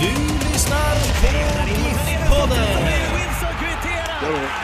Du 0.00 0.06
lyssnar 0.52 0.94
på 1.20 1.74
GIF-podden. 2.08 2.88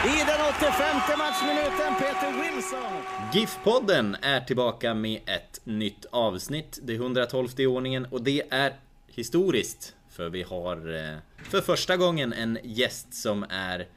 I 0.05 0.23
den 0.27 0.41
85 0.49 1.17
matchminuten, 1.17 1.95
Peter 1.99 2.31
Wilson. 2.41 2.91
GIF-podden 3.33 4.15
är 4.21 4.41
tillbaka 4.41 4.93
med 4.93 5.19
ett 5.25 5.61
nytt 5.63 6.05
avsnitt. 6.09 6.79
Det 6.83 6.93
112 6.93 7.47
i 7.57 7.65
ordningen 7.65 8.05
och 8.05 8.21
det 8.21 8.43
är 8.49 8.73
historiskt. 9.07 9.95
För 10.09 10.29
vi 10.29 10.43
har 10.43 10.95
eh, 10.95 11.17
för 11.43 11.61
första 11.61 11.97
gången 11.97 12.33
en 12.33 12.57
gäst 12.63 13.13
som 13.13 13.45
är 13.49 13.87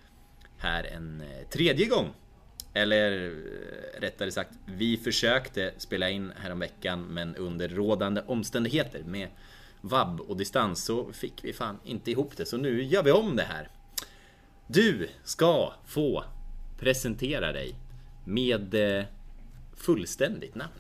här 0.59 0.85
en 0.85 1.21
eh, 1.21 1.49
tredje 1.49 1.87
gång. 1.87 2.07
Eller 2.75 3.27
eh, 3.27 4.01
rättare 4.01 4.31
sagt, 4.31 4.51
vi 4.67 4.97
försökte 4.97 5.73
spela 5.79 6.11
in 6.11 6.33
häromveckan 6.37 7.03
men 7.03 7.37
under 7.37 7.69
rådande 7.69 8.23
omständigheter 8.27 9.03
med 9.07 9.29
vab 9.85 10.21
och 10.21 10.37
distans 10.37 10.85
så 10.85 11.13
fick 11.13 11.45
vi 11.45 11.53
fan 11.53 11.79
inte 11.85 12.11
ihop 12.11 12.37
det. 12.37 12.47
Så 12.47 12.57
nu 12.57 12.83
gör 12.83 13.03
vi 13.03 13.13
om 13.13 13.37
det 13.37 13.43
här. 13.43 13.69
Du 14.67 15.09
ska 15.25 15.73
få 15.87 16.25
presentera 16.79 17.53
dig 17.53 17.75
med 18.25 18.75
eh, 18.99 19.05
fullständigt 19.77 20.55
namn. 20.55 20.71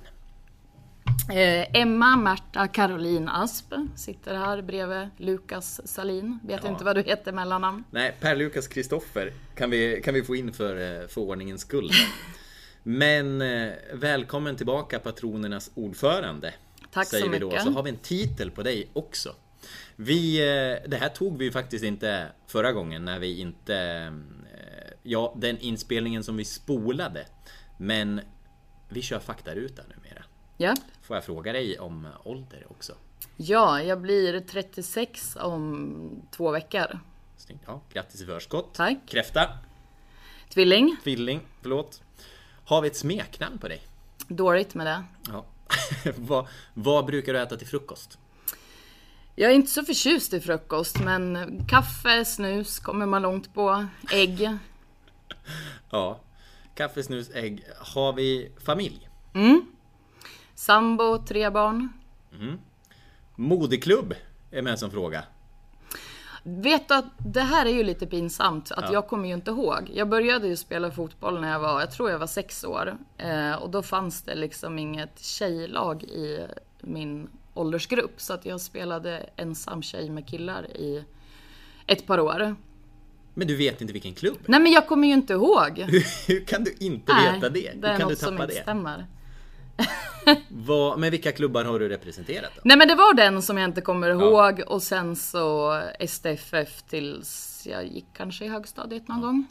Eh, 1.32 1.80
Emma 1.80 2.16
Märta 2.16 2.68
Caroline 2.68 3.28
Asp 3.28 3.72
sitter 3.96 4.34
här 4.34 4.62
bredvid 4.62 5.08
Lukas 5.16 5.80
Salin. 5.88 6.38
Vet 6.44 6.64
Ja. 6.64 6.70
inte 6.70 6.84
vad 6.84 6.96
du 6.96 7.02
heter 7.02 7.32
mellannamn. 7.32 7.84
Nej, 7.90 8.16
Per-Lukas 8.20 8.68
Kristoffer 8.68 9.32
kan 9.54 9.70
vi, 9.70 10.00
kan 10.04 10.14
vi 10.14 10.22
få 10.22 10.36
in 10.36 10.52
för, 10.52 11.00
eh, 11.02 11.08
för 11.08 11.20
ordningens 11.20 11.60
skull. 11.60 11.90
Men 12.82 13.38
välkommen 13.92 14.56
tillbaka 14.56 14.98
patronernas 14.98 15.70
ordförande. 15.74 16.54
Tack 16.94 17.06
säger 17.08 17.24
så 17.24 17.30
vi 17.30 17.38
då. 17.38 17.46
mycket. 17.46 17.62
Så 17.62 17.70
har 17.70 17.82
vi 17.82 17.90
en 17.90 17.96
titel 17.96 18.50
på 18.50 18.62
dig 18.62 18.88
också. 18.92 19.34
Vi, 19.96 20.38
eh, 20.40 20.88
det 20.90 20.96
här 20.96 21.08
tog 21.08 21.38
vi 21.38 21.50
faktiskt 21.50 21.84
inte 21.84 22.32
förra 22.46 22.72
gången 22.72 23.04
när 23.04 23.18
vi 23.18 23.40
inte... 23.40 23.76
eh, 23.76 24.92
Ja, 25.02 25.34
den 25.36 25.58
inspelningen 25.58 26.24
som 26.24 26.36
vi 26.36 26.44
spolade. 26.44 27.26
Men 27.78 28.20
vi 28.88 29.02
kör 29.02 29.18
faktaruta 29.18 29.82
numera. 29.82 30.24
Ja. 30.56 30.74
Får 31.02 31.16
jag 31.16 31.24
fråga 31.24 31.52
dig 31.52 31.78
om 31.78 32.08
ålder 32.24 32.66
också? 32.70 32.92
ja, 33.36 33.82
jag 33.82 34.00
blir 34.00 34.40
36 34.40 35.36
om 35.40 36.22
två 36.30 36.50
veckor. 36.50 36.98
Snyggt. 37.36 37.62
Ja, 37.66 37.80
grattis 37.92 38.20
i 38.22 38.26
förskott. 38.26 38.74
Tack. 38.74 38.96
Kräfta. 39.06 39.58
Tvilling. 40.48 40.96
Tvilling. 41.04 41.40
Förlåt. 41.62 42.02
Har 42.64 42.82
vi 42.82 42.88
ett 42.88 42.96
smeknamn 42.96 43.58
på 43.58 43.68
dig? 43.68 43.82
Dåligt 44.28 44.74
med 44.74 44.86
det. 44.86 45.04
Ja. 45.28 45.44
vad, 46.16 46.46
vad 46.74 47.06
brukar 47.06 47.32
du 47.32 47.40
äta 47.40 47.56
till 47.56 47.66
frukost? 47.66 48.18
Jag 49.34 49.50
är 49.50 49.54
inte 49.54 49.70
så 49.70 49.84
förtjust 49.84 50.32
i 50.32 50.40
frukost, 50.40 51.00
men 51.04 51.38
kaffe, 51.68 52.24
snus 52.24 52.78
kommer 52.78 53.06
man 53.06 53.22
långt 53.22 53.54
på. 53.54 53.86
Ägg. 54.12 54.50
Ja. 55.90 56.20
Kaffe, 56.74 57.02
snus, 57.02 57.30
ägg. 57.34 57.64
Har 57.78 58.12
vi 58.12 58.52
familj? 58.64 59.08
Sambo, 60.54 61.18
tre 61.26 61.50
barn. 61.50 61.88
Modeklubb 63.36 64.14
är 64.50 64.62
med 64.62 64.78
som 64.78 64.90
fråga. 64.90 65.24
Vet 66.46 66.88
du 66.88 66.94
att 66.94 67.04
det 67.18 67.40
här 67.40 67.66
är 67.66 67.70
ju 67.70 67.84
lite 67.84 68.06
pinsamt 68.06 68.72
att 68.72 68.84
Ja. 68.84 68.92
jag 68.92 69.06
kommer 69.08 69.28
ju 69.28 69.34
inte 69.34 69.50
ihåg. 69.50 69.90
Jag 69.94 70.08
började 70.08 70.48
ju 70.48 70.56
spela 70.56 70.90
fotboll 70.90 71.40
när 71.40 71.52
jag 71.52 71.60
var, 71.60 71.80
jag 71.80 71.90
tror 71.92 72.10
jag 72.10 72.18
var 72.18 72.26
sex 72.26 72.64
år. 72.64 72.96
Eh, 73.18 73.52
och 73.54 73.70
då 73.70 73.82
fanns 73.82 74.22
det 74.22 74.34
liksom 74.34 74.78
inget 74.78 75.20
tjejlag 75.24 76.02
i 76.02 76.46
min 76.80 77.28
åldersgrupp. 77.54 78.20
Så 78.20 78.32
att 78.32 78.46
jag 78.46 78.60
spelade 78.60 79.26
ensam 79.36 79.82
tjej 79.82 80.10
med 80.10 80.26
killar 80.28 80.66
i 80.76 81.04
ett 81.86 82.06
par 82.06 82.20
år. 82.20 82.56
Men 83.34 83.46
du 83.46 83.56
vet 83.56 83.80
inte 83.80 83.92
vilken 83.92 84.14
klubb? 84.14 84.38
Nej 84.46 84.60
men 84.60 84.72
jag 84.72 84.86
kommer 84.88 85.08
ju 85.08 85.14
inte 85.14 85.32
ihåg. 85.32 85.78
Hur 86.28 86.44
kan 86.44 86.64
du 86.64 86.74
inte 86.80 87.12
Nej, 87.12 87.32
veta 87.32 87.48
det? 87.48 87.70
Hur 87.74 87.80
det 87.82 87.88
är 87.88 87.98
kan 87.98 88.08
du 88.08 88.14
något 88.14 88.18
som 88.18 88.28
tappa 88.36 88.42
inte 88.44 88.54
det? 88.56 88.62
stämmer. 88.62 89.06
Vad, 90.48 90.98
men 90.98 91.10
vilka 91.10 91.32
klubbar 91.32 91.64
har 91.64 91.78
du 91.78 91.88
representerat 91.88 92.50
då? 92.54 92.60
Nej 92.64 92.76
men 92.76 92.88
det 92.88 92.94
var 92.94 93.14
den 93.14 93.42
som 93.42 93.58
jag 93.58 93.64
inte 93.68 93.80
kommer 93.80 94.10
ihåg 94.10 94.62
och 94.66 94.82
sen 94.82 95.16
så 95.16 95.80
STFF 96.08 96.82
tills 96.82 97.62
jag 97.70 97.86
gick 97.86 98.06
kanske 98.12 98.44
i 98.44 98.48
högstadiet 98.48 99.08
någon 99.08 99.20
gång. 99.20 99.46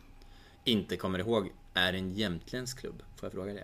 Inte 0.64 0.98
kommer 0.98 1.20
ihåg. 1.20 1.52
Är 1.74 1.94
en 1.94 2.10
jämtländsk 2.14 2.80
klubb? 2.80 3.04
Får 3.16 3.28
jag 3.28 3.34
fråga 3.34 3.54
det? 3.54 3.64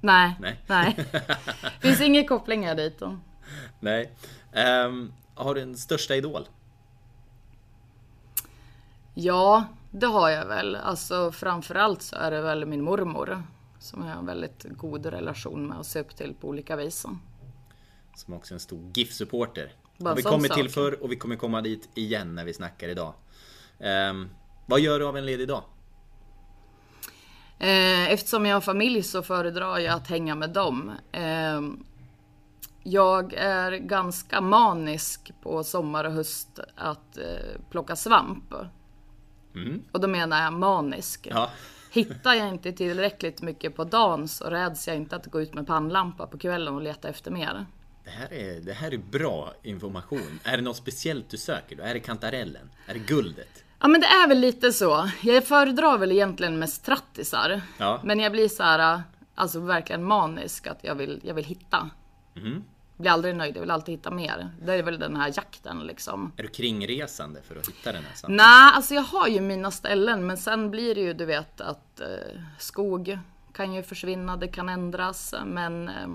Nej, 0.00 0.36
Nej. 0.40 0.60
nej. 0.66 0.96
Finns 1.80 2.00
inga 2.00 2.24
kopplingar 2.24 2.74
dit 2.74 2.98
då. 2.98 3.18
Nej. 3.80 4.12
Ehm, 4.52 5.12
har 5.34 5.54
du 5.54 5.60
en 5.60 5.76
största 5.76 6.14
idol? 6.14 6.48
Ja, 9.14 9.64
det 9.90 10.06
har 10.06 10.28
jag 10.28 10.46
väl. 10.46 10.76
Alltså 10.76 11.32
framförallt 11.32 12.02
så 12.02 12.16
är 12.16 12.30
det 12.30 12.40
väl 12.40 12.66
min 12.66 12.82
mormor. 12.82 13.42
Som 13.78 14.04
jag 14.04 14.12
har 14.12 14.18
en 14.18 14.26
väldigt 14.26 14.64
god 14.76 15.06
relation 15.06 15.66
med 15.66 15.78
och 15.78 15.86
ser 15.86 16.00
upp 16.00 16.16
till 16.16 16.34
på 16.40 16.48
olika 16.48 16.76
vis. 16.76 17.06
Som 18.16 18.34
också 18.34 18.54
är 18.54 18.56
en 18.56 18.60
stor 18.60 18.90
GIF-supporter. 18.94 19.72
Har 20.04 20.14
vi 20.16 20.22
kommit 20.22 20.52
till 20.52 20.68
förr 20.70 21.02
och 21.02 21.12
vi 21.12 21.16
kommer 21.16 21.36
komma 21.36 21.60
dit 21.60 21.88
igen 21.94 22.34
när 22.34 22.44
vi 22.44 22.54
snackar 22.54 22.88
idag. 22.88 23.14
Ehm, 23.80 24.28
vad 24.66 24.80
gör 24.80 24.98
du 24.98 25.06
av 25.06 25.16
en 25.16 25.26
ledig 25.26 25.48
dag? 25.48 25.62
Eh, 27.58 28.12
Eftersom 28.12 28.46
jag 28.46 28.56
har 28.56 28.60
familj 28.60 29.02
så 29.02 29.22
föredrar 29.22 29.78
jag 29.78 29.94
att 29.94 30.08
hänga 30.08 30.34
med 30.34 30.50
dem. 30.50 30.92
Eh, 31.12 31.60
Jag 32.82 33.32
är 33.34 33.72
ganska 33.72 34.40
manisk 34.40 35.32
på 35.42 35.64
sommar 35.64 36.04
och 36.04 36.12
höst 36.12 36.60
att 36.76 37.18
eh, 37.18 37.60
plocka 37.70 37.96
svamp. 37.96 38.52
Och 39.92 40.00
då 40.00 40.08
menar 40.08 40.42
jag 40.42 40.52
manisk. 40.52 41.28
Ja. 41.30 41.50
Hittar 41.90 42.34
jag 42.34 42.48
inte 42.48 42.72
tillräckligt 42.72 43.42
mycket 43.42 43.76
på 43.76 43.84
dagen 43.84 44.28
så 44.28 44.44
räds 44.44 44.88
jag 44.88 44.96
inte 44.96 45.16
att 45.16 45.26
gå 45.26 45.40
ut 45.40 45.54
med 45.54 45.66
pannlampa 45.66 46.26
på 46.26 46.38
kvällen 46.38 46.74
och 46.74 46.82
leta 46.82 47.08
efter 47.08 47.30
mer. 47.30 47.66
Det 48.04 48.10
här, 48.10 48.32
är, 48.32 48.60
det 48.60 48.72
här 48.72 48.94
är 48.94 48.98
bra 48.98 49.52
information. 49.62 50.40
Är 50.44 50.56
det 50.56 50.62
något 50.62 50.76
speciellt 50.76 51.30
du 51.30 51.36
söker 51.36 51.76
då? 51.76 51.82
Är 51.82 51.94
det 51.94 52.00
kantarellen? 52.00 52.70
Är 52.86 52.94
det 52.94 53.00
guldet? 53.00 53.64
Ja 53.80 53.88
men 53.88 54.00
det 54.00 54.06
är 54.06 54.28
väl 54.28 54.38
lite 54.38 54.72
så. 54.72 55.10
Jag 55.22 55.44
föredrar 55.44 55.98
väl 55.98 56.12
egentligen 56.12 56.58
mest 56.58 56.84
trattisar. 56.84 57.60
Ja. 57.78 58.00
Men 58.04 58.20
jag 58.20 58.32
blir 58.32 58.48
så 58.48 58.62
här, 58.62 59.02
alltså 59.34 59.60
verkligen 59.60 60.04
manisk 60.04 60.66
att 60.66 60.78
jag 60.82 60.94
vill, 60.94 61.20
jag 61.22 61.34
vill 61.34 61.44
hitta. 61.44 61.90
Mhm. 62.34 62.64
Blir 62.98 63.10
aldrig 63.10 63.36
nöjd, 63.36 63.56
jag 63.56 63.60
vill 63.60 63.70
alltid 63.70 63.94
hitta 63.94 64.10
mer. 64.10 64.50
Det 64.62 64.74
är 64.74 64.82
väl 64.82 64.98
den 64.98 65.16
här 65.16 65.32
jakten 65.36 65.86
liksom. 65.86 66.32
Är 66.36 66.42
du 66.42 66.48
kringresande 66.48 67.42
för 67.42 67.56
att 67.56 67.68
hitta 67.68 67.92
den 67.92 68.04
här 68.04 68.14
svampen? 68.14 68.36
Nej, 68.36 68.72
alltså 68.74 68.94
jag 68.94 69.02
har 69.02 69.28
ju 69.28 69.40
mina 69.40 69.70
ställen 69.70 70.26
men 70.26 70.36
sen 70.36 70.70
blir 70.70 70.94
det 70.94 71.00
ju 71.00 71.14
du 71.14 71.24
vet 71.24 71.60
att 71.60 72.00
eh, 72.00 72.06
skog 72.58 73.18
kan 73.52 73.74
ju 73.74 73.82
försvinna, 73.82 74.36
det 74.36 74.48
kan 74.48 74.68
ändras 74.68 75.34
men 75.46 75.88
eh, 75.88 76.08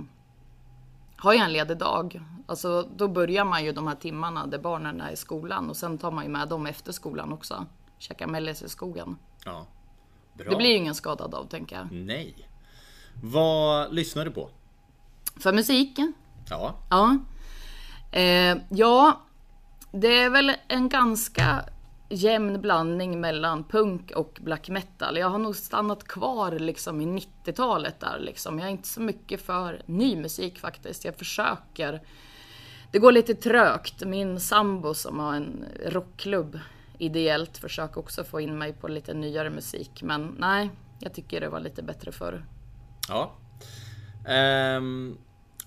har 1.18 1.33
jag 1.33 1.45
en 1.45 1.53
ledig 1.53 1.77
dag, 1.77 2.21
alltså 2.45 2.89
då 2.95 3.07
börjar 3.07 3.45
man 3.45 3.65
ju 3.65 3.71
de 3.71 3.88
här 3.88 3.95
timmarna 3.95 4.47
där 4.47 4.59
barnen 4.59 5.01
är 5.01 5.12
i 5.12 5.15
skolan 5.15 5.69
och 5.69 5.77
sen 5.77 5.97
tar 5.97 6.12
man 6.12 6.24
ju 6.24 6.30
med 6.30 6.47
dem 6.47 6.65
efter 6.65 6.91
skolan 6.91 7.33
också. 7.33 7.65
Käkar 8.00 8.27
mellis 8.27 8.62
i 8.62 8.69
skogen. 8.69 9.18
Ja. 9.45 9.68
Bra. 10.33 10.50
Det 10.50 10.56
blir 10.56 10.69
ju 10.69 10.75
ingen 10.75 10.95
skadad 10.95 11.35
av 11.35 11.45
tänker 11.45 11.75
jag. 11.75 11.91
Nej. 11.91 12.47
Vad 13.24 13.94
lyssnar 13.94 14.25
du 14.25 14.31
på? 14.31 14.50
För 15.35 15.53
musik? 15.53 16.00
Ja. 16.50 16.75
Ja. 16.90 17.18
Eh, 18.12 18.57
ja, 18.69 19.22
det 19.92 20.22
är 20.22 20.30
väl 20.30 20.51
en 20.68 20.90
ganska 20.90 21.66
jämn 22.10 22.62
blandning 22.62 23.22
mellan 23.22 23.63
punk 23.63 24.12
och 24.12 24.40
black 24.42 24.69
metal. 24.69 25.18
Jag 25.18 25.30
har 25.30 25.38
nog 25.38 25.56
stannat 25.56 26.04
kvar 26.07 26.51
liksom 26.51 27.01
i 27.01 27.06
90-talet 27.06 28.00
där 28.00 28.19
liksom. 28.19 28.60
Jag 28.60 28.68
är 28.68 28.72
inte 28.72 28.88
så 28.88 29.01
mycket 29.01 29.42
för 29.42 29.81
ny 29.86 30.16
musik 30.16 30.60
faktiskt. 30.60 31.06
Jag 31.06 31.16
försöker. 31.16 32.01
Det 32.92 33.00
går 33.00 33.12
lite 33.12 33.36
trögt. 33.36 34.06
Min 34.06 34.40
sambo 34.40 34.94
som 34.94 35.19
har 35.19 35.34
en 35.34 35.66
rockklubb 35.86 36.60
ideellt 36.98 37.57
försöker 37.57 38.00
också 38.00 38.24
få 38.24 38.42
in 38.42 38.57
mig 38.57 38.74
på 38.74 38.88
lite 38.88 39.13
nyare 39.13 39.50
musik. 39.50 40.04
Men 40.04 40.36
nej, 40.40 40.69
jag 41.00 41.13
tycker 41.13 41.42
det 41.42 41.50
var 41.50 41.60
lite 41.60 41.84
bättre 41.84 42.12
förr. 42.12 42.45
Ja. 43.10 43.31
Um, 44.78 45.18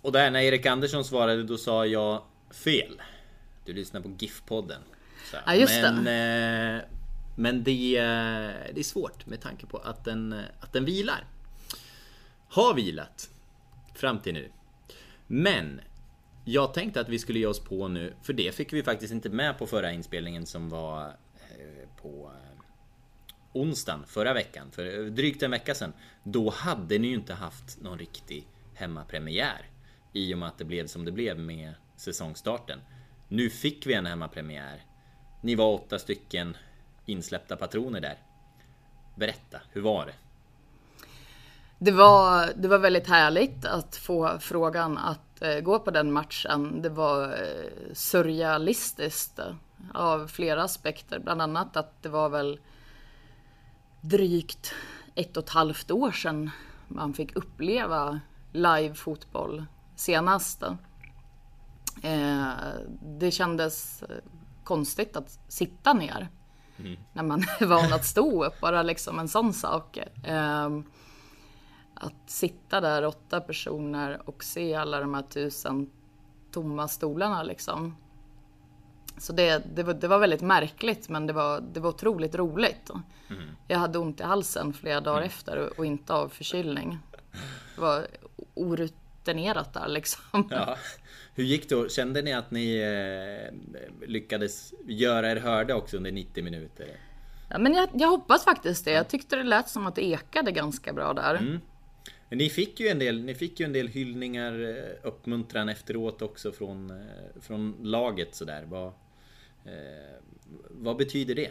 och 0.06 0.12
där 0.12 0.31
när 0.31 0.41
Erik 0.41 0.67
Andersson 0.67 1.05
svarade 1.05 1.43
då 1.43 1.58
sa 1.58 1.87
jag 1.87 2.23
fel. 2.50 3.03
Du 3.64 3.73
lyssnar 3.73 4.00
på 4.00 4.08
GIF-podden. 4.08 4.81
Ja, 5.47 5.55
just 5.55 5.82
men, 5.82 6.05
det. 6.05 6.12
Eh, 6.12 6.91
men 7.37 7.64
det, 7.64 8.00
det 8.75 8.81
är 8.81 8.82
svårt 8.82 9.26
med 9.26 9.41
tanke 9.41 9.67
på 9.67 9.79
att 9.79 10.05
den, 10.05 10.41
att 10.61 10.73
den 10.73 10.85
vilar. 10.85 11.26
Har 12.49 12.75
vilat 12.75 13.31
fram 13.94 14.19
till 14.19 14.35
nu. 14.35 14.50
Men 15.26 15.81
jag 16.44 16.75
tänkte 16.75 17.00
att 17.00 17.09
vi 17.09 17.19
skulle 17.19 17.38
ge 17.38 17.47
oss 17.47 17.61
på 17.61 17.88
nu, 17.88 18.14
för 18.23 18.32
det 18.32 18.55
fick 18.55 18.73
vi 18.73 18.82
faktiskt 18.82 19.12
inte 19.12 19.31
med 19.31 19.59
på 19.59 19.67
förra 19.67 19.93
inspelningen 19.93 20.47
som 20.47 20.69
var 20.69 21.06
eh, 21.06 22.02
på 22.02 22.31
eh, 22.35 22.62
onsdagen 23.52 24.05
förra 24.06 24.35
veckan, 24.35 24.70
för 24.70 25.11
drygt 25.11 25.43
en 25.43 25.50
vecka 25.50 25.75
sedan. 25.75 25.93
Då 26.25 26.50
hade 26.50 26.99
ni 26.99 27.09
ju 27.09 27.14
inte 27.14 27.35
haft 27.35 27.81
någon 27.81 27.99
riktig 27.99 28.49
hemmapremiär. 28.75 29.70
I 30.16 30.34
och 30.34 30.38
med 30.38 30.48
att 30.48 30.58
det 30.58 30.64
blev 30.64 30.86
som 30.86 31.04
det 31.04 31.12
blev 31.12 31.38
med 31.38 31.74
säsongstarten. 31.96 32.80
Nu 33.28 33.50
fick 33.50 33.86
vi 33.86 33.94
en 33.94 34.06
hemmapremiär. 34.06 34.84
Ni 35.40 35.54
var 35.54 35.72
åtta 35.72 35.98
stycken 35.98 36.56
insläppta 37.06 37.56
patroner 37.56 38.00
där. 38.00 38.18
Berätta, 39.14 39.60
hur 39.72 39.80
var 39.80 40.06
det? 40.06 40.14
Det 41.78 41.90
var, 41.90 42.52
det 42.56 42.68
var 42.68 42.78
väldigt 42.78 43.08
härligt 43.08 43.64
att 43.64 43.96
få 43.96 44.38
frågan 44.40 44.98
att 44.98 45.42
eh, 45.42 45.60
gå 45.60 45.78
på 45.78 45.90
den 45.90 46.12
matchen. 46.12 46.82
Det 46.82 46.88
var 46.88 47.24
eh, 47.24 47.92
surrealistiskt 47.92 49.40
av 49.94 50.26
flera 50.26 50.62
aspekter. 50.62 51.18
Bland 51.18 51.42
annat 51.42 51.76
att 51.76 52.02
det 52.02 52.08
var 52.08 52.28
väl 52.28 52.60
drygt 54.00 54.74
ett 55.14 55.36
och 55.36 55.42
ett 55.42 55.50
halvt 55.50 55.90
år 55.90 56.10
sedan 56.10 56.50
man 56.88 57.14
fick 57.14 57.36
uppleva 57.36 58.20
live 58.52 58.94
fotboll 58.94 59.64
senast. 59.96 60.62
Eh, 62.02 62.48
det 63.02 63.31
kändes 63.31 64.04
konstigt 64.64 65.16
att 65.16 65.38
sitta 65.48 65.93
ner 65.93 66.28
mm. 66.78 66.96
när 67.12 67.22
man 67.22 67.40
är 67.60 67.66
van 67.66 67.93
att 67.93 68.04
stå 68.04 68.44
upp. 68.44 68.60
Bara 68.60 68.82
liksom 68.82 69.19
en 69.19 69.28
sån 69.28 69.52
sak. 69.52 69.98
Eh, 70.25 70.69
att 71.94 72.31
sitta 72.31 72.81
där 72.81 73.04
åtta 73.04 73.40
personer 73.40 74.28
och 74.28 74.44
se 74.44 74.75
alla 74.75 75.00
de 75.00 75.14
här 75.14 75.22
tusen 75.22 75.90
tomma 76.50 76.88
stolarna 76.88 77.42
liksom. 77.42 77.96
Så 79.19 79.32
det, 79.32 79.62
det, 79.75 79.82
var, 79.82 79.94
det 79.94 80.08
var 80.08 80.19
väldigt 80.19 80.42
märkligt 80.42 81.08
men 81.08 81.26
det 81.26 81.32
var, 81.32 81.60
det 81.60 81.81
var 81.81 81.90
otroligt 81.90 82.34
roligt. 82.34 82.90
Mm. 83.28 83.42
Jag 83.69 83.78
hade 83.78 83.99
ont 83.99 84.20
i 84.20 84.22
halsen 84.22 84.72
flera 84.72 85.00
dagar 85.00 85.19
mm. 85.19 85.26
efter 85.26 85.78
och, 85.78 85.87
inte 85.87 86.14
av 86.14 86.28
förkylning. 86.28 86.99
Det 87.75 87.81
var 87.81 88.06
orutinerat 89.26 89.75
där 89.75 89.88
liksom. 89.88 90.49
Ja. 90.50 90.76
Hur 91.34 91.44
gick 91.44 91.69
det? 91.69 91.93
Kände 91.93 92.23
ni 92.23 92.32
att 92.32 92.50
ni 92.50 92.76
eh, 92.76 94.08
lyckades 94.08 94.75
göra 94.87 95.31
er 95.31 95.37
hörda 95.37 95.75
också 95.75 95.96
under 95.96 96.12
90 96.12 96.44
minuter? 96.44 96.88
Ja, 97.50 97.58
men 97.58 97.75
jag, 97.75 97.88
jag 97.94 98.08
hoppas 98.08 98.44
faktiskt 98.44 98.84
det. 98.84 98.90
Jag 98.90 99.08
tyckte 99.08 99.37
det 99.37 99.43
lät 99.43 99.69
som 99.69 99.87
att 99.87 99.94
det 99.94 100.05
ekade 100.05 100.52
ganska 100.52 100.93
bra 100.93 101.12
där. 101.12 101.34
Mm. 101.34 101.61
Ni 102.31 102.50
fick 102.50 102.81
ju 102.81 102.88
en 102.88 102.99
del, 102.99 103.25
ni 103.25 103.34
fick 103.34 103.61
ju 103.61 103.67
en 103.67 103.73
del 103.73 103.88
hyllningar, 103.88 104.61
eh, 104.64 105.08
uppmuntran 105.08 105.69
efteråt 105.69 106.23
också 106.23 106.52
från, 106.52 106.90
eh, 106.90 107.40
från 107.40 107.76
laget 107.82 108.34
sådär. 108.34 108.64
Vad, 108.69 108.87
eh, 109.64 110.17
vad 110.70 110.96
betyder 110.96 111.34
det? 111.34 111.50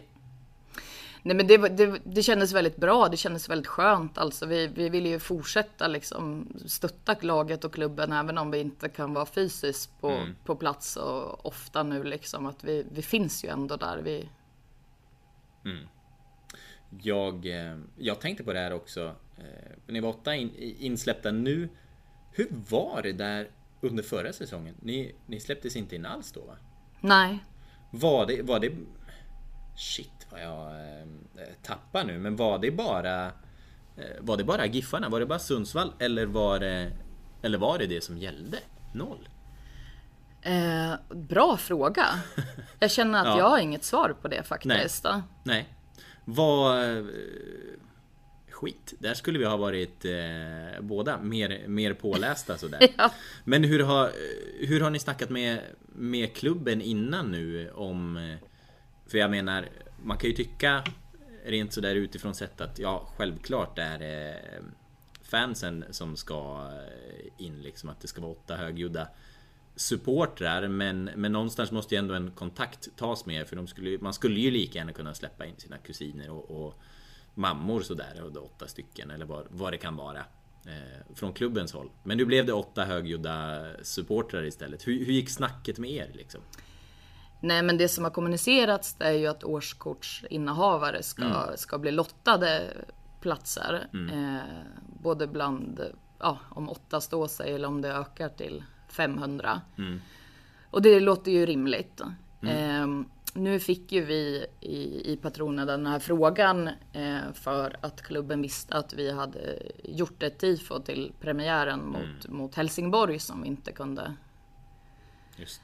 Nej 1.25 1.35
men 1.35 1.47
det, 1.47 1.57
det, 1.57 1.99
det 2.03 2.23
kändes 2.23 2.53
väldigt 2.53 2.77
bra, 2.77 3.09
det 3.09 3.17
kändes 3.17 3.49
väldigt 3.49 3.67
skönt. 3.67 4.17
Alltså 4.17 4.45
vi, 4.45 4.67
vi 4.67 4.89
vill 4.89 5.05
ju 5.05 5.19
fortsätta 5.19 5.87
liksom 5.87 6.47
stötta 6.65 7.15
laget 7.21 7.63
och 7.63 7.73
klubben 7.73 8.11
även 8.11 8.37
om 8.37 8.51
vi 8.51 8.59
inte 8.59 8.89
kan 8.89 9.13
vara 9.13 9.25
fysiskt 9.25 10.01
på, 10.01 10.09
mm. 10.09 10.35
på 10.45 10.55
plats 10.55 10.97
och 10.97 11.45
ofta 11.45 11.83
nu 11.83 12.03
liksom. 12.03 12.45
Att 12.45 12.63
vi, 12.63 12.85
vi 12.91 13.01
finns 13.01 13.43
ju 13.43 13.49
ändå 13.49 13.75
där. 13.75 13.97
Vi... 13.97 14.29
Mm. 15.65 15.87
Jag, 17.01 17.45
eh, 17.45 17.77
jag 17.97 18.21
tänkte 18.21 18.43
på 18.43 18.53
det 18.53 18.59
här 18.59 18.73
också. 18.73 19.15
Eh, 19.37 19.71
ni 19.87 19.99
var 19.99 20.09
åtta 20.09 20.35
in, 20.35 20.51
insläppta 20.79 21.31
nu. 21.31 21.69
Hur 22.31 22.47
var 22.69 23.01
det 23.01 23.13
där 23.13 23.47
under 23.81 24.03
förra 24.03 24.33
säsongen? 24.33 24.75
Ni, 24.81 25.15
ni 25.25 25.39
släpptes 25.39 25.75
inte 25.75 25.95
in 25.95 26.05
alls 26.05 26.31
då 26.31 26.41
va? 26.41 26.55
Nej. 27.01 27.39
Var 27.91 28.25
det, 28.25 28.41
var 28.41 28.59
det 28.59 28.71
Shit 29.75 30.27
vad 30.29 30.41
jag 30.41 30.67
eh, 30.67 31.53
tappar 31.63 32.03
nu. 32.03 32.19
Men 32.19 32.35
var 32.35 32.59
det 32.59 32.71
bara 32.71 33.25
eh, 33.25 34.03
Var 34.19 34.37
det 34.37 34.43
bara 34.43 34.65
Giffarna? 34.65 35.09
Var 35.09 35.19
det 35.19 35.25
bara 35.25 35.39
Sundsvall? 35.39 35.93
Eller 35.99 36.25
var 36.25 36.59
det 36.59 36.91
Eller 37.41 37.57
var 37.57 37.77
det 37.77 37.85
det 37.85 38.03
som 38.03 38.17
gällde? 38.17 38.57
Noll? 38.93 39.29
Eh, 40.41 40.93
bra 41.09 41.57
fråga. 41.57 42.05
Jag 42.79 42.91
känner 42.91 43.19
att 43.19 43.25
ja. 43.25 43.37
jag 43.37 43.49
har 43.49 43.59
inget 43.59 43.83
svar 43.83 44.15
på 44.21 44.27
det 44.27 44.43
faktiskt. 44.43 45.03
Nej. 45.03 45.21
Nej. 45.43 45.69
Vad... 46.25 46.97
Eh, 46.97 47.05
skit. 48.49 48.93
Där 48.99 49.13
skulle 49.13 49.39
vi 49.39 49.45
ha 49.45 49.57
varit 49.57 50.05
eh, 50.05 50.81
båda 50.81 51.21
mer, 51.21 51.67
mer 51.67 51.93
pålästa 51.93 52.57
sådär. 52.57 52.87
ja. 52.97 53.11
Men 53.43 53.63
hur 53.63 53.83
har, 53.83 54.11
hur 54.59 54.81
har 54.81 54.89
ni 54.89 54.99
snackat 54.99 55.29
med, 55.29 55.59
med 55.87 56.33
klubben 56.35 56.81
innan 56.81 57.31
nu 57.31 57.71
om 57.71 58.37
för 59.07 59.17
jag 59.17 59.31
menar, 59.31 59.69
man 60.03 60.17
kan 60.17 60.29
ju 60.29 60.35
tycka 60.35 60.83
rent 61.45 61.73
sådär 61.73 61.95
utifrån 61.95 62.35
sett 62.35 62.61
att 62.61 62.79
ja, 62.79 63.09
självklart 63.17 63.79
är 63.79 63.99
det 63.99 64.41
fansen 65.23 65.85
som 65.91 66.17
ska 66.17 66.69
in 67.37 67.61
liksom. 67.61 67.89
Att 67.89 68.01
det 68.01 68.07
ska 68.07 68.21
vara 68.21 68.31
åtta 68.31 68.55
högljudda 68.55 69.07
supportrar 69.75 70.67
men, 70.67 71.09
men 71.15 71.31
någonstans 71.31 71.71
måste 71.71 71.95
ju 71.95 71.99
ändå 71.99 72.13
en 72.13 72.31
kontakt 72.31 72.89
tas 72.95 73.25
med 73.25 73.47
för 73.47 73.55
de 73.55 73.67
skulle, 73.67 73.97
man 74.01 74.13
skulle 74.13 74.39
ju 74.39 74.51
lika 74.51 74.77
gärna 74.77 74.93
kunna 74.93 75.13
släppa 75.13 75.45
in 75.45 75.55
sina 75.57 75.77
kusiner 75.77 76.29
och, 76.29 76.65
och 76.65 76.81
mammor 77.33 77.81
sådär, 77.81 78.21
och 78.23 78.45
åtta 78.45 78.67
stycken 78.67 79.11
eller 79.11 79.25
vad, 79.25 79.45
vad 79.49 79.73
det 79.73 79.77
kan 79.77 79.95
vara. 79.95 80.25
Eh, 80.67 81.15
från 81.15 81.33
klubbens 81.33 81.73
håll. 81.73 81.89
Men 82.03 82.17
nu 82.17 82.25
blev 82.25 82.45
det 82.45 82.53
åtta 82.53 82.85
högljudda 82.85 83.65
supportrar 83.81 84.43
istället. 84.43 84.87
Hur, 84.87 85.05
hur 85.05 85.13
gick 85.13 85.29
snacket 85.29 85.77
med 85.77 85.91
er 85.91 86.11
liksom? 86.13 86.41
Nej 87.39 87.63
men 87.63 87.77
det 87.77 87.87
som 87.87 88.03
har 88.03 88.11
kommunicerats 88.11 88.95
är 88.99 89.11
ju 89.11 89.27
att 89.27 89.43
årskortsinnehavare 89.43 91.03
ska, 91.03 91.23
mm. 91.23 91.57
ska 91.57 91.77
bli 91.77 91.91
lottade 91.91 92.63
platser. 93.21 93.87
Mm. 93.93 94.35
Eh, 94.35 94.41
både 95.03 95.27
bland, 95.27 95.81
ja 96.19 96.39
om 96.49 96.69
åtta 96.69 97.01
står 97.01 97.27
sig 97.27 97.53
eller 97.53 97.67
om 97.67 97.81
det 97.81 97.93
ökar 97.93 98.29
till 98.29 98.63
500. 98.87 99.61
Mm. 99.77 100.01
Och 100.69 100.81
det 100.81 100.99
låter 100.99 101.31
ju 101.31 101.45
rimligt. 101.45 102.01
Eh, 102.41 102.87
nu 103.33 103.59
fick 103.59 103.91
ju 103.91 104.05
vi 104.05 104.45
i, 104.59 105.11
i 105.13 105.17
patronen 105.21 105.67
den 105.67 105.87
här 105.87 105.99
frågan 105.99 106.69
eh, 106.93 107.33
för 107.33 107.77
att 107.81 108.01
klubben 108.01 108.41
visste 108.41 108.75
att 108.75 108.93
vi 108.93 109.11
hade 109.11 109.61
gjort 109.83 110.23
ett 110.23 110.39
tifo 110.39 110.79
till 110.79 111.11
premiären 111.21 111.85
mot, 111.85 112.25
mm. 112.25 112.37
mot 112.37 112.55
Helsingborg 112.55 113.19
som 113.19 113.41
vi 113.41 113.47
inte 113.47 113.71
kunde 113.71 114.13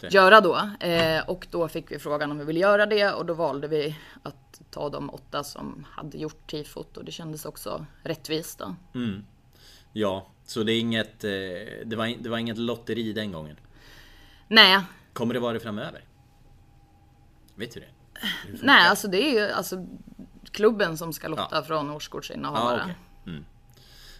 göra 0.10 0.42
då. 0.42 0.70
Eh, 0.80 1.30
och 1.30 1.48
då 1.51 1.68
fick 1.68 1.92
vi 1.92 2.00
frågan 2.00 2.32
om 2.32 2.38
vi 2.38 2.46
ville 2.46 2.60
göra 2.60 2.86
det 2.86 3.12
och 3.12 3.25
då 3.25 3.34
valde 3.34 3.68
vi 3.68 3.98
att 4.24 4.62
ta 4.72 4.90
de 4.90 5.10
åtta 5.10 5.44
som 5.44 5.86
hade 5.90 6.18
gjort 6.18 6.50
tifot 6.51 6.98
och 6.98 7.06
det 7.06 7.12
kändes 7.12 7.46
också 7.46 7.86
rättvist. 8.04 8.60
Då. 8.60 8.75
Mm. 8.96 9.25
Ja, 9.94 10.28
så 10.46 10.63
det 10.63 10.74
är 10.74 10.80
inget, 10.80 11.24
eh, 11.24 11.30
det, 11.86 11.96
var, 11.96 12.24
det 12.24 12.30
var 12.30 12.38
inget 12.38 12.58
lotteri 12.58 13.13
den 13.13 13.32
gången? 13.32 13.58
Nej. 14.48 14.80
Kommer 15.13 15.34
det 15.34 15.40
vara 15.40 15.54
det 15.54 15.60
framöver? 15.60 16.04
Vet 17.56 17.74
du 17.74 17.80
det? 17.80 17.90
Nej, 18.62 18.88
alltså 18.88 19.08
det 19.08 19.18
är 19.18 19.32
ju 19.32 19.51
alltså 19.51 19.88
klubben 20.51 20.98
som 20.98 21.13
ska 21.13 21.28
lotta 21.28 21.48
ja. 21.51 21.63
från 21.63 21.90
årskortsinnehavare. 21.90 22.78
Ja, 22.78 22.94
okay. 23.24 23.44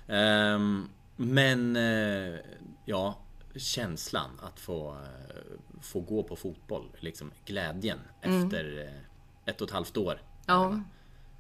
mm. 0.08 0.56
um, 0.56 0.90
men, 1.16 1.76
uh, 1.76 2.40
ja, 2.86 3.18
känslan 3.56 4.40
att 4.42 4.60
få, 4.60 4.92
eh, 4.92 5.82
få 5.82 6.00
gå 6.00 6.24
på 6.24 6.36
fotboll. 6.36 6.90
Liksom 7.00 7.32
glädjen 7.46 8.00
mm. 8.22 8.44
efter 8.44 8.80
eh, 8.80 9.50
ett 9.52 9.62
och 9.62 9.68
ett 9.68 9.74
halvt 9.74 9.98
år. 9.98 10.22
Ja. 10.46 10.82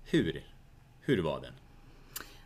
Hur? 0.03 0.45
Hur 0.99 1.21
var 1.21 1.41
den? 1.41 1.53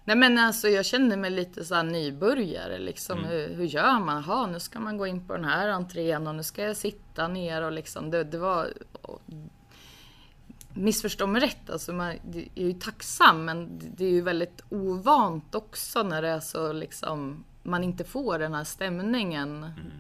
Nej 0.07 0.15
men 0.15 0.37
alltså 0.37 0.67
jag 0.67 0.85
känner 0.85 1.17
mig 1.17 1.29
lite 1.29 1.65
så 1.65 1.83
nybörjare 1.83 2.77
liksom. 2.77 3.17
Mm. 3.17 3.29
Hur, 3.29 3.55
hur, 3.55 3.65
gör 3.65 3.99
man? 3.99 4.23
Jaha, 4.27 4.47
nu 4.47 4.59
ska 4.59 4.79
man 4.79 4.97
gå 4.97 5.07
in 5.07 5.27
på 5.27 5.33
den 5.33 5.45
här 5.45 5.67
entrén 5.67 6.27
och 6.27 6.35
nu 6.35 6.43
ska 6.43 6.63
jag 6.63 6.77
sitta 6.77 7.27
ner 7.27 7.61
och 7.61 7.71
liksom 7.71 8.11
det, 8.11 8.23
det 8.23 8.37
var... 8.37 8.73
missförstå 10.73 11.27
mig 11.27 11.41
rätt, 11.41 11.69
alltså 11.69 11.93
man 11.93 12.07
är 12.55 12.63
ju 12.63 12.73
tacksam 12.73 13.45
men 13.45 13.79
det 13.95 14.05
är 14.05 14.11
ju 14.11 14.21
väldigt 14.21 14.61
ovant 14.69 15.55
också 15.55 16.03
när 16.03 16.21
det 16.21 16.29
är 16.29 16.39
så 16.39 16.73
liksom 16.73 17.43
man 17.65 17.83
inte 17.83 18.03
får 18.03 18.39
den 18.39 18.53
här 18.53 18.63
stämningen 18.63 19.63
mm. 19.63 19.91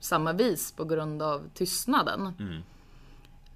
samma 0.00 0.32
vis 0.32 0.72
på 0.72 0.84
grund 0.84 1.22
av 1.22 1.48
tystnaden. 1.54 2.34
Mm. 2.38 2.62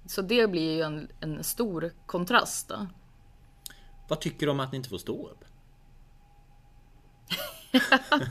Så 0.05 0.21
det 0.21 0.47
blir 0.47 0.75
ju 0.75 0.81
en, 0.81 1.07
en 1.19 1.43
stor 1.43 1.91
kontrast. 2.05 2.69
Då. 2.69 2.87
Vad 4.07 4.21
tycker 4.21 4.45
du 4.45 4.51
om 4.51 4.59
att 4.59 4.71
ni 4.71 4.77
inte 4.77 4.89
får 4.89 4.97
stå 4.97 5.27
upp? 5.27 5.45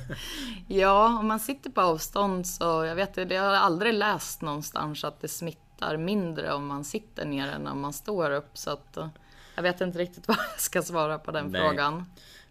ja, 0.69 1.19
om 1.19 1.27
man 1.27 1.41
sitter 1.41 1.71
på 1.71 1.81
avstånd 1.81 2.47
så, 2.47 2.85
jag 2.85 2.95
vet 2.95 3.19
inte, 3.19 3.35
jag 3.35 3.43
har 3.43 3.55
aldrig 3.55 3.95
läst 3.95 4.43
någonstans 4.43 5.05
att 5.05 5.21
det 5.21 5.29
smittar 5.29 5.97
mindre 5.97 6.53
om 6.53 6.67
man 6.67 6.85
sitter 6.85 7.27
ner 7.27 7.49
än 7.49 7.67
om 7.67 7.81
man 7.81 7.93
står 7.93 8.31
upp. 8.31 8.59
Så 8.59 8.71
att, 8.71 8.99
jag 9.55 9.63
vet 9.63 9.81
inte 9.81 9.99
riktigt 9.99 10.29
vad 10.29 10.37
jag 10.37 10.61
ska 10.61 10.83
svara 10.83 11.19
på 11.19 11.31
den 11.31 11.47
Nej. 11.47 11.61
frågan. 11.61 12.05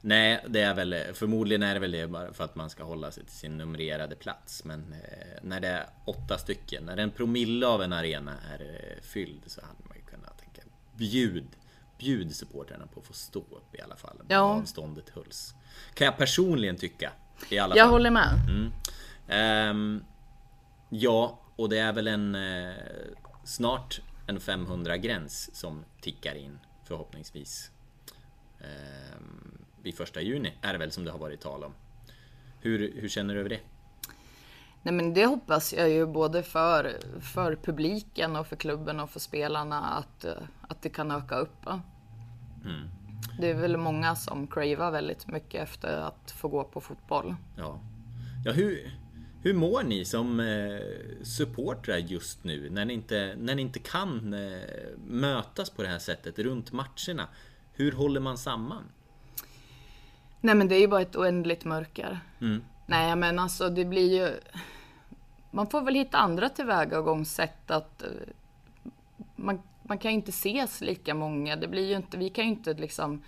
Nej, 0.05 0.45
det 0.47 0.61
är 0.61 0.73
väl 0.73 0.95
förmodligen 1.13 1.63
är 1.63 1.73
det 1.73 1.79
väl 1.79 1.91
det 1.91 2.07
bara 2.07 2.33
för 2.33 2.43
att 2.43 2.55
man 2.55 2.69
ska 2.69 2.83
hålla 2.83 3.11
sig 3.11 3.23
till 3.23 3.35
sin 3.35 3.57
numrerade 3.57 4.15
plats. 4.15 4.63
Men 4.63 4.93
eh, 4.93 5.39
när 5.41 5.59
det 5.59 5.67
är 5.67 5.85
åtta 6.05 6.37
stycken, 6.37 6.85
när 6.85 6.97
en 6.97 7.11
promille 7.11 7.67
av 7.67 7.81
en 7.81 7.93
arena 7.93 8.33
är 8.53 8.61
eh, 8.61 9.03
fylld 9.03 9.41
så 9.45 9.61
hade 9.61 9.87
man 9.87 9.97
ju 9.97 10.03
kunnat 10.03 10.37
tänka 10.37 10.61
bjud, 10.95 11.47
bjud 11.97 12.35
supportrarna 12.35 12.87
på 12.87 12.99
att 12.99 13.05
få 13.05 13.13
stå 13.13 13.39
upp 13.39 13.75
i 13.75 13.81
alla 13.81 13.95
fall. 13.95 14.17
Ja. 14.27 14.39
Avståndet 14.39 15.09
hölls. 15.09 15.53
Kan 15.93 16.05
jag 16.05 16.17
personligen 16.17 16.75
tycka. 16.75 17.11
I 17.49 17.59
alla 17.59 17.75
jag 17.75 17.85
fall. 17.85 17.93
håller 17.93 18.11
med. 18.11 18.29
Mm. 18.49 18.71
Um, 19.69 20.03
ja, 20.89 21.39
och 21.55 21.69
det 21.69 21.77
är 21.77 21.93
väl 21.93 22.07
en 22.07 22.35
eh, 22.35 22.73
snart 23.43 24.01
en 24.27 24.39
500 24.39 24.97
gräns 24.97 25.55
som 25.55 25.85
tickar 26.01 26.35
in 26.35 26.59
förhoppningsvis. 26.93 27.71
Um, 28.59 29.57
vid 29.81 29.95
första 29.95 30.21
juni 30.21 30.53
är 30.61 30.73
det 30.73 30.79
väl 30.79 30.91
som 30.91 31.05
det 31.05 31.11
har 31.11 31.19
varit 31.19 31.41
tal 31.41 31.63
om. 31.63 31.73
Hur, 32.61 32.93
hur 33.01 33.09
känner 33.09 33.33
du 33.33 33.39
över 33.39 33.49
det? 33.49 33.59
Nej 34.81 34.93
men 34.93 35.13
det 35.13 35.25
hoppas 35.25 35.73
jag 35.73 35.89
ju 35.89 36.05
både 36.05 36.43
för, 36.43 36.99
för 37.21 37.55
publiken 37.55 38.35
och 38.35 38.47
för 38.47 38.55
klubben 38.55 38.99
och 38.99 39.09
för 39.09 39.19
spelarna 39.19 39.81
att, 39.81 40.25
att 40.61 40.81
det 40.81 40.89
kan 40.89 41.11
öka 41.11 41.35
upp. 41.35 41.65
Mm. 42.65 42.89
Det 43.39 43.49
är 43.49 43.53
väl 43.53 43.77
många 43.77 44.15
som 44.15 44.47
cravar 44.47 44.91
väldigt 44.91 45.27
mycket 45.27 45.63
efter 45.63 45.97
att 45.97 46.31
få 46.31 46.47
gå 46.47 46.63
på 46.63 46.81
fotboll. 46.81 47.35
Ja, 47.57 47.79
ja 48.45 48.51
hur, 48.51 48.91
hur 49.43 49.53
mår 49.53 49.83
ni 49.83 50.05
som 50.05 50.39
eh, 50.39 51.23
supportrar 51.23 51.97
just 51.97 52.43
nu 52.43 52.69
när 52.69 52.85
ni 52.85 52.93
inte, 52.93 53.35
när 53.39 53.55
ni 53.55 53.61
inte 53.61 53.79
kan 53.79 54.33
eh, 54.33 54.61
mötas 55.07 55.69
på 55.69 55.81
det 55.81 55.87
här 55.87 55.99
sättet 55.99 56.39
runt 56.39 56.71
matcherna? 56.71 57.27
Hur 57.73 57.91
håller 57.91 58.19
man 58.19 58.37
samman? 58.37 58.83
Nej 60.41 60.55
men 60.55 60.67
det 60.67 60.75
är 60.75 60.79
ju 60.79 60.87
bara 60.87 61.01
ett 61.01 61.15
oändligt 61.15 61.65
mörker. 61.65 62.19
Mm. 62.41 62.63
Nej 62.85 63.15
men 63.15 63.39
alltså 63.39 63.69
det 63.69 63.85
blir 63.85 64.21
ju... 64.21 64.39
Man 65.51 65.67
får 65.67 65.81
väl 65.81 65.95
hitta 65.95 66.17
andra 66.17 66.49
tillvägagångssätt 66.49 67.71
att... 67.71 68.03
Eh, 68.03 68.09
man, 69.35 69.61
man 69.83 69.97
kan 69.97 70.11
ju 70.11 70.15
inte 70.15 70.29
ses 70.29 70.81
lika 70.81 71.13
många. 71.13 71.55
Det 71.55 71.67
blir 71.67 71.89
ju 71.89 71.95
inte, 71.95 72.17
vi 72.17 72.29
kan 72.29 72.43
ju 72.43 72.49
inte 72.49 72.73
liksom 72.73 73.23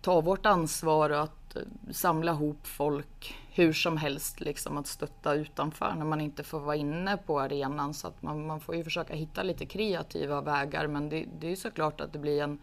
ta 0.00 0.20
vårt 0.20 0.46
ansvar 0.46 1.10
och 1.10 1.22
att 1.22 1.56
samla 1.90 2.32
ihop 2.32 2.66
folk 2.66 3.41
hur 3.54 3.72
som 3.72 3.96
helst 3.96 4.40
liksom 4.40 4.78
att 4.78 4.86
stötta 4.86 5.34
utanför 5.34 5.94
när 5.94 6.04
man 6.04 6.20
inte 6.20 6.42
får 6.42 6.60
vara 6.60 6.76
inne 6.76 7.16
på 7.16 7.40
arenan. 7.40 7.94
Så 7.94 8.08
att 8.08 8.22
man, 8.22 8.46
man 8.46 8.60
får 8.60 8.76
ju 8.76 8.84
försöka 8.84 9.14
hitta 9.14 9.42
lite 9.42 9.66
kreativa 9.66 10.40
vägar 10.40 10.86
men 10.86 11.08
det, 11.08 11.26
det 11.40 11.46
är 11.46 11.50
ju 11.50 11.56
såklart 11.56 12.00
att 12.00 12.12
det 12.12 12.18
blir 12.18 12.42
en, 12.42 12.58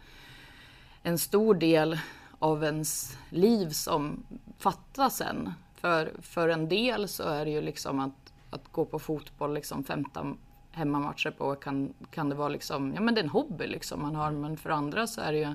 en 1.02 1.18
stor 1.18 1.54
del 1.54 1.98
av 2.38 2.64
ens 2.64 3.18
liv 3.28 3.68
som 3.68 4.24
fattas 4.58 5.16
sen. 5.16 5.52
För, 5.74 6.12
för 6.22 6.48
en 6.48 6.68
del 6.68 7.08
så 7.08 7.22
är 7.22 7.44
det 7.44 7.50
ju 7.50 7.60
liksom 7.60 8.00
att, 8.00 8.32
att 8.50 8.72
gå 8.72 8.84
på 8.84 8.98
fotboll 8.98 9.54
liksom 9.54 9.84
15 9.84 10.38
hemmamatcher 10.70 11.30
på 11.30 11.54
kan, 11.54 11.94
kan 12.10 12.28
det 12.28 12.34
vara 12.34 12.48
liksom, 12.48 12.92
ja 12.94 13.00
men 13.00 13.14
det 13.14 13.20
är 13.20 13.24
en 13.24 13.30
hobby 13.30 13.66
liksom 13.66 14.02
man 14.02 14.16
har. 14.16 14.30
Men 14.30 14.56
för 14.56 14.70
andra 14.70 15.06
så 15.06 15.20
är 15.20 15.32
det 15.32 15.38
ju 15.38 15.54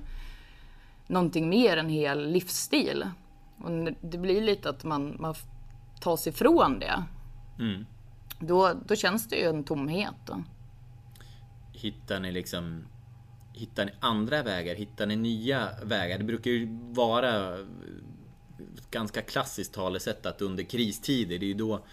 någonting 1.08 1.50
mer, 1.50 1.78
en 1.78 1.90
hel 1.90 2.32
livsstil. 2.32 3.06
Och 3.58 3.72
det 4.02 4.18
blir 4.18 4.42
lite 4.42 4.70
att 4.70 4.84
man, 4.84 5.16
man 5.20 5.36
tar 6.02 6.18
sig 6.18 6.34
ifrån 6.34 6.80
det. 6.80 7.04
Mm. 7.60 7.86
Då, 8.40 8.74
då 8.86 8.96
känns 8.96 9.28
det 9.28 9.36
ju 9.36 9.50
en 9.50 9.64
tomhet. 9.64 10.16
Då. 10.26 10.44
Hittar 11.74 12.20
ni 12.20 12.32
liksom 12.32 12.84
Hittar 13.54 13.86
ni 13.86 13.92
andra 14.00 14.44
vägar? 14.44 14.76
Hittar 14.76 15.06
ni 15.06 15.16
nya 15.16 15.70
vägar? 15.84 16.18
Det 16.18 16.24
brukar 16.24 16.52
ju 16.52 16.68
vara 16.94 17.60
ett 18.78 18.92
ganska 18.92 19.22
klassiskt 19.22 19.74
talesätt 19.74 20.26
att 20.26 20.42
under 20.42 20.64
kristider, 20.64 21.38
det 21.38 21.46
är 21.46 21.48
ju 21.48 21.54
då 21.54 21.86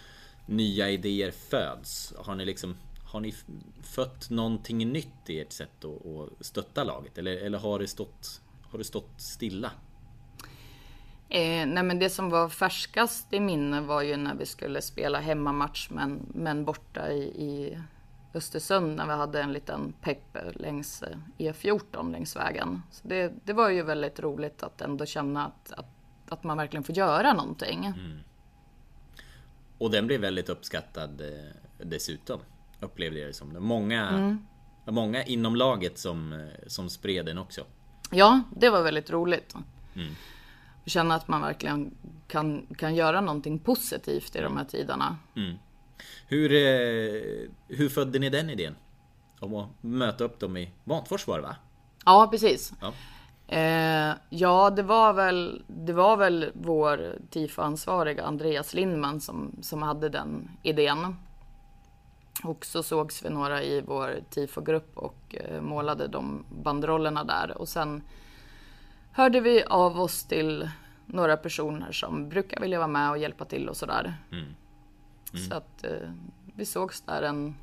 nya 0.47 0.91
idéer 0.91 1.31
föds. 1.31 2.15
Har 2.19 2.35
ni 2.35 2.45
liksom 2.45 2.77
har 3.05 3.21
ni 3.21 3.35
fött 3.83 4.31
någonting 4.31 4.93
nytt 4.93 5.31
i 5.31 5.41
ert 5.41 5.53
sätt 5.53 5.85
att, 5.85 6.07
att 6.07 6.47
stötta 6.47 6.85
laget? 6.85 7.19
Eller, 7.19 7.37
eller 7.37 7.59
har, 7.59 7.79
det 7.79 7.89
stått, 7.89 8.41
har 8.63 8.79
det 8.79 8.85
stått 8.85 9.21
stilla? 9.21 9.71
Eh, 11.35 11.67
nej 11.67 11.83
men 11.83 11.99
det 11.99 12.11
som 12.11 12.31
var 12.31 12.49
färskast 12.49 13.33
i 13.33 13.41
minne 13.41 13.81
var 13.81 14.03
ju 14.03 14.17
när 14.17 14.35
vi 14.35 14.47
skulle 14.47 14.83
spela 14.83 15.21
hemmamatch 15.21 15.91
men, 15.91 16.27
men 16.35 16.65
borta 16.65 17.13
i, 17.13 17.23
i 17.23 17.79
Östersund 18.35 18.97
när 18.97 19.07
vi 19.07 19.13
hade 19.13 19.43
en 19.43 19.53
liten 19.53 19.93
pepp 20.01 20.37
längs 20.55 21.05
E14 21.39 21.83
eh, 21.95 22.11
längs 22.11 22.37
vägen. 22.37 22.83
Så 22.91 23.09
det, 23.09 23.33
det 23.45 23.53
var 23.53 23.71
ju 23.71 23.83
väldigt 23.83 24.21
roligt 24.21 24.63
att 24.63 24.81
ändå 24.81 25.07
känna 25.07 25.47
att, 25.47 25.73
att, 25.73 25.87
att 26.29 26.45
man 26.45 26.57
verkligen 26.57 26.85
får 26.85 26.97
göra 26.97 27.33
någonting. 27.33 27.87
Mm. 27.87 28.19
Och 29.79 29.91
den 29.91 30.07
blev 30.07 30.21
väldigt 30.21 30.49
uppskattad 30.49 31.21
eh, 31.21 31.87
dessutom, 31.87 32.41
upplevde 32.81 33.19
jag 33.19 33.29
det 33.29 33.35
som. 33.35 33.57
Många, 33.59 34.09
mm. 34.09 34.47
många 34.85 35.25
inom 35.25 35.57
laget 35.57 35.99
som, 35.99 36.33
eh, 36.33 36.39
som 36.67 36.91
spred 36.91 37.27
den 37.27 37.39
också. 37.39 37.65
Ja, 38.11 38.41
det 38.57 38.71
var 38.71 38.83
väldigt 38.83 39.11
roligt. 39.11 39.55
Mm. 39.95 40.15
Känna 40.87 41.15
att 41.15 41.29
man 41.29 41.43
verkligen 41.43 41.95
kan, 42.29 42.67
kan 42.77 42.95
göra 42.95 43.21
någonting 43.21 43.59
positivt 43.59 44.37
i 44.37 44.41
de 44.41 44.57
här 44.57 44.65
tiderna. 44.65 45.17
Mm. 45.37 45.55
Hur, 46.29 46.53
eh, 46.53 47.49
hur 47.69 47.89
födde 47.89 48.19
ni 48.19 48.31
den 48.31 48.51
idén? 48.51 48.77
Om 49.41 49.55
att 49.55 49.69
möta 49.81 50.25
upp 50.25 50.41
dem 50.41 50.57
i 50.57 50.73
Vantfors 50.85 51.27
var 51.27 51.37
det 51.37 51.43
va? 51.43 51.57
Ja, 52.05 52.29
precis. 52.31 52.73
Ja. 52.81 52.93
Eh, 53.57 54.15
ja, 54.31 54.71
det 54.71 54.83
var 54.83 55.13
väl, 55.13 55.63
det 55.67 55.93
var 55.93 56.17
väl 56.17 56.51
vår 56.55 57.19
TIFO-ansvariga 57.31 58.25
Andreas 58.25 58.75
Lindman 58.75 59.21
som, 59.21 59.57
som 59.61 59.83
hade 59.83 60.09
den 60.09 60.51
idén. 60.63 61.17
Och 62.45 62.65
så 62.65 62.83
sågs 62.83 63.25
vi 63.25 63.31
några 63.31 63.63
i 63.63 63.81
vår 63.81 64.21
TIFO-grupp 64.31 64.91
och 64.95 65.37
eh, 65.37 65.61
målade 65.61 66.09
de 66.09 66.45
banderollerna 66.63 67.25
där. 67.25 67.59
Och 67.59 67.69
sen 67.69 68.03
hörde 69.13 69.41
vi 69.41 69.65
av 69.65 70.01
oss 70.01 70.25
till 70.25 70.71
några 71.07 71.37
personer 71.37 71.93
som 71.93 72.29
brukar 72.29 72.61
vilja 72.61 72.79
vara 72.79 72.89
med 72.89 73.11
och 73.11 73.19
hjälpa 73.19 73.45
till 73.45 73.69
och 73.69 73.77
sådär. 73.77 74.15
Mm. 74.33 74.45
Mm. 74.45 75.49
Så 75.49 75.55
att 75.55 75.85
eh, 75.85 76.11
vi 76.55 76.67
sågs 76.67 77.01
där 77.01 77.23
en, 77.23 77.55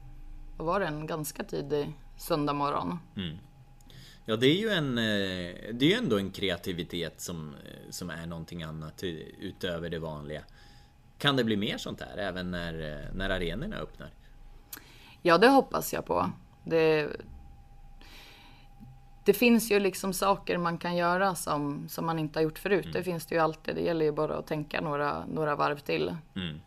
vad 0.58 0.68
var 0.68 0.79
det, 0.79 0.86
en 0.86 1.08
ganska 1.08 1.44
tidig 1.44 1.94
söndag 2.18 2.53
morgon. 2.53 3.00
Mm. 3.15 3.38
Ja 4.25 4.36
det 4.36 4.48
är 4.48 4.56
ju 4.56 4.70
en, 4.70 4.98
eh, 4.98 5.74
det 5.74 5.86
är 5.86 5.89
ju 5.89 5.94
ändå 5.94 6.18
en 6.18 6.32
kreativitet 6.32 7.22
som, 7.22 7.53
eh, 7.53 7.89
som 7.89 8.10
är 8.10 8.25
någonting 8.25 8.63
annat 8.63 9.03
utöver 9.39 9.89
det 9.89 10.00
vanliga. 10.00 10.44
Kan 11.18 11.36
det 11.36 11.44
bli 11.44 11.58
mer 11.58 11.77
sånt 11.77 12.01
här 12.01 12.18
även 12.18 12.51
när, 12.51 12.74
eh, 12.74 13.13
när 13.13 13.29
arenorna 13.29 13.75
öppnar? 13.75 14.10
Ja 15.22 15.38
det 15.38 15.48
hoppas 15.48 15.94
jag 15.94 16.06
på. 16.06 16.32
Det, 16.65 17.10
det 19.30 19.34
finns 19.34 19.72
ju 19.72 19.80
liksom 19.80 20.14
saker 20.14 20.58
man 20.58 20.78
kan 20.78 20.96
göra 20.96 21.36
som, 21.36 21.90
som 21.90 22.06
man 22.06 22.20
inte 22.20 22.40
har 22.40 22.44
gjort 22.44 22.60
förut. 22.60 22.86
Mm. 22.86 22.94
Det 22.94 23.04
finns 23.04 23.26
det 23.26 23.36
ju 23.36 23.42
alltid. 23.42 23.76
Det 23.76 23.82
gäller 23.82 24.06
ju 24.06 24.12
bara 24.12 24.38
att 24.38 24.48
tänka 24.48 24.82
några, 24.82 25.26
några 25.26 25.56
varv 25.56 25.80
till. 25.80 26.16
Mm. 26.36 26.60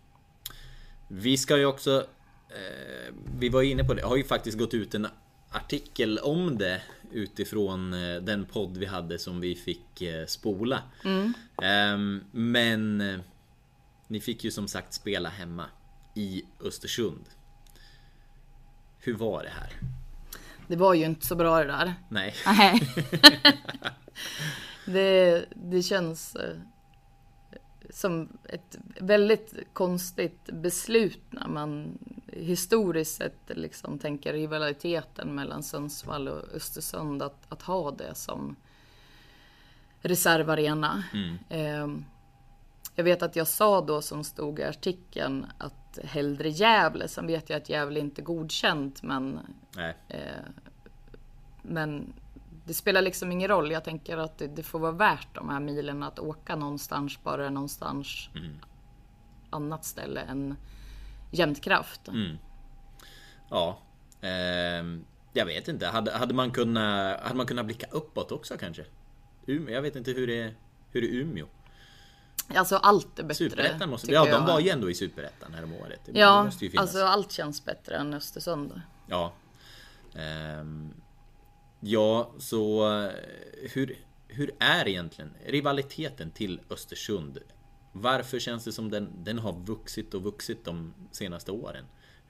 Vi 1.09 1.37
ska 1.37 1.59
ju 1.59 1.67
också 1.67 2.07
eh, 2.49 3.15
Vi 3.39 3.49
var 3.49 3.63
inne 3.63 3.85
på 3.85 3.95
det, 3.95 4.03
har 4.03 4.17
ju 4.17 4.25
faktiskt 4.25 4.59
gått 4.59 4.75
ut 4.75 4.95
en 4.95 5.07
artikel 5.51 6.19
om 6.19 6.59
det 6.59 6.83
utifrån 7.13 7.93
eh, 7.93 8.23
den 8.23 8.45
podd 8.45 8.77
vi 8.77 8.87
hade 8.87 9.19
som 9.19 9.41
vi 9.41 9.55
fick 9.55 10.03
eh, 10.03 10.27
spola. 10.27 10.83
Mm. 11.05 11.35
Eh, 11.63 12.23
men 12.33 13.03
ni 14.09 14.21
fick 14.21 14.45
ju 14.45 14.51
som 14.51 14.69
sagt 14.69 14.93
spela 14.93 15.29
hemma 15.29 15.65
i 16.15 16.43
Östersund. 16.61 17.25
Hur 18.99 19.15
var 19.15 19.43
det 19.43 19.51
här? 19.51 20.02
Det 20.67 20.77
var 20.77 20.95
ju 20.95 21.05
inte 21.05 21.27
så 21.27 21.35
bra 21.35 21.59
det 21.59 21.65
där. 21.65 21.95
Nej. 22.09 22.35
det, 24.87 25.45
det 25.55 25.83
känns 25.83 26.37
eh, 26.37 26.57
som 27.91 28.29
ett 28.45 28.79
väldigt 29.01 29.55
konstigt 29.73 30.45
beslut 30.53 31.23
när 31.31 31.49
man 31.49 31.99
historiskt 32.27 33.17
sett 33.17 33.39
liksom 33.47 33.99
tänker 33.99 34.33
rivaliteten 34.33 35.35
mellan 35.35 35.63
Sundsvall 35.63 36.29
och 36.29 36.55
Östersund 36.55 37.23
att, 37.23 37.47
att 37.49 37.63
ha 37.63 37.91
det 37.91 38.15
som 38.15 38.57
reservarena. 40.01 41.05
Mm. 41.13 41.39
Eh, 41.49 42.05
jag 42.95 43.05
vet 43.05 43.23
att 43.23 43.37
jag 43.37 43.49
sa 43.49 43.81
då 43.81 44.03
som 44.03 44.25
stod 44.25 44.59
i 44.59 44.65
artikeln 44.65 45.47
att 45.59 45.99
hellre 46.05 46.49
Gävle. 46.49 47.09
Sen 47.09 47.27
vet 47.27 47.51
jag 47.51 47.57
att 47.57 47.69
Gävle 47.69 48.01
inte 48.01 48.21
är 48.21 48.25
godkänt 48.25 49.03
men 49.03 49.41
eh, 50.09 50.17
men 51.63 52.13
det 52.65 52.75
spelar 52.75 53.03
liksom 53.03 53.33
ingen 53.33 53.49
roll. 53.49 53.73
Jag 53.73 53.85
tänker 53.85 54.19
att 54.19 54.39
det, 54.39 54.47
det, 54.47 54.63
får 54.63 54.79
vara 54.79 54.93
värt 54.93 55.35
de 55.35 55.49
här 55.49 55.61
milen 55.61 56.03
att 56.03 56.19
åka 56.19 56.57
någonstans 56.57 57.23
bara 57.23 57.51
någonstans 57.51 58.29
mm. 58.35 58.53
annat 59.51 59.85
ställe 59.85 60.21
än 60.21 60.57
Jämtkraft. 61.31 62.09
Mm. 62.09 62.37
Ja, 63.51 63.79
eh, 64.21 65.03
jag 65.33 65.47
vet 65.47 65.69
inte. 65.69 65.87
Hade, 65.87 66.13
hade, 66.13 66.35
man 66.35 66.51
kunnat, 66.51 67.21
hade 67.21 67.35
man 67.35 67.47
kunnat 67.47 67.67
blicka 67.67 67.87
uppåt 67.91 68.33
också 68.33 68.57
kanske? 68.59 68.85
Umeå, 69.47 69.75
jag 69.75 69.83
vet 69.83 69.97
inte 69.97 70.11
hur 70.11 70.27
det 70.27 70.43
är, 70.43 70.55
hur 70.91 71.01
det 71.01 71.07
är 71.07 71.13
Umeå. 71.13 71.47
Alltså 72.57 72.77
allt 72.77 73.19
är 73.19 73.23
bättre. 73.23 73.35
Superettan 73.35 73.91
måste... 73.91 74.13
Ja, 74.13 74.25
de 74.25 74.47
var 74.47 74.61
ju 74.61 74.69
ändå 74.69 74.91
i 74.91 74.95
Superettan 74.95 75.55
härom 75.55 75.73
året. 75.75 76.01
Ja, 76.13 76.51
alltså 76.77 77.05
allt 77.05 77.33
känns 77.33 77.65
bättre 77.65 77.97
än 77.97 78.15
Östersund. 78.15 78.81
Ja. 79.09 79.33
Um, 80.61 80.95
ja, 81.81 82.33
så 82.39 82.89
hur, 83.73 83.99
hur 84.29 84.51
är 84.59 84.89
egentligen 84.89 85.35
rivaliteten 85.47 86.31
till 86.31 86.61
Östersund? 86.71 87.39
Varför 87.93 88.39
känns 88.39 88.65
det 88.65 88.73
som 88.73 88.91
den, 88.91 89.25
den 89.25 89.39
har 89.39 89.53
vuxit 89.53 90.15
och 90.15 90.23
vuxit 90.23 90.65
de 90.65 90.95
senaste 91.13 91.53
åren? 91.53 91.85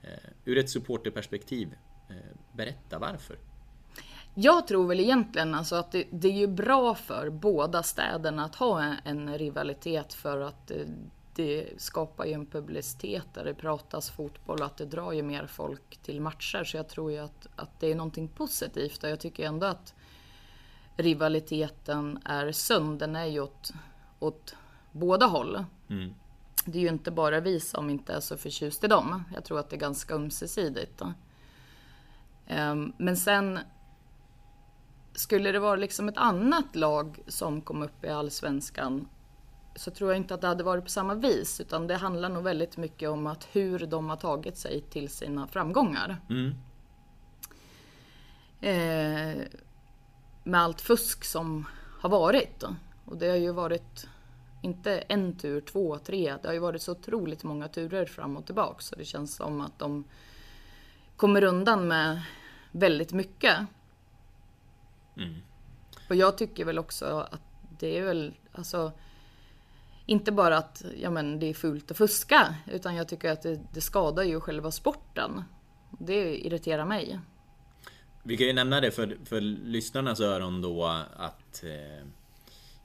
Uh, 0.05 0.09
ur 0.45 0.59
ett 0.59 0.71
supporterperspektiv, 0.71 1.75
uh, 2.11 2.17
berätta 2.53 2.99
varför. 2.99 3.39
Jag 4.35 4.67
tror 4.67 4.87
väl 4.87 5.01
egentligen 5.01 5.55
alltså 5.55 5.77
att 5.77 5.93
det, 5.93 6.07
det 6.11 6.29
är 6.29 6.33
ju 6.33 6.47
bra 6.47 6.95
för 6.95 7.31
båda 7.31 7.83
städerna 7.83 8.45
att 8.45 8.55
ha 8.55 8.83
en, 8.83 8.97
en 9.05 9.39
rivalitet 9.39 10.15
för 10.15 10.41
att 10.41 10.67
det, 10.67 10.87
det, 11.35 11.81
skapar 11.81 12.25
ju 12.25 12.33
en 12.33 12.47
publicitet 12.47 13.27
där 13.35 13.45
det 13.45 13.55
pratas 13.55 14.11
fotboll 14.11 14.61
och 14.61 14.67
att 14.67 14.77
det 14.77 14.85
drar 14.85 15.13
ju 15.13 15.23
mer 15.23 15.47
folk 15.47 15.97
till 16.03 16.21
matcher. 16.21 16.65
Så 16.65 16.77
jag 16.77 16.89
tror 16.89 17.13
ju 17.13 17.19
att, 17.19 17.47
att 17.57 17.81
det 17.81 17.91
är 17.91 17.95
någonting 17.95 18.29
positivt 18.29 19.05
och 19.05 19.11
jag 19.11 19.21
tycker 19.21 19.47
ändå 19.47 19.67
att 19.67 19.95
rivaliteten 20.97 22.19
är 22.25 22.53
sund. 22.53 22.99
Den 22.99 23.17
är 23.17 23.27
ju 23.27 23.41
åt, 23.41 23.73
åt 24.19 24.55
båda 24.93 25.27
håll. 25.27 25.65
Mm. 25.91 26.15
Det 26.65 26.79
är 26.79 26.83
ju 26.83 26.89
inte 26.89 27.11
bara 27.11 27.41
vi 27.41 27.61
som 27.61 27.91
inte 27.91 28.13
är 28.13 28.21
så 28.21 28.37
förtjust 28.37 28.85
i 28.85 28.87
dem. 28.87 29.25
Jag 29.35 29.45
tror 29.45 29.59
att 29.59 29.71
det 29.71 29.77
är 29.77 29.81
ganska 29.81 30.15
ömsesidigt. 30.15 31.03
Um, 32.49 32.93
men 32.97 33.17
sen 33.17 33.59
skulle 35.15 35.53
det 35.53 35.59
vara 35.59 35.77
liksom 35.77 36.09
ett 36.09 36.17
annat 36.17 36.77
lag 36.77 37.19
som 37.27 37.61
kom 37.61 37.83
upp 37.83 38.05
i 38.05 38.09
allsvenskan 38.09 39.09
så 39.77 39.91
tror 39.91 40.11
jag 40.11 40.17
inte 40.17 40.35
att 40.35 40.41
det 40.41 40.47
hade 40.47 40.65
varit 40.65 40.85
på 40.85 40.91
samma 40.91 41.15
vis. 41.15 41.61
Utan 41.61 41.87
det 41.87 41.97
handlar 41.97 42.29
nog 42.29 42.43
väldigt 42.43 42.77
mycket 42.77 43.09
om 43.09 43.27
att 43.27 43.49
hur 43.53 43.79
de 43.79 44.11
har 44.11 44.17
tagit 44.17 44.59
sig 44.59 44.81
till 44.91 45.09
sina 45.09 45.47
framgångar. 45.47 46.17
Mm. 46.31 46.55
Eh, 48.61 49.43
med 50.45 50.61
allt 50.61 50.81
fusk 50.81 51.25
som 51.25 51.67
har 52.01 52.11
varit. 52.11 52.63
Och 53.05 53.17
det 53.17 53.29
har 53.29 53.37
ju 53.37 53.53
varit 53.53 54.07
inte 54.63 54.99
en 54.99 55.39
tur, 55.39 55.61
två, 55.61 55.99
tre. 55.99 56.37
Det 56.43 56.49
har 56.49 56.53
ju 56.53 56.59
varit 56.59 56.83
så 56.83 56.93
otroligt 56.93 57.45
många 57.45 57.69
turer 57.69 58.07
fram 58.07 58.37
och 58.37 58.47
tillbaka. 58.47 58.81
Så 58.81 58.97
det 58.97 59.05
känns 59.05 59.35
som 59.35 59.61
att 59.61 59.79
de 59.79 60.05
kommer 61.17 61.45
undan 61.45 61.89
med 61.89 62.23
väldigt 62.71 63.13
mycket. 63.13 63.59
Mm. 65.17 65.35
Och 66.09 66.17
jag 66.17 66.39
tycker 66.39 66.65
väl 66.65 66.79
också 66.79 67.27
att 67.31 67.43
det 67.79 67.99
är 67.99 68.05
väl, 68.05 68.35
alltså 68.53 68.93
inte 70.07 70.33
bara 70.33 70.57
att 70.57 70.85
ja, 70.97 71.11
men 71.11 71.39
det 71.39 71.47
är 71.47 71.55
fult 71.55 71.91
att 71.91 71.97
fuska, 71.97 72.55
utan 72.67 72.95
jag 72.95 73.09
tycker 73.09 73.33
att 73.33 73.43
det, 73.43 73.61
det 73.75 73.81
skadar 73.81 74.23
ju 74.23 74.41
själva 74.41 74.71
sporten. 74.71 75.45
Det 75.99 76.47
irriterar 76.47 76.85
mig. 76.85 77.21
Vi 78.23 78.37
kan 78.37 78.47
ju 78.47 78.53
nämna 78.53 78.81
det 78.81 78.91
för, 78.91 79.19
för 79.25 79.41
lyssnarnas 79.41 80.21
öron 80.21 80.63
då 80.63 80.85
att 81.17 81.65
eh, 81.65 82.07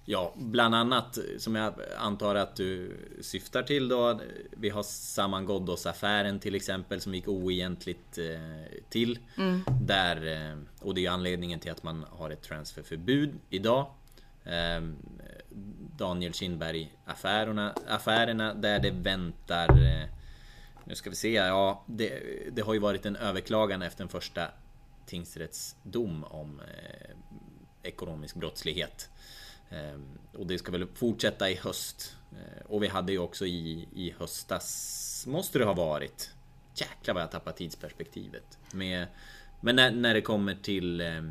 Ja, 0.09 0.33
bland 0.35 0.75
annat 0.75 1.17
som 1.37 1.55
jag 1.55 1.73
antar 1.97 2.35
att 2.35 2.55
du 2.55 2.97
syftar 3.21 3.63
till 3.63 3.87
då. 3.87 4.19
Vi 4.51 4.69
har 4.69 4.83
Saman 4.83 5.45
Ghoddos-affären 5.45 6.39
till 6.39 6.55
exempel 6.55 7.01
som 7.01 7.15
gick 7.15 7.27
oegentligt 7.27 8.17
eh, 8.17 8.79
till. 8.89 9.19
Mm. 9.37 9.61
Där, 9.81 10.27
eh, 10.27 10.57
och 10.79 10.95
det 10.95 11.05
är 11.05 11.11
anledningen 11.11 11.59
till 11.59 11.71
att 11.71 11.83
man 11.83 12.05
har 12.11 12.29
ett 12.29 12.41
transferförbud 12.41 13.33
idag. 13.49 13.91
Eh, 14.43 14.81
Daniel 15.97 16.33
Kindberg-affärerna 16.33 17.73
affärerna 17.87 18.53
där 18.53 18.79
det 18.79 18.91
väntar... 18.91 19.67
Nu 20.85 20.95
ska 20.95 21.09
vi 21.09 21.15
se, 21.15 21.33
ja 21.33 21.83
det, 21.87 22.21
det 22.51 22.61
har 22.61 22.73
ju 22.73 22.79
varit 22.79 23.05
en 23.05 23.15
överklagan 23.15 23.81
efter 23.81 24.03
en 24.03 24.09
första 24.09 24.47
tingsrättsdom 25.05 26.23
om 26.23 26.61
ekonomisk 27.83 28.35
brottslighet. 28.35 29.09
Ehm, 29.69 30.19
och 30.33 30.47
det 30.47 30.57
ska 30.57 30.71
väl 30.71 30.87
fortsätta 30.93 31.49
i 31.49 31.55
höst. 31.55 32.15
Ehm, 32.31 32.65
och 32.67 32.83
vi 32.83 32.87
hade 32.87 33.11
ju 33.11 33.19
också 33.19 33.45
i, 33.45 33.87
i 33.95 34.13
höstas, 34.19 35.25
måste 35.27 35.59
det 35.59 35.65
ha 35.65 35.73
varit. 35.73 36.31
Jäklar 36.75 37.13
vad 37.13 37.23
jag 37.23 37.31
tappat 37.31 37.57
tidsperspektivet. 37.57 38.57
Med, 38.71 39.07
men 39.61 39.75
när, 39.75 39.91
när 39.91 40.13
det 40.13 40.21
kommer 40.21 40.55
till 40.55 41.01
eh, 41.01 41.21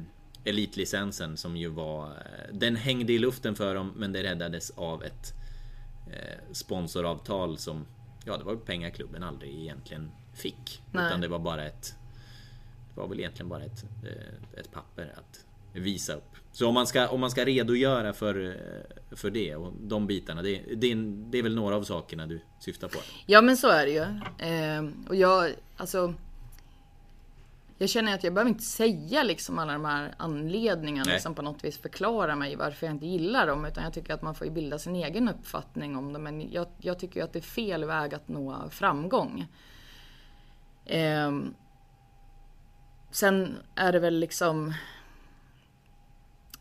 Elitlicensen 0.44 1.36
som 1.36 1.56
ju 1.56 1.68
var... 1.68 2.06
Eh, 2.10 2.52
den 2.52 2.76
hängde 2.76 3.12
i 3.12 3.18
luften 3.18 3.54
för 3.54 3.74
dem 3.74 3.92
men 3.96 4.12
det 4.12 4.22
räddades 4.22 4.70
av 4.70 5.04
ett 5.04 5.34
eh, 6.12 6.52
sponsoravtal 6.52 7.58
som... 7.58 7.86
Ja, 8.24 8.36
det 8.36 8.44
var 8.44 8.56
pengar 8.56 8.90
klubben 8.90 9.22
aldrig 9.22 9.54
egentligen 9.54 10.10
fick. 10.34 10.82
Nej. 10.92 11.06
Utan 11.06 11.20
det 11.20 11.28
var 11.28 11.38
bara 11.38 11.64
ett... 11.64 11.94
Det 12.94 13.00
var 13.00 13.08
väl 13.08 13.18
egentligen 13.18 13.48
bara 13.48 13.64
ett, 13.64 13.84
eh, 14.04 14.58
ett 14.60 14.72
papper 14.72 15.14
att 15.16 15.45
visa 15.80 16.14
upp. 16.14 16.36
Så 16.52 16.68
om 16.68 16.74
man 16.74 16.86
ska, 16.86 17.08
om 17.08 17.20
man 17.20 17.30
ska 17.30 17.44
redogöra 17.44 18.12
för, 18.12 18.60
för 19.10 19.30
det 19.30 19.56
och 19.56 19.72
de 19.80 20.06
bitarna. 20.06 20.42
Det, 20.42 20.62
det, 20.76 20.94
det 21.30 21.38
är 21.38 21.42
väl 21.42 21.54
några 21.54 21.76
av 21.76 21.82
sakerna 21.82 22.26
du 22.26 22.40
syftar 22.60 22.88
på? 22.88 22.98
Ja 23.26 23.42
men 23.42 23.56
så 23.56 23.68
är 23.68 23.86
det 23.86 23.92
ju. 23.92 24.02
Eh, 24.48 25.08
och 25.08 25.16
jag, 25.16 25.54
alltså. 25.76 26.14
Jag 27.78 27.88
känner 27.88 28.14
att 28.14 28.24
jag 28.24 28.34
behöver 28.34 28.50
inte 28.50 28.64
säga 28.64 29.22
liksom 29.22 29.58
alla 29.58 29.72
de 29.72 29.84
här 29.84 30.14
anledningarna 30.16 31.10
Nej. 31.10 31.20
som 31.20 31.34
på 31.34 31.42
något 31.42 31.64
vis 31.64 31.78
förklarar 31.78 32.36
mig 32.36 32.56
varför 32.56 32.86
jag 32.86 32.94
inte 32.94 33.06
gillar 33.06 33.46
dem. 33.46 33.64
Utan 33.64 33.84
jag 33.84 33.92
tycker 33.92 34.14
att 34.14 34.22
man 34.22 34.34
får 34.34 34.46
bilda 34.46 34.78
sin 34.78 34.96
egen 34.96 35.28
uppfattning 35.28 35.96
om 35.96 36.12
dem. 36.12 36.22
Men 36.22 36.52
jag, 36.52 36.66
jag 36.78 36.98
tycker 36.98 37.24
att 37.24 37.32
det 37.32 37.38
är 37.38 37.40
fel 37.40 37.84
väg 37.84 38.14
att 38.14 38.28
nå 38.28 38.56
framgång. 38.70 39.46
Eh, 40.84 41.32
sen 43.10 43.56
är 43.74 43.92
det 43.92 43.98
väl 43.98 44.18
liksom 44.18 44.74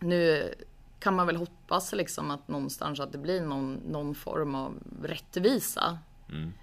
nu 0.05 0.53
kan 0.99 1.15
man 1.15 1.27
väl 1.27 1.35
hoppas 1.35 1.93
liksom 1.93 2.31
att 2.31 2.47
någonstans 2.47 2.99
att 2.99 3.11
det 3.11 3.17
blir 3.17 3.41
någon, 3.41 3.73
någon 3.73 4.15
form 4.15 4.55
av 4.55 4.73
rättvisa. 5.03 5.99
Mm. 6.29 6.53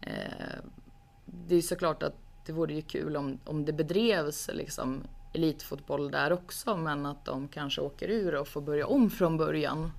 Eh, 0.00 0.58
det 1.24 1.54
är 1.54 1.62
såklart 1.62 2.02
att 2.02 2.16
det 2.46 2.52
vore 2.52 2.74
ju 2.74 2.82
kul 2.82 3.16
om, 3.16 3.38
om 3.44 3.64
det 3.64 3.72
bedrevs 3.72 4.50
liksom 4.52 5.02
elitfotboll 5.32 6.10
där 6.10 6.32
också 6.32 6.76
men 6.76 7.06
att 7.06 7.24
de 7.24 7.48
kanske 7.48 7.80
åker 7.80 8.08
ur 8.08 8.34
och 8.34 8.48
får 8.48 8.60
börja 8.60 8.86
om 8.86 9.10
från 9.10 9.36
början. 9.36 9.92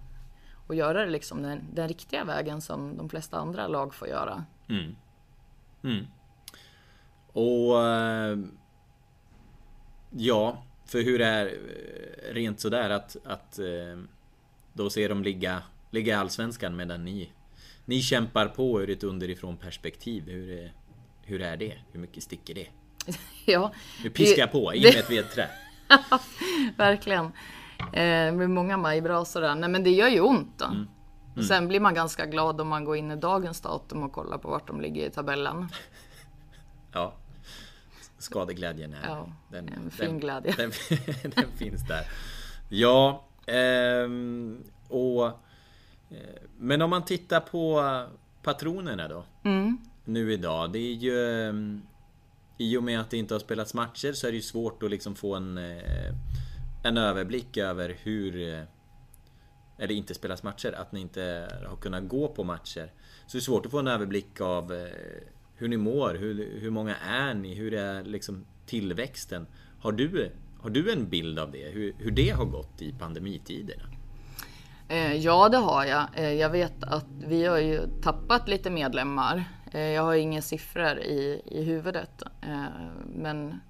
Och 0.67 0.75
göra 0.75 1.05
det 1.05 1.11
liksom 1.11 1.41
den, 1.41 1.63
den 1.73 1.87
riktiga 1.87 2.23
vägen 2.23 2.61
som 2.61 2.97
de 2.97 3.09
flesta 3.09 3.37
andra 3.37 3.67
lag 3.67 3.93
får 3.93 4.07
göra. 4.07 4.45
Mm. 4.69 4.95
Mm. 5.83 6.05
Och... 7.33 7.83
Eh, 7.83 8.37
ja, 10.11 10.63
för 10.87 11.01
hur 11.01 11.19
det 11.19 11.25
är 11.25 11.45
eh, 11.45 12.33
rent 12.33 12.59
sådär 12.59 12.89
att, 12.89 13.17
att 13.25 13.59
eh, 13.59 13.99
då 14.73 14.89
ser 14.89 15.09
de 15.09 15.23
ligga, 15.23 15.61
ligga 15.91 16.13
i 16.13 16.15
Allsvenskan 16.15 16.75
medan 16.75 17.05
ni, 17.05 17.31
ni 17.85 18.01
kämpar 18.01 18.47
på 18.47 18.81
ur 18.81 18.89
ett 18.89 19.03
underifrån 19.03 19.57
perspektiv. 19.57 20.23
Hur, 20.27 20.71
hur 21.21 21.41
är 21.41 21.57
det? 21.57 21.73
Hur 21.91 21.99
mycket 21.99 22.23
sticker 22.23 22.53
det? 22.53 22.67
Ja, 23.45 23.71
nu 24.03 24.09
piskar 24.09 24.41
jag 24.41 24.51
på, 24.51 24.73
in 24.73 24.81
med 24.81 24.95
ett 24.95 25.11
vedträ. 25.11 25.49
Verkligen. 26.77 27.25
Eh, 27.79 28.33
med 28.33 28.49
många 28.49 28.77
majbrasor 28.77 29.41
där. 29.41 29.55
Nej 29.55 29.69
men 29.69 29.83
det 29.83 29.89
gör 29.89 30.07
ju 30.07 30.21
ont 30.21 30.59
då. 30.59 30.65
Mm. 30.65 30.87
Mm. 31.33 31.47
Sen 31.47 31.67
blir 31.67 31.79
man 31.79 31.93
ganska 31.93 32.25
glad 32.25 32.61
om 32.61 32.67
man 32.67 32.85
går 32.85 32.97
in 32.97 33.11
i 33.11 33.15
dagens 33.15 33.61
datum 33.61 34.03
och 34.03 34.11
kollar 34.11 34.37
på 34.37 34.49
vart 34.49 34.67
de 34.67 34.81
ligger 34.81 35.07
i 35.07 35.09
tabellen. 35.09 35.69
ja 36.93 37.13
skadeglädjen 38.17 38.93
är... 38.93 39.07
Ja, 39.07 39.29
den, 39.51 39.69
en 39.69 39.91
fin 39.91 40.07
den, 40.07 40.19
glädje. 40.19 40.53
Den, 40.57 40.71
den, 41.35 41.51
finns 41.57 41.87
där. 41.87 42.05
Ja, 42.69 43.25
ehm, 43.45 44.63
och... 44.87 45.25
Eh, 45.25 46.41
men 46.57 46.81
om 46.81 46.89
man 46.89 47.05
tittar 47.05 47.39
på 47.39 47.83
patronerna 48.43 49.07
då. 49.07 49.23
Mm. 49.43 49.77
Nu 50.05 50.33
idag. 50.33 50.71
Det 50.71 50.79
är 50.79 50.93
ju... 50.93 51.47
Ehm, 51.49 51.81
i 52.57 52.77
och 52.77 52.83
med 52.83 52.99
att 52.99 53.09
det 53.09 53.17
inte 53.17 53.33
har 53.33 53.39
spelats 53.39 53.73
matcher 53.73 54.13
så 54.13 54.27
är 54.27 54.31
det 54.31 54.35
ju 54.35 54.41
svårt 54.41 54.83
att 54.83 54.91
liksom 54.91 55.15
få 55.15 55.35
en, 55.35 55.57
eh, 55.57 56.13
en 56.83 56.97
överblick 56.97 57.57
över 57.57 57.97
hur... 58.03 58.53
Eh, 58.53 58.63
eller 59.79 59.95
inte 59.95 60.13
spelas 60.13 60.43
matcher, 60.43 60.71
att 60.71 60.91
ni 60.91 60.99
inte 60.99 61.47
har 61.67 61.75
kunnat 61.75 62.07
gå 62.07 62.27
på 62.27 62.43
matcher. 62.43 62.91
Så 63.27 63.37
det 63.37 63.39
är 63.39 63.41
svårt 63.41 63.65
att 63.65 63.71
få 63.71 63.79
en 63.79 63.87
överblick 63.87 64.41
av 64.41 64.73
eh, 64.73 64.87
hur 65.57 65.67
ni 65.67 65.77
mår, 65.77 66.15
hur, 66.15 66.59
hur 66.59 66.71
många 66.71 66.95
är 66.95 67.33
ni, 67.33 67.55
hur 67.55 67.73
är 67.73 68.03
liksom 68.03 68.45
tillväxten? 68.65 69.47
Har 69.79 69.91
du, 69.91 70.31
har 70.59 70.69
du 70.69 70.91
en 70.91 71.09
bild 71.09 71.39
av 71.39 71.51
det? 71.51 71.71
Hur, 71.71 71.95
hur 71.97 72.11
det 72.11 72.29
har 72.29 72.45
gått 72.45 72.81
i 72.81 72.91
pandemitiderna? 72.91 73.83
Ja, 75.15 75.49
det 75.49 75.57
har 75.57 75.85
jag. 75.85 76.35
Jag 76.35 76.49
vet 76.49 76.83
att 76.83 77.07
vi 77.27 77.45
har 77.45 77.57
ju 77.57 77.79
tappat 78.01 78.47
lite 78.47 78.69
medlemmar 78.69 79.45
Eh, 79.71 79.81
jag 79.81 80.03
har 80.03 80.15
inga 80.15 80.41
siffror 80.41 80.99
i, 80.99 81.41
i 81.45 81.63
huvudet. 81.63 82.23
Eh, 82.41 82.65
men 83.05 83.61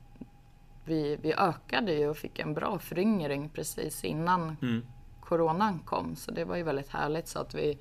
vi, 0.86 1.17
vi 1.21 1.34
ökade 1.34 1.93
ju 1.93 2.10
och 2.10 2.17
fick 2.17 2.39
en 2.39 2.54
bra 2.54 2.80
föryngring 2.80 3.50
precis 3.50 4.04
innan 4.04 4.58
mm. 4.62 4.86
coronan 5.21 5.80
kom. 5.80 6.15
Så 6.15 6.32
det 6.32 6.45
var 6.45 6.56
ju 6.56 6.63
väldigt 6.63 6.89
härligt. 6.89 7.28
Så 7.28 7.39
att 7.39 7.56
vi 7.56 7.78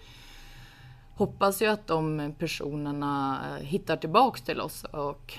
hoppas 1.17 1.63
ju 1.63 1.67
att 1.67 1.87
de 1.87 2.35
personerna 2.39 3.43
eh, 3.49 3.65
hittar 3.65 3.97
tillbaks 3.97 4.43
till 4.43 4.61
oss 4.61 4.85
och 4.85 5.35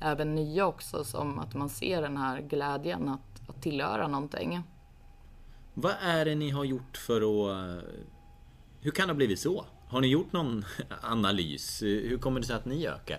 även 0.00 0.34
nya 0.34 0.66
också. 0.66 1.04
Som 1.04 1.38
att 1.38 1.54
man 1.54 1.68
ser 1.68 2.02
den 2.02 2.16
här 2.16 2.40
glädjen 2.40 3.08
att, 3.08 3.48
att 3.48 3.62
tillhöra 3.62 4.08
någonting. 4.08 4.62
Vad 5.74 5.94
är 6.00 6.24
det 6.24 6.34
ni 6.34 6.50
har 6.50 6.64
gjort 6.64 6.96
för 6.96 7.20
att... 7.20 7.84
Hur 8.80 8.90
kan 8.90 9.06
det 9.06 9.12
ha 9.12 9.16
blivit 9.16 9.40
så? 9.40 9.64
Har 9.88 10.00
ni 10.00 10.06
gjort 10.06 10.32
någon 10.32 10.64
analys? 11.02 11.82
Hur 11.82 12.18
kommer 12.18 12.40
det 12.40 12.46
sig 12.46 12.56
att 12.56 12.64
ni 12.64 12.86
ökar? 12.86 13.18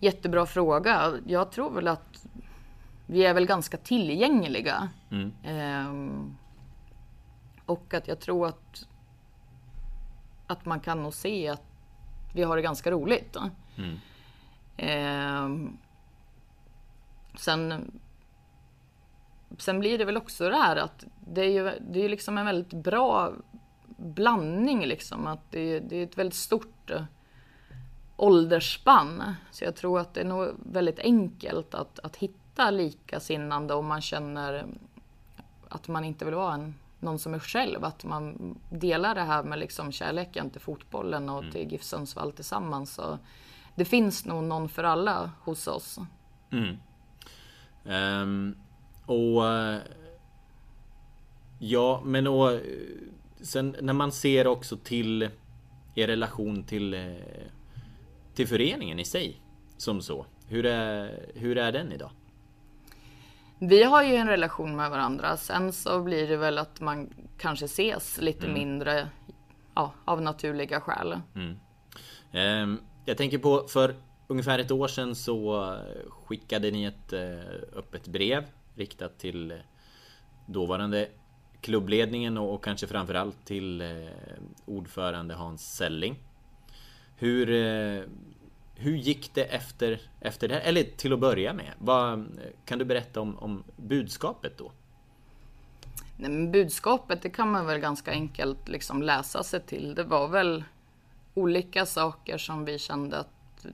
Jättebra 0.00 0.46
fråga. 0.46 1.12
Jag 1.26 1.52
tror 1.52 1.70
väl 1.70 1.88
att 1.88 2.26
vi 3.06 3.24
är 3.24 3.34
väl 3.34 3.46
ganska 3.46 3.76
tillgängliga. 3.76 4.88
Mm. 5.10 5.32
Ehm, 5.44 6.36
och 7.66 7.94
att 7.94 8.08
jag 8.08 8.20
tror 8.20 8.46
att, 8.46 8.86
att 10.48 10.66
man 10.66 10.80
kan 10.80 11.02
nog 11.02 11.14
se 11.14 11.48
att 11.48 11.62
vi 12.34 12.42
har 12.42 12.56
det 12.56 12.62
ganska 12.62 12.90
roligt. 12.90 13.36
Mm. 13.76 13.98
Ehm, 14.76 15.78
sen, 17.34 17.90
sen 19.58 19.80
blir 19.80 19.98
det 19.98 20.04
väl 20.04 20.16
också 20.16 20.48
det 20.48 20.56
här 20.56 20.76
att 20.76 21.04
det 21.26 21.40
är 21.40 21.50
ju 21.50 21.72
det 21.80 22.04
är 22.04 22.08
liksom 22.08 22.38
en 22.38 22.46
väldigt 22.46 22.84
bra 22.84 23.32
blandning 23.96 24.86
liksom. 24.86 25.26
Att 25.26 25.50
det, 25.50 25.80
det 25.80 25.96
är 25.96 26.02
ett 26.02 26.18
väldigt 26.18 26.38
stort 26.38 26.90
eh, 26.90 27.04
åldersspann. 28.16 29.34
Så 29.50 29.64
jag 29.64 29.76
tror 29.76 30.00
att 30.00 30.14
det 30.14 30.20
är 30.20 30.24
nog 30.24 30.48
väldigt 30.72 30.98
enkelt 30.98 31.74
att, 31.74 31.98
att 31.98 32.16
hitta 32.16 32.70
likasinnande 32.70 33.74
om 33.74 33.86
man 33.86 34.00
känner 34.00 34.66
att 35.68 35.88
man 35.88 36.04
inte 36.04 36.24
vill 36.24 36.34
vara 36.34 36.54
en, 36.54 36.74
någon 37.00 37.18
som 37.18 37.34
är 37.34 37.38
själv. 37.38 37.84
Att 37.84 38.04
man 38.04 38.58
delar 38.70 39.14
det 39.14 39.22
här 39.22 39.42
med 39.42 39.58
liksom 39.58 39.92
kärleken 39.92 40.50
till 40.50 40.60
fotbollen 40.60 41.28
och 41.28 41.38
mm. 41.38 41.52
till 41.52 41.72
GIF 41.72 41.82
Sundsvall 41.82 42.32
tillsammans. 42.32 42.94
Så 42.94 43.18
det 43.74 43.84
finns 43.84 44.24
nog 44.24 44.44
någon 44.44 44.68
för 44.68 44.84
alla 44.84 45.30
hos 45.40 45.66
oss. 45.66 45.98
Mm. 46.50 46.76
Um, 47.84 48.56
och 49.06 49.42
Ja, 51.60 52.02
men 52.04 52.26
och 52.26 52.60
Sen 53.40 53.76
när 53.80 53.92
man 53.92 54.12
ser 54.12 54.46
också 54.46 54.76
till 54.76 55.28
er 55.94 56.06
relation 56.06 56.62
till, 56.62 56.94
eh, 56.94 57.14
till 58.34 58.48
föreningen 58.48 58.98
i 58.98 59.04
sig 59.04 59.40
som 59.76 60.02
så. 60.02 60.26
Hur 60.46 60.66
är, 60.66 61.26
hur 61.34 61.58
är 61.58 61.72
den 61.72 61.92
idag? 61.92 62.10
Vi 63.58 63.82
har 63.82 64.02
ju 64.02 64.14
en 64.14 64.28
relation 64.28 64.76
med 64.76 64.90
varandra. 64.90 65.36
Sen 65.36 65.72
så 65.72 66.02
blir 66.02 66.28
det 66.28 66.36
väl 66.36 66.58
att 66.58 66.80
man 66.80 67.10
kanske 67.38 67.64
ses 67.64 68.18
lite 68.20 68.46
mm. 68.46 68.54
mindre 68.54 69.08
ja, 69.74 69.92
av 70.04 70.22
naturliga 70.22 70.80
skäl. 70.80 71.20
Mm. 71.34 71.56
Ehm, 72.32 72.80
jag 73.04 73.16
tänker 73.16 73.38
på 73.38 73.68
för 73.68 73.94
ungefär 74.26 74.58
ett 74.58 74.70
år 74.70 74.88
sedan 74.88 75.14
så 75.14 75.76
skickade 76.08 76.70
ni 76.70 76.84
ett 76.84 77.12
eh, 77.12 77.78
öppet 77.78 78.08
brev 78.08 78.44
riktat 78.74 79.18
till 79.18 79.54
dåvarande 80.46 81.08
klubbledningen 81.60 82.38
och, 82.38 82.54
och 82.54 82.64
kanske 82.64 82.86
framförallt 82.86 83.44
till 83.44 83.80
eh, 83.80 83.86
ordförande 84.64 85.34
Hans 85.34 85.76
Selling. 85.76 86.18
Hur, 87.16 87.50
eh, 87.50 88.02
hur 88.78 88.96
gick 88.96 89.34
det 89.34 89.44
efter, 89.44 90.00
efter 90.20 90.48
det 90.48 90.54
här? 90.54 90.60
Eller 90.60 90.82
till 90.82 91.12
att 91.12 91.18
börja 91.18 91.52
med, 91.52 91.72
vad, 91.78 92.26
kan 92.64 92.78
du 92.78 92.84
berätta 92.84 93.20
om, 93.20 93.38
om 93.38 93.64
budskapet 93.76 94.58
då? 94.58 94.72
Nej, 96.16 96.30
men 96.30 96.52
budskapet 96.52 97.22
det 97.22 97.30
kan 97.30 97.50
man 97.50 97.66
väl 97.66 97.78
ganska 97.78 98.10
enkelt 98.10 98.68
liksom 98.68 99.02
läsa 99.02 99.42
sig 99.42 99.60
till. 99.60 99.94
Det 99.94 100.04
var 100.04 100.28
väl 100.28 100.64
olika 101.34 101.86
saker 101.86 102.38
som 102.38 102.64
vi 102.64 102.78
kände 102.78 103.18
att 103.18 103.66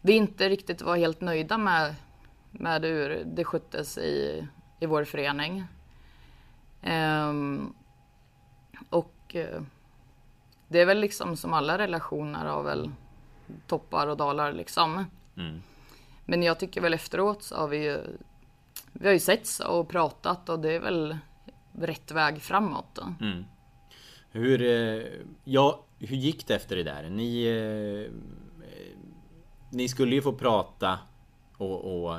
vi 0.00 0.12
inte 0.12 0.48
riktigt 0.48 0.82
var 0.82 0.96
helt 0.96 1.20
nöjda 1.20 1.58
med, 1.58 1.94
med 2.50 2.82
hur 2.82 3.24
det 3.24 3.44
sköttes 3.44 3.98
i, 3.98 4.48
i 4.80 4.86
vår 4.86 5.04
förening. 5.04 5.64
Ehm, 6.82 7.74
och 8.90 9.36
eh, 9.36 9.62
det 10.68 10.80
är 10.80 10.86
väl 10.86 11.00
liksom 11.00 11.36
som 11.36 11.52
alla 11.52 11.78
relationer 11.78 12.44
har 12.44 12.62
väl 12.62 12.90
toppar 13.66 14.06
och 14.06 14.16
dalar 14.16 14.52
liksom. 14.52 15.04
Mm. 15.36 15.62
Men 16.24 16.42
jag 16.42 16.58
tycker 16.58 16.80
väl 16.80 16.94
efteråt 16.94 17.42
så 17.42 17.56
har 17.56 17.68
vi 17.68 17.84
ju, 17.84 17.98
vi 18.92 19.06
har 19.06 19.12
ju 19.12 19.20
setts 19.20 19.60
och 19.60 19.88
pratat 19.88 20.48
och 20.48 20.60
det 20.60 20.72
är 20.72 20.80
väl 20.80 21.18
rätt 21.72 22.10
väg 22.10 22.42
framåt. 22.42 22.98
Mm. 23.20 23.44
Hur, 24.30 24.62
eh, 24.62 25.06
ja, 25.44 25.84
hur 25.98 26.16
gick 26.16 26.46
det 26.46 26.54
efter 26.54 26.76
det 26.76 26.82
där? 26.82 27.10
Ni, 27.10 27.44
eh, 27.46 28.12
ni 29.70 29.88
skulle 29.88 30.14
ju 30.14 30.22
få 30.22 30.32
prata 30.32 30.98
och, 31.56 32.04
och, 32.04 32.18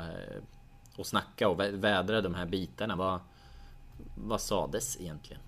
och 0.97 1.05
snacka 1.05 1.49
och 1.49 1.59
vädra 1.59 2.21
de 2.21 2.33
här 2.33 2.45
bitarna. 2.45 2.95
Vad, 2.95 3.19
vad 4.15 4.41
sades 4.41 5.01
egentligen? 5.01 5.41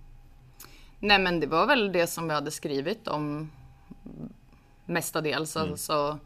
Nej 0.99 1.19
men 1.19 1.39
det 1.39 1.47
var 1.47 1.67
väl 1.67 1.91
det 1.91 2.07
som 2.07 2.27
vi 2.27 2.33
hade 2.33 2.51
skrivit 2.51 3.07
om 3.07 3.51
mestadels. 4.85 5.55
Mm. 5.55 5.71
Alltså, 5.71 6.19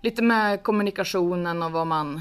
lite 0.00 0.22
med 0.22 0.62
kommunikationen 0.62 1.62
och 1.62 1.72
vad 1.72 1.86
man 1.86 2.20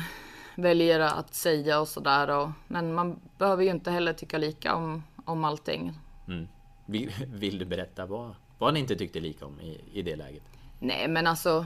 väljer 0.55 0.99
att 0.99 1.33
säga 1.33 1.79
och 1.79 1.87
sådär. 1.87 2.51
Men 2.67 2.93
man 2.93 3.19
behöver 3.37 3.63
ju 3.63 3.69
inte 3.69 3.91
heller 3.91 4.13
tycka 4.13 4.37
lika 4.37 4.75
om, 4.75 5.03
om 5.25 5.43
allting. 5.43 5.93
Mm. 6.27 6.47
Vill, 6.85 7.11
vill, 7.27 7.57
du 7.57 7.65
berätta 7.65 8.05
vad, 8.05 8.35
vad 8.57 8.73
ni 8.73 8.79
inte 8.79 8.95
tyckte 8.95 9.19
lika 9.19 9.45
om 9.45 9.61
i, 9.61 9.81
i 9.93 10.01
det 10.01 10.15
läget? 10.15 10.43
Nej 10.79 11.07
men 11.07 11.27
alltså 11.27 11.65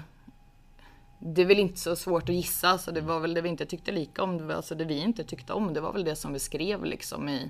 det 1.20 1.42
är 1.42 1.46
väl 1.46 1.60
inte 1.60 1.80
så 1.80 1.96
svårt 1.96 2.30
att 2.30 2.36
gissa, 2.36 2.78
så 2.78 2.92
det 2.92 3.02
var 3.02 3.20
väl 3.20 3.34
det 3.34 3.42
vi 3.42 3.50
inte 3.50 3.66
tyckte 3.66 3.92
lika 3.92 4.24
om. 4.24 4.38
Det, 4.38 4.44
var, 4.44 4.56
alltså 4.56 4.76
det 4.76 4.86
vi 4.86 4.98
inte 4.98 5.24
tyckte 5.24 5.54
om, 5.54 5.74
det 5.74 5.82
var 5.82 5.94
väl 5.94 6.04
det 6.04 6.16
som 6.16 6.34
vi 6.34 6.40
skrev 6.40 6.86
liksom 6.86 7.30
i, 7.30 7.50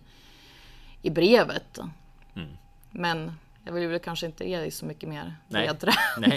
i 1.01 1.09
brevet. 1.09 1.79
Mm. 2.35 2.49
Men 2.91 3.33
jag 3.69 3.73
vill 3.73 3.87
väl 3.87 3.99
kanske 3.99 4.25
inte 4.25 4.49
ge 4.49 4.57
dig 4.57 4.71
så 4.71 4.85
mycket 4.85 5.09
mer 5.09 5.35
ledtråd 5.47 5.93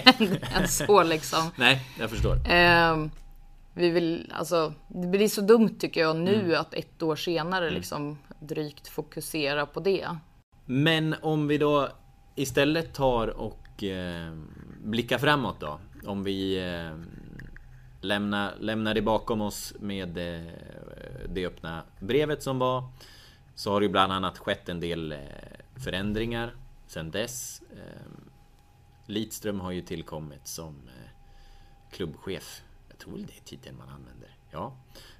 än 0.55 0.67
så 0.67 1.03
liksom. 1.03 1.51
Nej, 1.55 1.81
jag 1.99 2.09
förstår. 2.09 2.51
Eh, 2.51 3.05
vi 3.73 3.89
vill, 3.89 4.31
alltså, 4.35 4.73
det 4.87 5.07
blir 5.07 5.27
så 5.27 5.41
dumt 5.41 5.75
tycker 5.79 6.01
jag 6.01 6.15
nu 6.15 6.39
mm. 6.39 6.61
att 6.61 6.73
ett 6.73 7.03
år 7.03 7.15
senare 7.15 7.65
mm. 7.65 7.73
liksom 7.73 8.17
drygt 8.39 8.87
fokusera 8.87 9.65
på 9.65 9.79
det. 9.79 10.07
Men 10.65 11.15
om 11.21 11.47
vi 11.47 11.57
då 11.57 11.89
istället 12.35 12.93
tar 12.93 13.27
och 13.27 13.83
eh, 13.83 14.33
blickar 14.83 15.17
framåt 15.17 15.59
då. 15.59 15.79
Om 16.05 16.23
vi 16.23 16.57
eh, 16.57 16.97
lämna, 18.01 18.51
lämna 18.59 18.93
det 18.93 19.01
bakom 19.01 19.41
oss 19.41 19.73
med 19.79 20.17
eh, 20.17 20.51
det 21.29 21.45
öppna 21.45 21.83
brevet 21.99 22.43
som 22.43 22.59
var. 22.59 22.83
Så 23.55 23.71
har 23.71 23.79
det 23.79 23.85
ju 23.85 23.91
bland 23.91 24.13
annat 24.13 24.37
skett 24.37 24.69
en 24.69 24.79
del 24.79 25.11
eh, 25.11 25.17
förändringar 25.83 26.53
sen 26.93 27.11
dess. 27.11 27.61
Ehm, 27.71 28.29
Lidström 29.05 29.59
har 29.59 29.71
ju 29.71 29.81
tillkommit 29.81 30.47
som 30.47 30.87
eh, 30.87 31.09
klubbchef. 31.91 32.63
Jag 32.89 32.97
tror 32.97 33.17
det 33.17 33.23
är 33.37 33.43
titeln 33.45 33.77
man 33.77 33.89
använder. 33.89 34.37
Ja. 34.51 34.75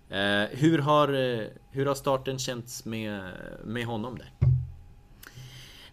Ehm, 0.10 0.48
hur 0.52 0.80
har, 0.80 1.14
eh, 1.14 1.48
hur 1.72 1.86
har 1.86 1.96
starten 1.96 2.40
känts 2.40 2.86
med, 2.86 3.34
med 3.64 3.86
honom 3.86 4.18
där? 4.18 4.32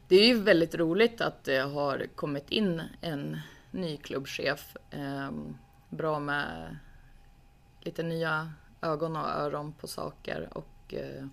Det 0.08 0.16
är 0.16 0.26
ju 0.26 0.40
väldigt 0.42 0.74
roligt 0.74 1.20
att 1.20 1.44
det 1.44 1.58
har 1.58 2.06
kommit 2.14 2.50
in 2.50 2.82
en 3.00 3.40
ny 3.70 3.96
klubbchef. 3.96 4.76
Ehm, 4.90 5.56
bra 5.88 6.18
med 6.18 6.76
lite 7.80 8.02
nya 8.02 8.52
ögon 8.80 9.16
och 9.16 9.28
öron 9.28 9.72
på 9.72 9.86
saker. 9.86 10.48
Och, 10.52 10.94
eh, 10.94 11.26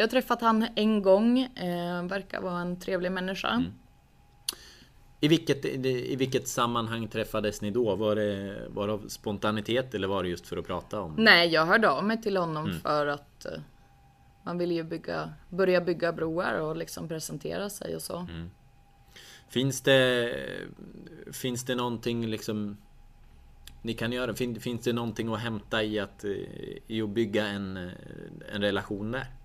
jag 0.00 0.06
har 0.06 0.10
träffat 0.10 0.40
han 0.40 0.66
en 0.74 1.02
gång, 1.02 1.38
eh, 1.38 2.02
verkar 2.02 2.40
vara 2.40 2.60
en 2.60 2.80
trevlig 2.80 3.12
människa. 3.12 3.48
Mm. 3.48 3.72
I 5.20 5.28
vilket, 5.28 5.64
I 5.64 6.16
vilket 6.16 6.48
sammanhang 6.48 7.08
träffades 7.08 7.60
ni 7.60 7.70
då? 7.70 7.96
Var 7.96 8.16
det, 8.16 8.62
var 8.68 8.86
det 8.86 8.92
av 8.92 9.08
spontanitet 9.08 9.94
eller 9.94 10.08
var 10.08 10.22
det 10.22 10.28
just 10.28 10.46
för 10.46 10.56
att 10.56 10.66
prata 10.66 11.00
om? 11.00 11.14
Nej, 11.18 11.48
jag 11.48 11.66
hörde 11.66 11.90
av 11.90 12.04
mig 12.04 12.22
till 12.22 12.36
honom 12.36 12.66
mm. 12.66 12.80
för 12.80 13.06
att 13.06 13.46
uh, 13.52 13.60
man 14.42 14.58
vill 14.58 14.72
ju 14.72 14.82
bygga, 14.82 15.32
börja 15.48 15.80
bygga 15.80 16.12
broar 16.12 16.54
och 16.54 16.76
liksom 16.76 17.08
presentera 17.08 17.70
sig 17.70 17.94
och 17.94 18.02
så. 18.02 18.16
Mm. 18.16 18.50
Finns 19.48 19.80
det 19.80 20.34
Finns 21.32 21.64
det 21.64 21.74
någonting 21.74 22.26
liksom 22.26 22.76
Ni 23.82 23.94
kan 23.94 24.12
göra? 24.12 24.34
Fin, 24.34 24.60
finns 24.60 24.82
det 24.82 24.92
någonting 24.92 25.32
att 25.32 25.40
hämta 25.40 25.82
i 25.82 25.98
att, 25.98 26.24
i 26.86 27.02
att 27.02 27.10
bygga 27.10 27.46
en, 27.46 27.76
en 28.52 28.62
relation 28.62 29.12
där? 29.12 29.39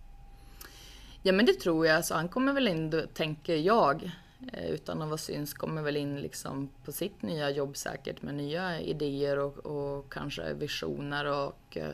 Ja 1.27 1.31
men 1.31 1.45
det 1.45 1.53
tror 1.53 1.85
jag. 1.85 1.95
Alltså, 1.95 2.13
han 2.13 2.29
kommer 2.29 2.53
väl 2.53 2.67
in, 2.67 3.07
tänker 3.13 3.55
jag, 3.55 4.11
eh, 4.53 4.69
utan 4.69 5.01
att 5.01 5.07
vara 5.07 5.17
syns, 5.17 5.53
kommer 5.53 5.81
väl 5.81 5.97
in 5.97 6.21
liksom 6.21 6.69
på 6.83 6.91
sitt 6.91 7.21
nya 7.21 7.49
jobb 7.49 7.77
säkert 7.77 8.21
med 8.21 8.35
nya 8.35 8.81
idéer 8.81 9.39
och, 9.39 9.57
och 9.57 10.13
kanske 10.13 10.53
visioner 10.53 11.25
och 11.25 11.77
eh, 11.77 11.89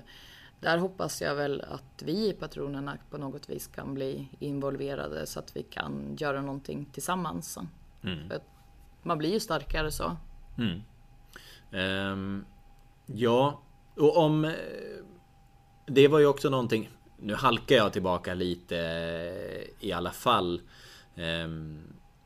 där 0.60 0.78
hoppas 0.78 1.22
jag 1.22 1.36
väl 1.36 1.62
att 1.62 2.04
vi 2.04 2.30
i 2.30 2.34
patronerna 2.34 2.98
på 3.10 3.18
något 3.18 3.50
vis 3.50 3.68
kan 3.68 3.94
bli 3.94 4.28
involverade 4.40 5.26
så 5.26 5.40
att 5.40 5.56
vi 5.56 5.64
kan 5.64 6.16
göra 6.20 6.42
någonting 6.42 6.86
tillsammans. 6.86 7.58
Mm. 8.04 8.30
För 8.30 8.40
man 9.04 9.18
blir 9.18 9.34
ju 9.34 9.40
starkare 9.40 9.92
så. 9.92 10.18
Mm. 10.58 10.82
Um, 12.14 12.46
ja, 13.06 13.62
och 13.96 14.18
om... 14.18 14.46
Eh, 14.46 14.52
det 15.88 16.08
var 16.08 16.20
ju 16.20 16.26
också 16.26 16.50
någonting... 16.50 16.90
Nu 17.22 17.36
halkar 17.36 17.76
jag 17.76 17.94
tillbaka 17.94 18.34
lite 18.34 18.78
eh, 18.78 19.88
i 19.88 19.92
alla 19.92 20.12
fall. 20.12 20.62
Um, 21.16 21.84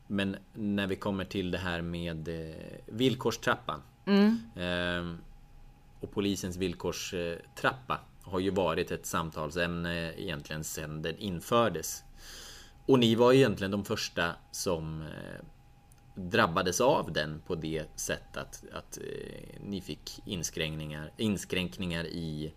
men 0.07 0.37
när 0.53 0.87
vi 0.87 0.95
kommer 0.95 1.25
till 1.25 1.51
det 1.51 1.57
här 1.57 1.81
med 1.81 2.27
eh, 2.27 2.55
villkorstrappan. 2.85 3.81
Mm. 4.05 4.39
Um, 4.55 5.17
och 5.99 6.11
polisens 6.11 6.57
villkorstrappa 6.57 7.99
har 8.21 8.39
ju 8.39 8.49
varit 8.49 8.91
ett 8.91 9.05
samtalsämne 9.05 10.13
egentligen 10.17 10.63
sedan 10.63 11.01
den 11.01 11.17
infördes. 11.17 12.03
Och 12.85 12.99
ni 12.99 13.15
var 13.15 13.33
egentligen 13.33 13.71
de 13.71 13.85
första 13.85 14.35
som 14.51 15.03
drabbades 16.15 16.81
av 16.81 17.13
den 17.13 17.41
på 17.47 17.55
det 17.55 17.85
sättet 17.95 18.37
att, 18.37 18.63
att 18.73 18.97
eh, 18.97 19.59
ni 19.63 19.81
fick 19.81 20.19
inskränkningar, 20.25 21.11
inskränkningar 21.17 22.05
i 22.05 22.53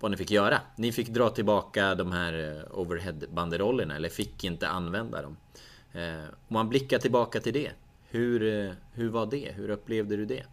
vad 0.00 0.10
ni 0.10 0.16
fick 0.16 0.30
göra. 0.30 0.60
Ni 0.76 0.92
fick 0.92 1.08
dra 1.08 1.30
tillbaka 1.30 1.94
de 1.94 2.12
här 2.12 2.32
eh, 2.32 2.78
overhead-banderollerna 2.78 3.96
eller 3.96 4.08
fick 4.08 4.44
inte 4.44 4.68
använda 4.68 5.22
dem. 5.22 5.36
Eh, 5.92 6.24
om 6.48 6.54
man 6.54 6.68
blickar 6.68 6.98
tillbaka 6.98 7.40
till 7.40 7.52
det. 7.52 7.70
Hur, 8.10 8.66
eh, 8.66 8.72
hur 8.92 9.08
var 9.08 9.26
det? 9.26 9.52
Hur 9.52 9.70
upplevde 9.70 10.16
du 10.16 10.26
det? 10.26 10.44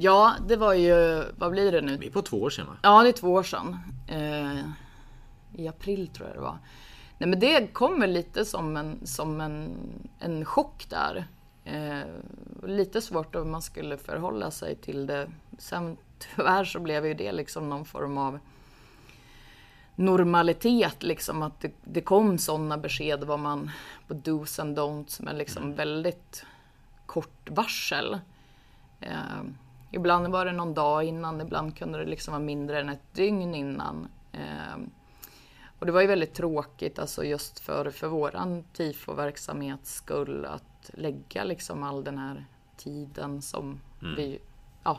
Ja, 0.00 0.34
det 0.48 0.56
var 0.56 0.74
ju, 0.74 1.24
vad 1.38 1.50
blir 1.50 1.72
det 1.72 1.80
nu? 1.80 1.96
Det 1.96 2.06
är 2.06 2.10
på 2.10 2.22
två 2.22 2.42
år 2.42 2.50
sedan 2.50 2.66
va? 2.66 2.76
Ja, 2.82 3.02
det 3.02 3.08
är 3.08 3.12
två 3.12 3.32
år 3.32 3.42
sedan. 3.42 3.78
I 5.54 5.68
april 5.68 6.08
tror 6.08 6.28
jag 6.28 6.36
det 6.36 6.40
var. 6.40 6.58
Nej 7.18 7.28
men 7.28 7.40
det 7.40 7.72
kommer 7.72 8.06
lite 8.06 8.44
som 8.44 8.76
en, 8.76 9.06
som 9.06 9.40
en, 9.40 9.76
en 10.18 10.44
chock 10.44 10.86
där. 10.90 11.26
Lite 12.66 13.00
svårt 13.00 13.34
om 13.34 13.50
man 13.50 13.62
skulle 13.62 13.96
förhålla 13.96 14.50
sig 14.50 14.76
till 14.76 15.06
det. 15.06 15.30
Sen 15.58 15.96
tyvärr 16.18 16.64
så 16.64 16.80
blev 16.80 17.06
ju 17.06 17.14
det 17.14 17.32
liksom 17.32 17.68
någon 17.68 17.84
form 17.84 18.18
av 18.18 18.38
normalitet 19.96 21.02
liksom 21.02 21.42
att 21.42 21.60
det, 21.60 21.72
det 21.84 22.00
kom 22.00 22.38
sådana 22.38 22.78
besked 22.78 23.24
vad 23.24 23.38
man 23.38 23.70
på 24.08 24.14
dos 24.14 24.58
and 24.58 24.78
don'ts 24.78 25.22
med 25.22 25.36
liksom 25.36 25.62
mm. 25.62 25.76
väldigt 25.76 26.44
kort 27.06 27.50
varsel. 27.50 28.18
Eh, 29.00 29.42
ibland 29.90 30.28
var 30.28 30.44
det 30.44 30.52
någon 30.52 30.74
dag 30.74 31.04
innan, 31.04 31.40
ibland 31.40 31.76
kunde 31.76 31.98
det 31.98 32.10
liksom 32.10 32.32
vara 32.32 32.42
mindre 32.42 32.80
än 32.80 32.88
ett 32.88 33.14
dygn 33.14 33.54
innan. 33.54 34.08
Eh, 34.32 34.76
och 35.78 35.86
det 35.86 35.92
var 35.92 36.00
ju 36.00 36.06
väldigt 36.06 36.34
tråkigt 36.34 36.98
alltså 36.98 37.24
just 37.24 37.60
för, 37.60 37.90
för 37.90 38.08
våran 38.08 38.64
tifo-verksamhets 38.72 39.94
skull 39.94 40.44
att 40.44 40.90
lägga 40.92 41.44
liksom 41.44 41.82
all 41.82 42.04
den 42.04 42.18
här 42.18 42.44
tiden 42.76 43.42
som 43.42 43.80
mm. 44.02 44.14
vi 44.16 44.38
ja, 44.84 44.98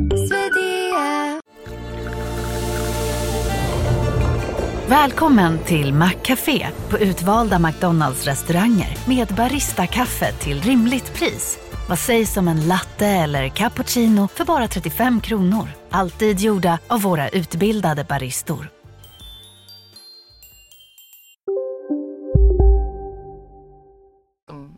Välkommen 4.91 5.59
till 5.63 5.93
Maccafé 5.93 6.67
på 6.89 6.97
utvalda 6.99 7.59
McDonalds 7.59 8.27
restauranger 8.27 8.97
med 9.07 9.27
Baristakaffe 9.27 10.31
till 10.31 10.61
rimligt 10.61 11.13
pris. 11.13 11.59
Vad 11.89 11.99
sägs 11.99 12.37
om 12.37 12.47
en 12.47 12.67
latte 12.67 13.07
eller 13.07 13.49
cappuccino 13.49 14.27
för 14.27 14.45
bara 14.45 14.67
35 14.67 15.21
kronor? 15.21 15.67
Alltid 15.89 16.39
gjorda 16.39 16.79
av 16.87 17.01
våra 17.01 17.29
utbildade 17.29 18.03
baristor. 18.03 18.69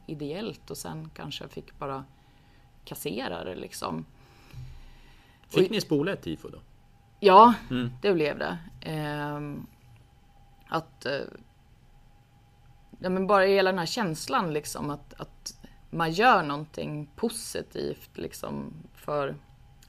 ideellt 0.07 0.71
och 0.71 0.77
sen 0.77 1.09
kanske 1.15 1.47
fick 1.47 1.79
bara 1.79 2.03
kassera 2.85 3.43
det 3.43 3.55
liksom. 3.55 4.05
Fick 5.47 5.69
ni 5.69 5.81
spola 5.81 6.13
ett 6.13 6.21
tifo 6.21 6.49
då? 6.49 6.57
Ja, 7.19 7.53
mm. 7.69 7.91
det 8.01 8.13
blev 8.13 8.37
det. 8.37 8.57
Eh, 8.81 9.39
att... 10.73 11.05
Eh, 11.05 11.21
ja, 12.99 13.09
men 13.09 13.27
bara 13.27 13.43
hela 13.43 13.71
den 13.71 13.79
här 13.79 13.85
känslan 13.85 14.53
liksom 14.53 14.89
att, 14.89 15.13
att 15.17 15.55
man 15.89 16.11
gör 16.11 16.43
någonting 16.43 17.09
positivt 17.15 18.09
liksom 18.13 18.73
för 18.95 19.35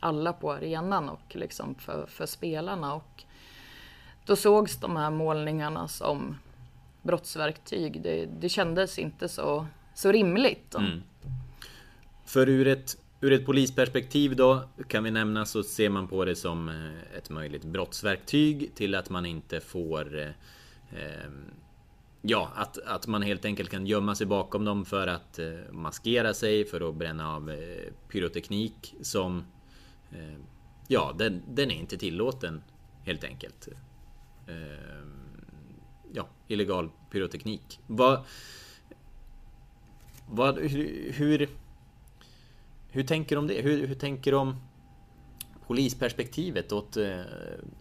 alla 0.00 0.32
på 0.32 0.52
arenan 0.52 1.08
och 1.08 1.36
liksom 1.36 1.74
för, 1.74 2.06
för 2.06 2.26
spelarna. 2.26 2.94
Och 2.94 3.24
då 4.26 4.36
sågs 4.36 4.76
de 4.76 4.96
här 4.96 5.10
målningarna 5.10 5.88
som 5.88 6.38
brottsverktyg. 7.02 8.02
Det, 8.02 8.26
det 8.26 8.48
kändes 8.48 8.98
inte 8.98 9.28
så 9.28 9.66
så 9.94 10.12
rimligt. 10.12 10.74
Mm. 10.74 11.02
För 12.24 12.48
ur 12.48 12.66
ett, 12.66 12.96
ur 13.20 13.32
ett 13.32 13.46
polisperspektiv 13.46 14.36
då 14.36 14.68
kan 14.88 15.04
vi 15.04 15.10
nämna 15.10 15.46
så 15.46 15.62
ser 15.62 15.88
man 15.88 16.08
på 16.08 16.24
det 16.24 16.36
som 16.36 16.68
eh, 16.68 17.18
ett 17.18 17.30
möjligt 17.30 17.64
brottsverktyg 17.64 18.74
till 18.74 18.94
att 18.94 19.10
man 19.10 19.26
inte 19.26 19.60
får 19.60 20.18
eh, 20.20 20.28
Ehm, 20.94 21.50
ja, 22.22 22.50
att, 22.54 22.78
att 22.78 23.06
man 23.06 23.22
helt 23.22 23.44
enkelt 23.44 23.70
kan 23.70 23.86
gömma 23.86 24.14
sig 24.14 24.26
bakom 24.26 24.64
dem 24.64 24.84
för 24.84 25.06
att 25.06 25.38
eh, 25.38 25.72
maskera 25.72 26.34
sig, 26.34 26.64
för 26.64 26.88
att 26.88 26.94
bränna 26.94 27.34
av 27.34 27.50
eh, 27.50 27.92
pyroteknik 28.08 28.94
som... 29.00 29.44
Eh, 30.12 30.38
ja, 30.88 31.14
den, 31.18 31.42
den, 31.48 31.70
är 31.70 31.74
inte 31.74 31.96
tillåten 31.96 32.62
helt 33.02 33.24
enkelt. 33.24 33.68
Ehm, 34.48 35.44
ja, 36.12 36.26
illegal 36.48 36.90
pyroteknik. 37.10 37.80
Vad, 37.86 38.24
vad, 40.28 40.58
hur, 40.58 41.12
hur, 41.12 41.48
hur 42.88 43.02
tänker 43.02 43.36
du 43.36 43.40
om 43.40 43.46
det? 43.46 43.62
Hur, 43.62 43.86
hur 43.86 43.94
tänker 43.94 44.30
du 44.30 44.36
om 44.36 44.56
polisperspektivet 45.66 46.72
åt, 46.72 46.96
eh, 46.96 47.20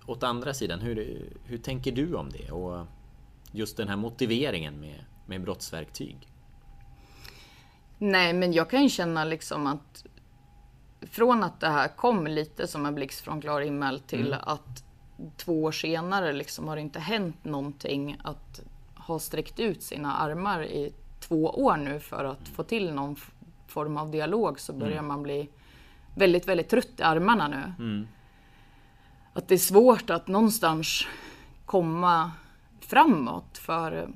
åt 0.06 0.24
andra 0.24 0.54
sidan? 0.54 0.80
Hur, 0.80 1.26
hur 1.44 1.58
tänker 1.58 1.92
du 1.92 2.16
om 2.16 2.30
det? 2.30 2.52
Och 2.52 2.86
just 3.54 3.78
den 3.78 3.88
här 3.88 3.96
motiveringen 3.96 4.80
med, 4.80 5.06
med 5.26 5.42
brottsverktyg? 5.42 6.28
Nej, 7.98 8.34
men 8.34 8.54
jag 8.54 8.70
kan 8.70 8.84
ju 8.84 8.90
känna 8.90 9.24
liksom 9.24 9.68
att 9.68 10.06
från 11.02 11.44
att 11.44 11.60
det 11.60 11.70
här 11.70 11.88
kom 11.88 12.28
lite 12.28 12.68
som 12.68 12.86
en 12.86 12.96
blixt 12.96 13.22
från 13.22 13.42
klar 13.42 13.62
himmel 13.62 14.00
till 14.00 14.28
mm. 14.28 14.40
att 14.44 14.84
två 15.38 15.64
år 15.64 15.72
senare 15.72 16.34
liksom 16.34 16.68
har 16.68 16.76
det 16.76 16.82
inte 16.82 17.00
hänt 17.00 17.44
någonting 17.44 18.18
att 18.24 18.62
ha 18.96 19.20
sträckt 19.20 19.60
ut 19.60 19.84
sina 19.84 20.16
armar 20.16 20.64
i 20.64 20.94
två 21.20 21.46
år 21.46 21.78
nu 21.78 22.00
för 22.00 22.26
att 22.26 22.48
få 22.48 22.64
till 22.64 22.94
någon 22.94 23.16
form 23.68 23.98
av 23.98 24.12
dialog 24.12 24.60
så 24.60 24.74
börjar 24.74 24.94
mm. 24.94 25.08
man 25.08 25.24
bli 25.24 25.50
väldigt, 26.16 26.48
väldigt 26.48 26.70
trött 26.70 27.00
i 27.00 27.04
armarna 27.04 27.48
nu. 27.48 27.74
Mm. 27.80 28.08
Att 29.34 29.48
det 29.48 29.56
är 29.56 29.60
svårt 29.60 30.10
att 30.10 30.28
någonstans 30.28 31.08
komma 31.66 32.32
framåt 32.84 33.58
för 33.58 34.10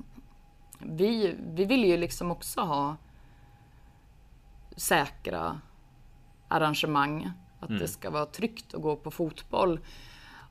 vi, 0.78 1.36
vi 1.38 1.64
vill 1.64 1.84
ju 1.84 1.96
liksom 1.96 2.30
också 2.30 2.60
ha 2.60 2.96
säkra 4.76 5.60
arrangemang. 6.48 7.30
Att 7.60 7.68
mm. 7.68 7.80
det 7.80 7.88
ska 7.88 8.10
vara 8.10 8.26
tryggt 8.26 8.74
att 8.74 8.82
gå 8.82 8.96
på 8.96 9.10
fotboll. 9.10 9.80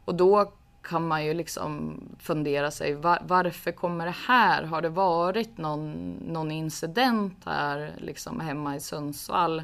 Och 0.06 0.16
då 0.16 0.54
kan 0.82 1.08
man 1.08 1.26
ju 1.26 1.34
liksom 1.34 2.02
fundera 2.20 2.72
sig 2.72 2.94
var, 2.94 3.20
varför 3.28 3.72
kommer 3.72 4.06
det 4.06 4.16
här? 4.28 4.64
Har 4.64 4.82
det 4.82 4.90
varit 4.90 5.58
någon, 5.58 6.12
någon 6.12 6.52
incident 6.52 7.46
här 7.46 7.94
liksom 7.98 8.40
hemma 8.40 8.76
i 8.76 8.80
Sundsvall 8.80 9.64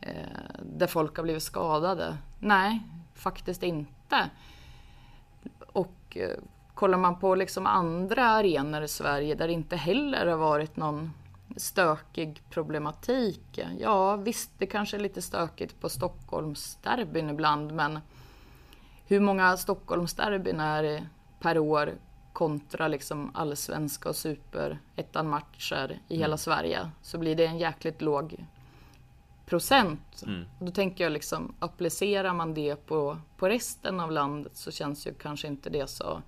eh, 0.00 0.12
där 0.62 0.86
folk 0.86 1.16
har 1.16 1.24
blivit 1.24 1.42
skadade? 1.42 2.16
Nej, 2.38 2.82
faktiskt 3.14 3.62
inte. 3.62 4.30
Och 5.72 6.16
eh, 6.16 6.38
kollar 6.76 6.98
man 6.98 7.18
på 7.18 7.34
liksom 7.34 7.66
andra 7.66 8.24
arenor 8.24 8.82
i 8.82 8.88
Sverige 8.88 9.34
där 9.34 9.46
det 9.46 9.52
inte 9.52 9.76
heller 9.76 10.26
har 10.26 10.36
varit 10.36 10.76
någon 10.76 11.12
stökig 11.56 12.42
problematik. 12.50 13.60
Ja 13.78 14.16
visst, 14.16 14.50
det 14.58 14.66
kanske 14.66 14.96
är 14.96 15.00
lite 15.00 15.22
stökigt 15.22 15.80
på 15.80 15.88
Stockholmsderbyn 15.88 17.30
ibland 17.30 17.72
men 17.72 17.98
hur 19.06 19.20
många 19.20 19.56
Stockholmsderbyn 19.56 20.60
är 20.60 20.82
det 20.82 21.06
per 21.40 21.58
år 21.58 21.92
kontra 22.32 22.88
liksom 22.88 23.30
allsvenska 23.34 24.08
och 24.08 24.16
superettan-matcher 24.16 25.90
i 26.08 26.14
mm. 26.14 26.22
hela 26.22 26.36
Sverige 26.36 26.90
så 27.02 27.18
blir 27.18 27.36
det 27.36 27.46
en 27.46 27.58
jäkligt 27.58 28.02
låg 28.02 28.46
procent. 29.46 30.22
Mm. 30.26 30.44
Och 30.58 30.64
då 30.64 30.72
tänker 30.72 31.04
jag 31.04 31.12
liksom, 31.12 31.54
applicerar 31.58 32.32
man 32.32 32.54
det 32.54 32.86
på, 32.86 33.18
på 33.36 33.48
resten 33.48 34.00
av 34.00 34.12
landet 34.12 34.56
så 34.56 34.70
känns 34.70 35.06
ju 35.06 35.14
kanske 35.14 35.48
inte 35.48 35.70
det 35.70 35.90
så 35.90 36.22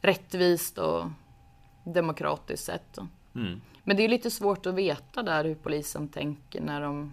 rättvist 0.00 0.78
och 0.78 1.04
demokratiskt 1.84 2.64
sett. 2.64 2.98
Mm. 3.34 3.60
Men 3.84 3.96
det 3.96 4.04
är 4.04 4.08
lite 4.08 4.30
svårt 4.30 4.66
att 4.66 4.74
veta 4.74 5.22
där 5.22 5.44
hur 5.44 5.54
polisen 5.54 6.08
tänker 6.08 6.60
när 6.60 6.80
de 6.80 7.12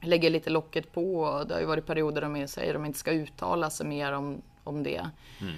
lägger 0.00 0.30
lite 0.30 0.50
locket 0.50 0.92
på. 0.92 1.44
Det 1.48 1.54
har 1.54 1.60
ju 1.60 1.66
varit 1.66 1.86
perioder 1.86 2.20
där 2.20 2.28
de 2.28 2.48
säger 2.48 2.74
att 2.74 2.80
de 2.80 2.86
inte 2.86 2.98
ska 2.98 3.12
uttala 3.12 3.70
sig 3.70 3.86
mer 3.86 4.12
om, 4.12 4.42
om 4.64 4.82
det. 4.82 5.10
Mm. 5.40 5.54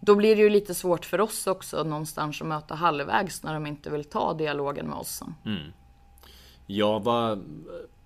Då 0.00 0.14
blir 0.14 0.36
det 0.36 0.42
ju 0.42 0.50
lite 0.50 0.74
svårt 0.74 1.04
för 1.04 1.20
oss 1.20 1.46
också 1.46 1.84
någonstans 1.84 2.40
att 2.40 2.48
möta 2.48 2.74
halvvägs 2.74 3.42
när 3.42 3.54
de 3.54 3.66
inte 3.66 3.90
vill 3.90 4.04
ta 4.04 4.34
dialogen 4.34 4.86
med 4.86 4.96
oss. 4.98 5.22
Mm. 5.44 5.72
Ja, 6.66 6.98
vad, 6.98 7.44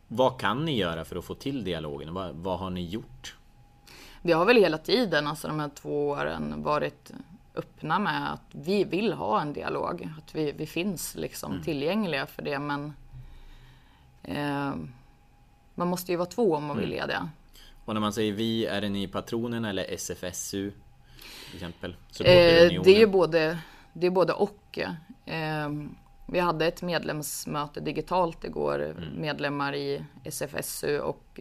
vad 0.08 0.40
kan 0.40 0.64
ni 0.64 0.76
göra 0.76 1.04
för 1.04 1.16
att 1.16 1.24
få 1.24 1.34
till 1.34 1.64
dialogen? 1.64 2.14
Vad, 2.14 2.34
vad 2.34 2.58
har 2.58 2.70
ni 2.70 2.84
gjort? 2.86 3.36
Vi 4.22 4.32
har 4.32 4.44
väl 4.44 4.56
hela 4.56 4.78
tiden, 4.78 5.26
alltså 5.26 5.48
de 5.48 5.60
här 5.60 5.70
två 5.74 6.08
åren, 6.08 6.62
varit 6.62 7.12
öppna 7.56 7.98
med 7.98 8.32
att 8.32 8.44
vi 8.52 8.84
vill 8.84 9.12
ha 9.12 9.40
en 9.40 9.52
dialog. 9.52 10.08
Att 10.18 10.34
vi, 10.34 10.52
vi 10.52 10.66
finns 10.66 11.14
liksom 11.14 11.52
mm. 11.52 11.64
tillgängliga 11.64 12.26
för 12.26 12.42
det. 12.42 12.58
Men 12.58 12.92
eh, 14.22 14.74
man 15.74 15.88
måste 15.88 16.12
ju 16.12 16.16
vara 16.18 16.28
två 16.28 16.54
om 16.54 16.64
man 16.64 16.78
vill 16.78 16.92
mm. 16.92 17.08
det. 17.08 17.28
Och 17.84 17.94
när 17.94 18.00
man 18.00 18.12
säger 18.12 18.32
vi, 18.32 18.66
är 18.66 18.80
det 18.80 18.88
ni 18.88 19.08
patronen 19.08 19.64
eller 19.64 19.84
SFSU? 19.84 20.72
Till 21.46 21.54
exempel? 21.54 21.90
Eh, 22.20 22.82
det 22.82 22.90
är 22.90 22.98
ju 22.98 23.06
både, 23.06 23.58
det 23.92 24.06
är 24.06 24.10
både 24.10 24.32
och. 24.32 24.78
Eh, 25.24 25.70
vi 26.28 26.38
hade 26.38 26.66
ett 26.66 26.82
medlemsmöte 26.82 27.80
digitalt 27.80 28.44
igår, 28.44 28.82
mm. 28.82 29.20
medlemmar 29.20 29.74
i 29.74 30.04
SFSU 30.24 31.00
och 31.00 31.40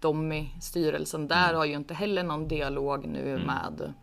de 0.00 0.32
i 0.32 0.54
styrelsen 0.60 1.28
där 1.28 1.44
mm. 1.44 1.56
har 1.56 1.64
ju 1.64 1.74
inte 1.74 1.94
heller 1.94 2.22
någon 2.22 2.48
dialog 2.48 3.06
nu 3.06 3.34
mm. 3.34 3.46
med 3.46 3.94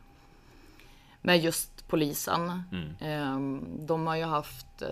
med 1.27 1.39
just 1.39 1.87
polisen. 1.87 2.63
Mm. 2.71 2.95
Ehm, 2.99 3.65
de 3.85 4.07
har 4.07 4.15
ju 4.15 4.23
haft 4.23 4.81
eh, 4.81 4.89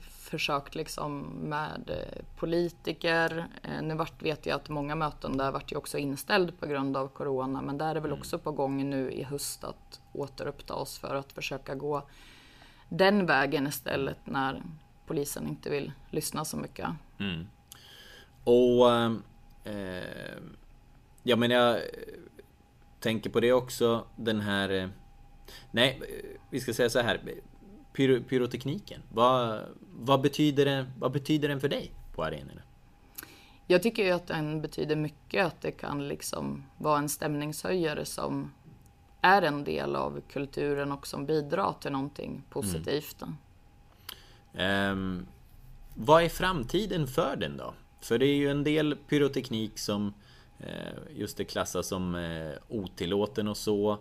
försökt 0.00 0.74
liksom 0.74 1.20
med 1.20 1.90
eh, 1.90 2.24
politiker. 2.36 3.46
Eh, 3.62 3.82
nu 3.82 3.94
vart, 3.94 4.22
vet 4.22 4.46
jag 4.46 4.56
att 4.56 4.68
många 4.68 4.94
möten 4.94 5.36
där 5.36 5.52
vart 5.52 5.72
ju 5.72 5.76
också 5.76 5.98
inställd 5.98 6.60
på 6.60 6.66
grund 6.66 6.96
av 6.96 7.08
corona. 7.08 7.62
Men 7.62 7.78
där 7.78 7.94
är 7.94 8.00
väl 8.00 8.10
mm. 8.10 8.18
också 8.18 8.38
på 8.38 8.52
gång 8.52 8.90
nu 8.90 9.10
i 9.10 9.22
höst 9.22 9.64
att 9.64 10.00
återuppta 10.12 10.74
oss 10.74 10.98
för 10.98 11.14
att 11.14 11.32
försöka 11.32 11.74
gå 11.74 12.02
den 12.88 13.26
vägen 13.26 13.66
istället 13.66 14.18
när 14.24 14.62
polisen 15.06 15.48
inte 15.48 15.70
vill 15.70 15.92
lyssna 16.10 16.44
så 16.44 16.56
mycket. 16.56 16.88
Mm. 17.18 17.46
Och 18.44 18.90
eh, 19.64 20.38
ja 21.22 21.36
men 21.36 21.50
jag 21.50 21.80
tänker 23.00 23.30
på 23.30 23.40
det 23.40 23.52
också 23.52 24.04
den 24.16 24.40
här 24.40 24.90
Nej, 25.70 26.00
vi 26.50 26.60
ska 26.60 26.74
säga 26.74 26.90
så 26.90 27.00
här. 27.00 27.20
Pyro, 27.92 28.22
pyrotekniken. 28.22 29.02
Vad, 29.12 29.60
vad, 29.80 30.20
betyder 30.20 30.64
den, 30.64 30.86
vad 30.98 31.12
betyder 31.12 31.48
den 31.48 31.60
för 31.60 31.68
dig 31.68 31.92
på 32.14 32.24
arenorna? 32.24 32.62
Jag 33.66 33.82
tycker 33.82 34.04
ju 34.04 34.10
att 34.10 34.26
den 34.26 34.60
betyder 34.60 34.96
mycket. 34.96 35.46
Att 35.46 35.60
det 35.60 35.70
kan 35.70 36.08
liksom 36.08 36.64
vara 36.78 36.98
en 36.98 37.08
stämningshöjare 37.08 38.04
som 38.04 38.52
är 39.20 39.42
en 39.42 39.64
del 39.64 39.96
av 39.96 40.20
kulturen 40.32 40.92
och 40.92 41.06
som 41.06 41.26
bidrar 41.26 41.74
till 41.80 41.92
någonting 41.92 42.42
positivt. 42.50 43.22
Mm. 44.54 44.92
Um, 44.92 45.26
vad 45.94 46.22
är 46.22 46.28
framtiden 46.28 47.06
för 47.06 47.36
den 47.36 47.56
då? 47.56 47.74
För 48.00 48.18
det 48.18 48.26
är 48.26 48.34
ju 48.34 48.50
en 48.50 48.64
del 48.64 48.96
pyroteknik 48.96 49.78
som 49.78 50.14
uh, 50.60 51.18
just 51.18 51.36
det 51.36 51.44
klassas 51.44 51.86
som 51.86 52.14
uh, 52.14 52.52
otillåten 52.68 53.48
och 53.48 53.56
så. 53.56 53.98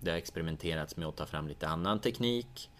Det 0.00 0.10
har 0.10 0.18
experimenterats 0.18 0.96
med 0.96 1.08
att 1.08 1.16
ta 1.16 1.26
fram 1.26 1.48
lite 1.48 1.68
annan 1.68 2.00
teknik. 2.00 2.70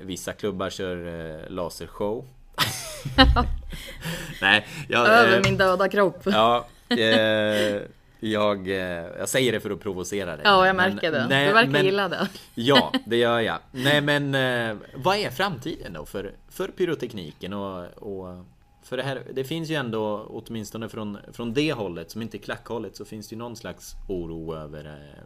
Vissa 0.00 0.32
klubbar 0.32 0.70
kör 0.70 1.06
eh, 1.06 1.50
lasershow. 1.50 2.26
Nej, 4.40 4.66
jag, 4.88 5.08
Över 5.08 5.36
eh, 5.36 5.42
min 5.44 5.56
döda 5.56 5.88
kropp. 5.88 6.20
ja, 6.24 6.66
eh, 6.88 7.82
jag, 8.20 8.68
eh, 8.68 8.76
jag 9.18 9.28
säger 9.28 9.52
det 9.52 9.60
för 9.60 9.70
att 9.70 9.80
provocera 9.80 10.36
dig. 10.36 10.40
Ja, 10.44 10.66
jag 10.66 10.76
märker 10.76 11.12
men, 11.12 11.20
det. 11.20 11.26
Nej, 11.28 11.46
du 11.46 11.52
verkar 11.52 11.70
men, 11.70 11.84
gilla 11.84 12.08
det. 12.08 12.28
ja, 12.54 12.92
det 13.06 13.16
gör 13.16 13.40
jag. 13.40 13.58
Nej, 13.72 14.00
men 14.00 14.34
eh, 14.34 14.76
vad 14.94 15.16
är 15.16 15.30
framtiden 15.30 15.92
då 15.92 16.06
för, 16.06 16.32
för 16.48 16.68
pyrotekniken 16.68 17.52
och, 17.52 17.84
och 17.84 18.44
för 18.82 18.96
det 18.96 19.02
här, 19.02 19.22
det 19.32 19.44
finns 19.44 19.70
ju 19.70 19.74
ändå, 19.74 20.26
åtminstone 20.30 20.88
från, 20.88 21.18
från 21.32 21.54
det 21.54 21.72
hållet, 21.72 22.10
som 22.10 22.22
inte 22.22 22.36
är 22.36 22.38
klackhållet, 22.38 22.96
så 22.96 23.04
finns 23.04 23.28
det 23.28 23.34
ju 23.34 23.38
någon 23.38 23.56
slags 23.56 23.94
oro 24.08 24.54
över 24.54 24.84
eh, 24.84 25.24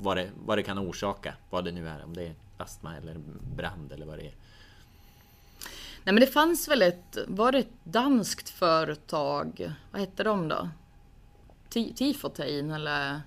vad 0.00 0.16
det, 0.16 0.30
vad 0.44 0.58
det 0.58 0.62
kan 0.62 0.78
orsaka. 0.78 1.34
Vad 1.50 1.64
det 1.64 1.72
nu 1.72 1.88
är. 1.88 2.04
Om 2.04 2.14
det 2.14 2.26
är 2.26 2.34
astma 2.56 2.96
eller 2.96 3.16
brand 3.56 3.92
eller 3.92 4.06
vad 4.06 4.18
det 4.18 4.26
är. 4.26 4.34
Nej 6.04 6.12
men 6.12 6.20
det 6.20 6.26
fanns 6.26 6.68
väl 6.68 6.82
ett, 6.82 7.18
var 7.26 7.52
det 7.52 7.58
ett 7.58 7.84
danskt 7.84 8.48
företag? 8.48 9.72
Vad 9.90 10.00
hette 10.00 10.24
de 10.24 10.48
då? 10.48 10.68
Tifotein 11.94 12.70
eller? 12.70 13.20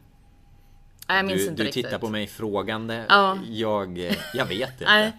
Nej, 1.08 1.18
jag 1.18 1.26
minns 1.26 1.42
du, 1.42 1.48
inte 1.48 1.62
du 1.62 1.68
riktigt. 1.68 1.84
Du 1.84 1.90
tittar 1.90 2.00
på 2.00 2.10
mig 2.10 2.28
frågande. 2.28 3.06
Ja. 3.10 3.38
Jag, 3.46 4.16
jag 4.34 4.46
vet 4.46 4.72
inte. 4.72 4.86
Nej. 4.86 5.14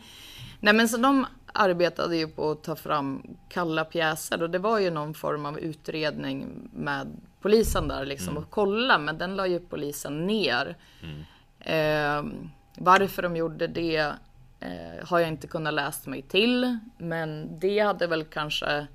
Nej 0.61 0.75
men 0.75 0.89
så 0.89 0.97
de 0.97 1.27
arbetade 1.53 2.17
ju 2.17 2.29
på 2.29 2.51
att 2.51 2.65
ta 2.65 2.77
fram 2.77 3.37
kalla 3.49 3.85
pjäser 3.85 4.43
och 4.43 4.51
det 4.51 4.59
var 4.59 4.79
ju 4.79 4.91
någon 4.91 5.15
form 5.15 5.47
av 5.47 5.59
utredning 5.59 6.71
med 6.73 7.21
polisen 7.43 7.89
där 7.89 8.05
liksom 8.05 8.29
mm. 8.29 8.43
och 8.43 8.51
kolla, 8.51 8.99
men 8.99 9.19
den 9.19 9.37
la 9.37 9.47
ju 9.47 9.61
polisen 9.61 10.27
ner. 10.27 10.77
Mm. 11.03 11.25
Eh, 11.61 12.33
varför 12.79 13.23
de 13.23 13.37
gjorde 13.37 13.67
det 13.67 14.13
eh, 14.61 15.07
har 15.09 15.19
jag 15.19 15.29
inte 15.29 15.47
kunnat 15.47 15.75
läsa 15.75 16.11
mig 16.11 16.23
till, 16.23 16.79
men 16.99 17.59
det 17.59 17.79
hade 17.79 18.07
väl 18.07 18.25
kanske 18.25 18.87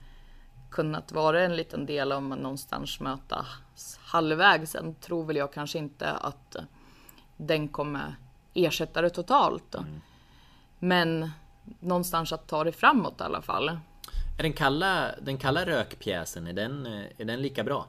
kunnat 0.72 1.12
vara 1.12 1.44
en 1.44 1.56
liten 1.56 1.86
del 1.86 2.12
om 2.12 2.28
man 2.28 2.38
någonstans 2.38 3.00
mötas 3.00 4.00
halvvägs. 4.02 4.72
Sen 4.72 4.96
tror 4.96 5.26
väl 5.26 5.36
jag 5.36 5.54
kanske 5.54 5.78
inte 5.78 6.12
att 6.12 6.56
den 7.38 7.68
kommer 7.68 8.16
ersätta 8.54 9.02
det 9.02 9.10
totalt. 9.10 9.76
Mm. 9.76 10.02
Men 10.80 11.32
någonstans 11.80 12.34
att 12.34 12.48
ta 12.48 12.64
det 12.64 12.72
framåt 12.72 13.22
i 13.22 13.24
alla 13.24 13.42
fall. 13.42 13.70
Är 14.40 14.44
den 14.44 14.54
kalla, 14.54 15.12
den 15.22 15.38
kalla 15.38 15.66
rökpjäsen, 15.66 16.48
är 16.48 16.54
den, 16.54 16.86
är 17.18 17.26
den 17.26 17.42
lika 17.42 17.64
bra? 17.64 17.86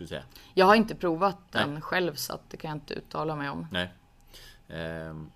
Skulle 0.00 0.08
säga. 0.08 0.24
Jag 0.54 0.66
har 0.66 0.74
inte 0.74 0.94
provat 0.94 1.38
den 1.52 1.72
Nej. 1.72 1.82
själv 1.82 2.14
så 2.14 2.32
att 2.34 2.50
det 2.50 2.56
kan 2.56 2.68
jag 2.68 2.76
inte 2.76 2.94
uttala 2.94 3.36
mig 3.36 3.50
om. 3.50 3.66
Nej. 3.72 3.92
Um, 5.08 5.30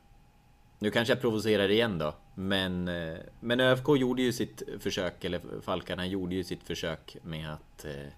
nu 0.78 0.90
kanske 0.90 1.12
jag 1.12 1.20
provocerar 1.20 1.68
igen 1.68 1.98
då. 1.98 2.14
Men, 2.34 2.88
uh, 2.88 3.18
men 3.40 3.60
ÖFK 3.60 3.88
gjorde 3.96 4.22
ju 4.22 4.32
sitt 4.32 4.62
försök, 4.80 5.24
eller 5.24 5.40
Falkarna 5.62 6.06
gjorde 6.06 6.34
ju 6.34 6.44
sitt 6.44 6.62
försök 6.62 7.16
med 7.22 7.52
att 7.52 7.84
uh, 7.84 8.08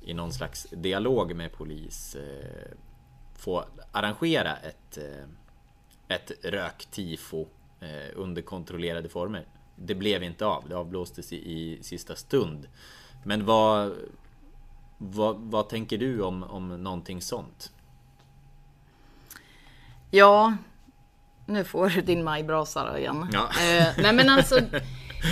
i 0.00 0.14
någon 0.14 0.32
slags 0.32 0.66
dialog 0.70 1.34
med 1.34 1.52
polis 1.52 2.16
uh, 2.16 2.76
få 3.36 3.64
arrangera 3.92 4.56
ett, 4.56 4.98
ett 6.08 6.44
röktifo 6.44 7.46
under 8.14 8.42
kontrollerade 8.42 9.08
former. 9.08 9.46
Det 9.76 9.94
blev 9.94 10.22
inte 10.22 10.46
av, 10.46 10.68
det 10.68 10.76
avblåstes 10.76 11.32
i, 11.32 11.36
i 11.36 11.82
sista 11.82 12.16
stund. 12.16 12.68
Men 13.24 13.44
vad, 13.44 13.96
vad, 15.02 15.36
vad 15.36 15.68
tänker 15.68 15.98
du 15.98 16.22
om, 16.22 16.42
om 16.42 16.82
någonting 16.82 17.22
sånt? 17.22 17.72
Ja, 20.10 20.56
nu 21.46 21.64
får 21.64 21.88
du 21.88 22.00
din 22.00 22.24
majbrasa 22.24 22.98
igen. 22.98 23.26
Ja. 23.32 23.42
Eh, 23.42 23.88
nej 23.98 24.12
men 24.12 24.28
alltså, 24.28 24.60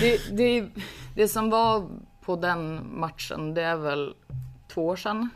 det, 0.00 0.36
det, 0.36 0.68
det 1.14 1.28
som 1.28 1.50
var 1.50 1.88
på 2.20 2.36
den 2.36 2.90
matchen, 3.00 3.54
det 3.54 3.62
är 3.62 3.76
väl 3.76 4.14
två 4.68 4.86
år 4.86 4.96
sedan, 4.96 5.30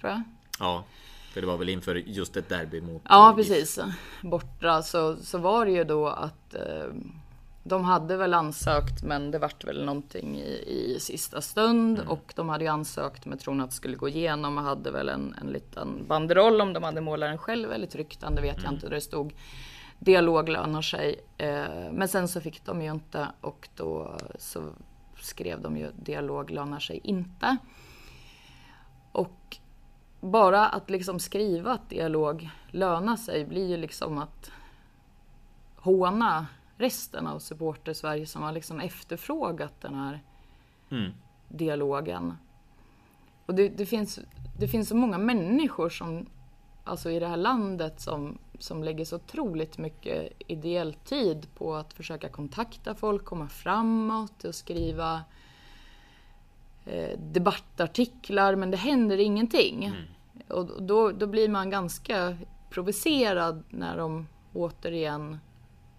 tror 0.00 0.12
jag. 0.12 0.22
Ja, 0.58 0.84
för 1.32 1.40
det 1.40 1.46
var 1.46 1.56
väl 1.56 1.68
inför 1.68 1.94
just 1.94 2.36
ett 2.36 2.48
derby 2.48 2.80
mot 2.80 3.02
Ja, 3.08 3.32
precis. 3.36 3.78
Borta 4.22 4.82
så, 4.82 5.16
så 5.16 5.38
var 5.38 5.66
det 5.66 5.72
ju 5.72 5.84
då 5.84 6.08
att 6.08 6.54
eh, 6.54 6.86
de 7.62 7.84
hade 7.84 8.16
väl 8.16 8.34
ansökt 8.34 9.02
men 9.02 9.30
det 9.30 9.38
vart 9.38 9.64
väl 9.64 9.84
någonting 9.84 10.36
i, 10.36 10.64
i 10.66 11.00
sista 11.00 11.40
stund 11.40 12.00
och 12.00 12.32
de 12.36 12.48
hade 12.48 12.64
ju 12.64 12.70
ansökt 12.70 13.26
med 13.26 13.40
tron 13.40 13.60
att 13.60 13.70
det 13.70 13.76
skulle 13.76 13.96
gå 13.96 14.08
igenom 14.08 14.58
och 14.58 14.64
hade 14.64 14.90
väl 14.90 15.08
en, 15.08 15.34
en 15.40 15.46
liten 15.46 16.06
banderoll 16.08 16.60
om 16.60 16.72
de 16.72 16.82
hade 16.82 17.00
målaren 17.00 17.38
själv 17.38 17.72
eller 17.72 17.86
tryckt 17.86 18.20
den, 18.20 18.34
det 18.34 18.42
vet 18.42 18.62
jag 18.62 18.72
inte. 18.72 18.86
Där 18.86 18.94
det 18.94 19.00
stod 19.00 19.32
dialog 19.98 20.48
lönar 20.48 20.82
sig. 20.82 21.20
Eh, 21.38 21.92
men 21.92 22.08
sen 22.08 22.28
så 22.28 22.40
fick 22.40 22.64
de 22.64 22.82
ju 22.82 22.90
inte 22.90 23.28
och 23.40 23.68
då 23.76 24.18
så 24.38 24.62
skrev 25.20 25.60
de 25.60 25.76
ju 25.76 25.90
dialog 25.96 26.50
lönar 26.50 26.80
sig 26.80 27.00
inte. 27.04 27.56
Och 29.12 29.56
bara 30.20 30.66
att 30.66 30.90
liksom 30.90 31.18
skriva 31.20 31.72
att 31.72 31.90
dialog 31.90 32.50
lönar 32.70 33.16
sig 33.16 33.44
blir 33.44 33.68
ju 33.68 33.76
liksom 33.76 34.18
att 34.18 34.50
håna 35.76 36.46
resten 36.78 37.26
av 37.26 37.38
supporter 37.38 37.92
Sverige 37.92 38.26
som 38.26 38.42
har 38.42 38.52
liksom 38.52 38.80
efterfrågat 38.80 39.80
den 39.80 39.94
här 39.94 40.20
Mm. 40.90 41.12
dialogen. 41.48 42.34
Och 43.46 43.54
det, 43.54 43.68
det, 43.68 43.86
finns, 43.86 44.20
det 44.58 44.68
finns 44.68 44.88
så 44.88 44.96
många 44.96 45.18
människor 45.18 45.88
som, 45.88 46.26
alltså 46.84 47.10
i 47.10 47.18
det 47.18 47.26
här 47.26 47.36
landet 47.36 48.00
som, 48.00 48.38
som 48.58 48.84
lägger 48.84 49.04
så 49.04 49.16
otroligt 49.16 49.78
mycket 49.78 50.32
ideell 50.46 50.94
tid 50.94 51.46
på 51.54 51.74
att 51.74 51.92
försöka 51.92 52.28
kontakta 52.28 52.94
folk, 52.94 53.24
komma 53.24 53.48
framåt 53.48 54.44
och 54.44 54.54
skriva 54.54 55.22
eh, 56.86 57.18
debattartiklar 57.18 58.56
men 58.56 58.70
det 58.70 58.76
händer 58.76 59.18
ingenting. 59.18 59.92
Och 60.48 60.82
då, 60.82 61.10
då 61.10 61.26
blir 61.26 61.48
man 61.48 61.70
ganska 61.70 62.36
provocerad 62.70 63.64
när 63.68 63.96
de 63.96 64.26
återigen 64.52 65.38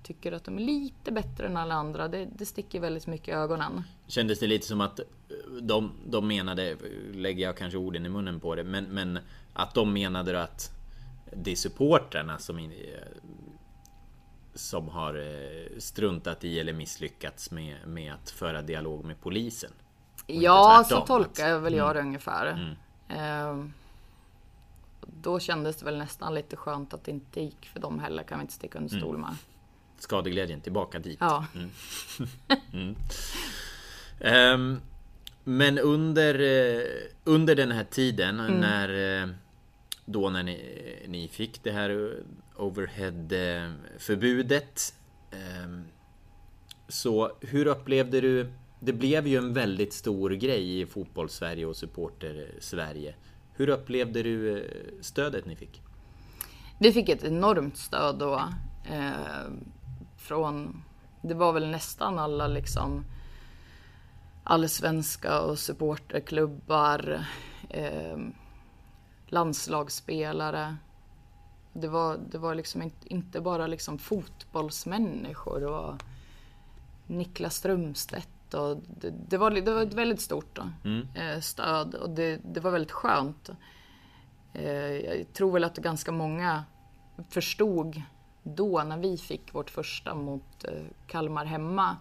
tycker 0.09 0.31
att 0.31 0.43
de 0.43 0.57
är 0.57 0.61
lite 0.61 1.11
bättre 1.11 1.45
än 1.45 1.57
alla 1.57 1.75
andra. 1.75 2.07
Det, 2.07 2.27
det 2.35 2.45
sticker 2.45 2.79
väldigt 2.79 3.07
mycket 3.07 3.27
i 3.27 3.31
ögonen. 3.31 3.83
Kändes 4.07 4.39
det 4.39 4.47
lite 4.47 4.67
som 4.67 4.81
att 4.81 4.99
eh, 4.99 5.05
de, 5.61 5.91
de 6.05 6.27
menade, 6.27 6.77
lägger 7.13 7.43
jag 7.45 7.57
kanske 7.57 7.77
orden 7.77 8.05
i 8.05 8.09
munnen 8.09 8.39
på 8.39 8.55
det, 8.55 8.63
men, 8.63 8.83
men 8.83 9.19
att 9.53 9.73
de 9.73 9.93
menade 9.93 10.43
att 10.43 10.71
det 11.33 11.51
är 11.51 11.55
supportrarna 11.55 12.37
som, 12.37 12.59
in- 12.59 12.71
eh, 12.71 13.21
som 14.53 14.89
har 14.89 15.15
eh, 15.15 15.77
struntat 15.79 16.43
i 16.43 16.59
eller 16.59 16.73
misslyckats 16.73 17.51
med, 17.51 17.87
med 17.87 18.13
att 18.13 18.29
föra 18.29 18.61
dialog 18.61 19.05
med 19.05 19.21
polisen. 19.21 19.71
Ja, 20.27 20.85
så 20.89 21.01
tolkar 21.01 21.47
jag 21.49 21.59
väl 21.59 21.73
jag 21.73 21.95
det 21.95 22.01
ungefär. 22.01 22.75
Ehm, 23.09 23.73
då 25.21 25.39
kändes 25.39 25.77
det 25.77 25.85
väl 25.85 25.97
nästan 25.97 26.33
lite 26.35 26.55
skönt 26.55 26.93
att 26.93 27.03
det 27.03 27.11
inte 27.11 27.41
gick 27.41 27.65
för 27.65 27.79
dem 27.79 27.99
heller, 27.99 28.23
kan 28.23 28.39
vi 28.39 28.41
inte 28.41 28.53
sticka 28.53 28.77
under 28.77 28.97
stol 28.97 29.17
med. 29.17 29.35
Skadeglädjen 29.99 30.61
tillbaka 30.61 30.99
dit. 30.99 31.17
Ja. 31.21 31.45
Ehm, 34.21 34.81
men 35.43 35.79
under, 35.79 36.39
eh, 36.39 36.81
under 37.23 37.55
den 37.55 37.71
här 37.71 37.83
tiden 37.83 38.35
när 38.59 39.21
eh, 39.23 39.29
då 40.05 40.29
när 40.29 40.43
ni, 40.43 40.75
ni 41.07 41.27
fick 41.27 41.63
det 41.63 41.71
här 41.71 41.89
eh, 41.89 42.09
overhead-förbudet. 42.63 44.93
ehm, 45.31 45.83
Så 46.87 47.31
hur 47.41 47.65
upplevde 47.67 48.21
du? 48.21 48.47
Det 48.79 48.93
blev 48.93 49.27
ju 49.27 49.37
en 49.37 49.53
väldigt 49.53 49.93
stor 49.93 50.29
grej 50.29 50.81
i 50.81 50.85
fotbollssverige 50.85 51.65
och 51.65 51.75
supporter-Sverige. 51.75 53.15
Hur 53.53 53.69
upplevde 53.69 54.23
du 54.23 54.67
stödet 55.01 55.45
ni 55.45 55.55
fick? 55.55 55.81
Vi 56.79 56.91
fick 56.93 57.09
ett 57.09 57.23
enormt 57.23 57.77
stöd 57.77 58.19
då. 58.19 58.43
Eh, 58.91 59.13
från, 60.29 60.83
det 61.21 61.33
var 61.33 61.53
väl 61.53 61.71
nästan 61.71 62.19
alla 62.19 62.47
liksom 62.47 63.05
allsvenska 64.43 65.41
och 65.41 65.59
supporterklubbar. 65.59 67.25
Eh, 67.69 68.17
landslagsspelare. 69.27 70.75
Det 71.73 71.87
var, 71.87 72.17
det 72.31 72.37
var 72.37 72.55
liksom 72.55 72.81
inte, 72.81 73.13
inte 73.13 73.41
bara 73.41 73.67
liksom 73.67 73.97
fotbollsmänniskor. 73.97 75.59
Det 75.59 75.69
var 75.69 75.97
Niklas 77.07 77.55
Strömstedt 77.55 78.53
och 78.53 78.77
det, 79.01 79.13
det, 79.29 79.37
var, 79.37 79.51
det 79.51 79.73
var 79.73 79.81
ett 79.81 79.93
väldigt 79.93 80.21
stort 80.21 80.55
då, 80.55 80.89
eh, 81.15 81.39
stöd 81.39 81.95
och 81.95 82.09
det, 82.09 82.39
det 82.43 82.59
var 82.59 82.71
väldigt 82.71 82.91
skönt. 82.91 83.49
Eh, 84.53 84.95
jag 84.95 85.33
tror 85.33 85.51
väl 85.51 85.63
att 85.63 85.77
ganska 85.77 86.11
många 86.11 86.63
förstod 87.29 88.01
då 88.43 88.83
när 88.83 88.97
vi 88.97 89.17
fick 89.17 89.53
vårt 89.53 89.69
första 89.69 90.15
mot 90.15 90.63
eh, 90.63 90.83
Kalmar 91.07 91.45
hemma 91.45 91.97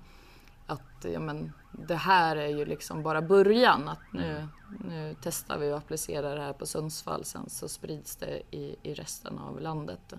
att 0.67 1.05
ja, 1.13 1.21
men, 1.21 1.53
det 1.73 1.95
här 1.95 2.37
är 2.37 2.49
ju 2.49 2.65
liksom 2.65 3.03
bara 3.03 3.23
början. 3.23 3.89
Att 3.89 4.13
nu, 4.13 4.49
nu 4.85 5.17
testar 5.23 5.59
vi 5.59 5.73
att 5.73 5.79
applicera 5.79 6.35
det 6.35 6.41
här 6.41 6.53
på 6.53 6.67
Sundsvall 6.67 7.25
sen 7.25 7.51
så 7.51 7.69
sprids 7.69 8.17
det 8.17 8.43
i, 8.51 8.77
i 8.83 8.95
resten 8.95 9.39
av 9.39 9.61
landet. 9.61 10.15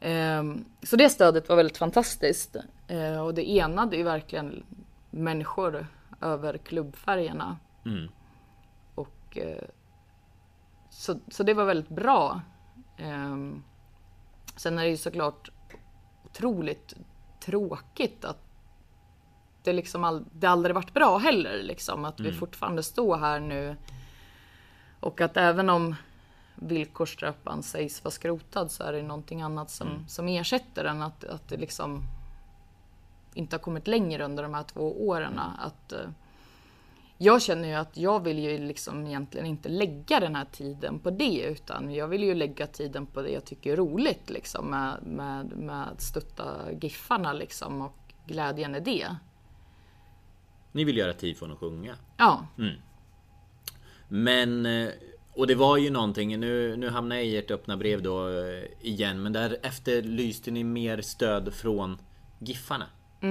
Ehm, 0.00 0.64
Så 0.82 0.96
det 0.96 1.10
stödet 1.10 1.48
var 1.48 1.56
väldigt 1.56 1.78
fantastiskt 1.78 2.56
Eh, 2.88 3.20
och 3.20 3.34
det 3.34 3.58
enade 3.58 3.96
ju 3.96 4.02
verkligen 4.02 4.64
människor 5.10 5.86
över 6.20 6.58
klubbfärgerna. 6.58 7.58
Mm. 7.84 8.08
Och, 8.94 9.38
eh, 9.38 9.64
så, 10.90 11.18
så 11.28 11.42
det 11.42 11.54
var 11.54 11.64
väldigt 11.64 11.88
bra. 11.88 12.40
Ehm, 12.96 13.62
sen 14.60 14.78
är 14.78 14.84
det 14.84 14.90
ju 14.90 14.96
såklart 14.96 15.50
otroligt 16.24 16.94
tråkigt 17.40 18.24
att 18.24 18.38
det 19.62 19.72
liksom 19.72 20.04
all, 20.04 20.24
det 20.32 20.46
aldrig 20.46 20.74
varit 20.74 20.94
bra 20.94 21.18
heller. 21.18 21.62
Liksom, 21.62 22.04
att 22.04 22.20
vi 22.20 22.32
fortfarande 22.32 22.82
står 22.82 23.16
här 23.16 23.40
nu. 23.40 23.76
Och 25.00 25.20
att 25.20 25.36
även 25.36 25.70
om 25.70 25.94
villkorstrappan 26.54 27.62
sägs 27.62 28.04
vara 28.04 28.12
skrotad 28.12 28.70
så 28.70 28.84
är 28.84 28.92
det 28.92 29.02
någonting 29.02 29.42
annat 29.42 29.70
som, 29.70 30.04
som 30.08 30.28
ersätter 30.28 30.84
den. 30.84 31.02
Att, 31.02 31.24
att 31.24 31.48
det 31.48 31.56
liksom 31.56 32.02
inte 33.34 33.56
har 33.56 33.60
kommit 33.60 33.86
längre 33.86 34.24
under 34.24 34.42
de 34.42 34.54
här 34.54 34.62
två 34.62 35.08
åren. 35.08 35.38
Att, 35.38 35.92
eh, 35.92 36.08
jag 37.18 37.42
känner 37.42 37.68
ju 37.68 37.74
att 37.74 37.96
jag 37.96 38.24
vill 38.24 38.38
ju 38.38 38.58
liksom 38.58 39.06
egentligen 39.06 39.46
inte 39.46 39.68
lägga 39.68 40.20
den 40.20 40.36
här 40.36 40.46
tiden 40.52 40.98
på 40.98 41.10
det 41.10 41.42
utan 41.42 41.94
jag 41.94 42.08
vill 42.08 42.22
ju 42.22 42.34
lägga 42.34 42.66
tiden 42.66 43.06
på 43.06 43.22
det 43.22 43.30
jag 43.30 43.44
tycker 43.44 43.72
är 43.72 43.76
roligt 43.76 44.30
liksom 44.30 44.70
med, 44.70 44.98
med, 45.02 45.56
med 45.56 45.88
att 45.88 46.02
stötta 46.02 46.72
Giffarna 46.80 47.32
liksom 47.32 47.82
och 47.82 47.96
glädjen 48.26 48.74
i 48.74 48.80
det. 48.80 49.16
Ni 50.72 50.84
vill 50.84 50.96
göra 50.96 51.12
tifon 51.12 51.50
och 51.50 51.58
sjunga. 51.58 51.94
Ja, 52.16 52.46
Men, 54.08 54.66
eh, 54.66 54.88
och 55.34 55.46
det 55.46 55.54
var 55.54 55.76
ju 55.76 55.90
någonting, 55.90 56.40
nu, 56.40 56.76
nu 56.76 56.88
hamnar 56.88 57.16
jag 57.16 57.24
i 57.24 57.36
ert 57.36 57.50
öppna 57.50 57.76
brev 57.76 58.02
då 58.02 58.28
eh, 58.28 58.64
igen, 58.80 59.22
men 59.22 59.32
där 59.32 59.56
efterlyste 59.62 60.50
ni 60.50 60.64
mer 60.64 61.00
stöd 61.00 61.54
från 61.54 61.98
Giffarna. 62.38 62.86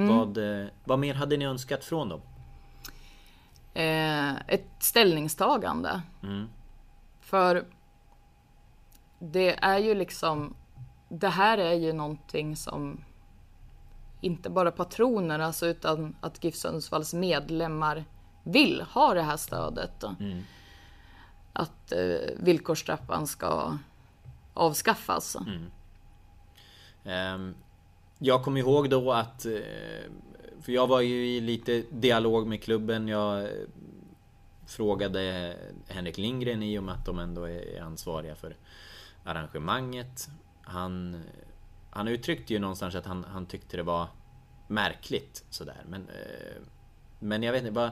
Vad, 0.10 0.38
eh, 0.38 0.68
vad 0.86 1.00
mer 1.00 1.14
hade 1.14 1.38
ni 1.38 1.46
önskat 1.46 1.84
från 1.84 2.10
dem? 2.10 2.22
Eh, 3.78 4.36
ett 4.48 4.70
ställningstagande. 4.80 6.02
För 7.22 7.66
det 9.20 9.64
är 9.64 9.78
ju 9.78 9.96
liksom, 9.96 10.56
det 11.10 11.30
här 11.30 11.58
är 11.58 11.74
ju 11.74 11.94
någonting 11.94 12.56
som 12.56 13.04
inte 14.22 14.50
bara 14.50 14.72
patroner, 14.72 15.40
alltså, 15.40 15.68
utan 15.68 16.16
att 16.22 16.44
GIF 16.44 16.56
Sundsvalls 16.56 17.14
medlemmar 17.14 18.06
vill 18.44 18.82
ha 18.82 19.14
det 19.14 19.22
här 19.22 19.38
stödet. 19.38 20.04
Att 21.54 21.92
eh, 21.92 22.30
villkorstrappan 22.38 23.28
ska 23.28 23.78
avskaffas. 24.54 25.38
Ehm, 27.06 27.56
Jag 28.20 28.44
kommer 28.44 28.60
ihåg 28.60 28.90
då 28.90 29.12
att 29.14 29.46
eh, 29.46 29.52
För 30.68 30.72
jag 30.72 30.88
var 30.88 31.02
ju 31.02 31.28
i 31.28 31.42
lite 31.42 31.84
dialog 31.90 32.48
med 32.48 32.64
klubben 32.64 33.08
Jag 33.08 33.42
eh, 33.44 33.50
Frågade 34.66 35.56
Henrik 35.88 36.18
Lindgren 36.18 36.64
i 36.64 36.80
och 36.80 36.84
med 36.84 36.96
att 36.96 37.06
de 37.06 37.20
ändå 37.20 37.44
är 37.44 37.82
ansvariga 37.82 38.36
för 38.36 38.56
arrangemanget 39.24 40.30
Han 40.62 41.24
Han 41.90 42.08
uttryckte 42.08 42.54
ju 42.54 42.60
någonstans 42.60 42.96
att 42.96 43.06
han, 43.06 43.24
han 43.24 43.46
tyckte 43.46 43.78
det 43.78 43.84
var 43.84 44.08
Märkligt 44.68 45.46
sådär 45.50 45.84
men 45.90 46.02
eh, 46.02 46.62
Men 47.20 47.44
jag 47.44 47.52
vet 47.52 47.62
inte 47.62 47.74
vad 47.74 47.92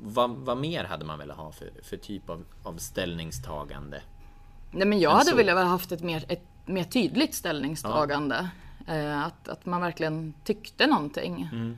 vad, 0.00 0.30
vad 0.30 0.58
mer 0.58 0.84
hade 0.84 1.04
man 1.04 1.18
velat 1.18 1.36
ha 1.36 1.52
för, 1.52 1.70
för 1.82 1.96
typ 1.96 2.30
av, 2.30 2.44
av 2.62 2.76
ställningstagande? 2.76 4.02
Nej, 4.70 4.86
men 4.86 4.98
jag 4.98 5.10
hade 5.10 5.24
så. 5.24 5.36
velat 5.36 5.64
ha 5.64 5.64
haft 5.64 5.92
ett 5.92 6.02
mer, 6.02 6.24
ett 6.28 6.44
mer 6.66 6.84
tydligt 6.84 7.34
ställningstagande. 7.34 8.50
Eh, 8.88 9.22
att, 9.22 9.48
att 9.48 9.66
man 9.66 9.80
verkligen 9.80 10.34
tyckte 10.44 10.86
någonting. 10.86 11.42
Eh, 11.42 11.72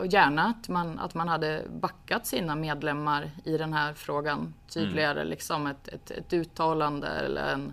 och 0.00 0.06
gärna 0.06 0.44
att 0.44 0.68
man, 0.68 0.98
att 0.98 1.14
man 1.14 1.28
hade 1.28 1.64
backat 1.68 2.26
sina 2.26 2.54
medlemmar 2.54 3.30
i 3.44 3.58
den 3.58 3.72
här 3.72 3.94
frågan 3.94 4.54
tydligare. 4.68 5.20
Mm. 5.20 5.30
Liksom 5.30 5.66
ett, 5.66 5.88
ett, 5.88 6.10
ett, 6.10 6.32
uttalande 6.32 7.08
eller 7.08 7.52
en 7.52 7.72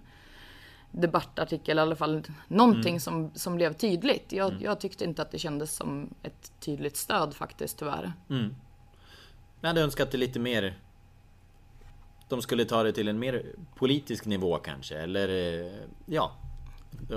debattartikel, 0.91 1.77
i 1.77 1.81
alla 1.81 1.95
fall 1.95 2.23
någonting 2.47 2.93
mm. 2.93 2.99
som, 2.99 3.31
som 3.35 3.55
blev 3.55 3.73
tydligt. 3.73 4.31
Jag, 4.31 4.51
mm. 4.51 4.63
jag, 4.63 4.79
tyckte 4.79 5.03
inte 5.03 5.21
att 5.21 5.31
det 5.31 5.39
kändes 5.39 5.75
som 5.75 6.13
ett 6.23 6.51
tydligt 6.59 6.97
stöd 6.97 7.33
faktiskt, 7.33 7.79
tyvärr. 7.79 8.13
Mm. 8.29 8.55
Jag 9.61 9.67
hade 9.67 9.81
önskat 9.81 10.11
det 10.11 10.17
lite 10.17 10.39
mer 10.39 10.75
de 12.29 12.41
skulle 12.41 12.65
ta 12.65 12.83
det 12.83 12.91
till 12.91 13.07
en 13.07 13.19
mer 13.19 13.45
politisk 13.75 14.25
nivå 14.25 14.57
kanske, 14.57 14.97
eller 14.97 15.29
eh, 15.29 15.71
ja, 16.05 16.31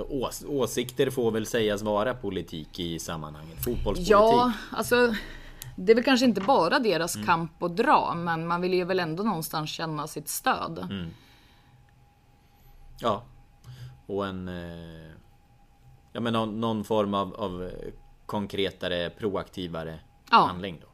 Ås 0.09 0.45
åsikter 0.47 1.09
får 1.09 1.31
väl 1.31 1.45
sägas 1.45 1.81
vara 1.81 2.13
politik 2.13 2.79
i 2.79 2.99
sammanhanget. 2.99 3.63
Fotbollspolitik. 3.63 4.11
Ja, 4.11 4.53
alltså 4.71 5.13
det 5.75 5.91
är 5.91 5.95
väl 5.95 6.03
kanske 6.03 6.25
inte 6.25 6.41
bara 6.41 6.79
deras 6.79 7.15
mm. 7.15 7.27
kamp 7.27 7.63
att 7.63 7.77
dra, 7.77 8.13
men 8.15 8.47
man 8.47 8.61
vill 8.61 8.73
ju 8.73 8.83
väl 8.83 8.99
ändå 8.99 9.23
någonstans 9.23 9.69
känna 9.69 10.07
sitt 10.07 10.29
stöd. 10.29 10.77
Mm. 10.77 11.09
Ja, 12.99 13.23
och 14.05 14.27
en... 14.27 14.47
Eh, 14.47 15.11
ja 16.13 16.19
men 16.19 16.33
någon, 16.33 16.59
någon 16.59 16.83
form 16.83 17.13
av, 17.13 17.35
av, 17.35 17.69
konkretare, 18.25 19.09
proaktivare 19.09 19.99
ja. 20.31 20.45
handling 20.45 20.79
då. 20.81 20.87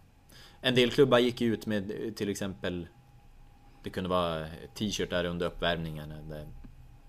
En 0.61 0.75
del 0.75 0.91
klubbar 0.91 1.19
gick 1.19 1.41
ut 1.41 1.65
med 1.65 2.15
till 2.15 2.29
exempel 2.29 2.87
Det 3.83 3.89
kunde 3.89 4.09
vara 4.09 4.45
t-shirtar 4.73 5.25
under 5.25 5.45
uppvärmningen 5.45 6.13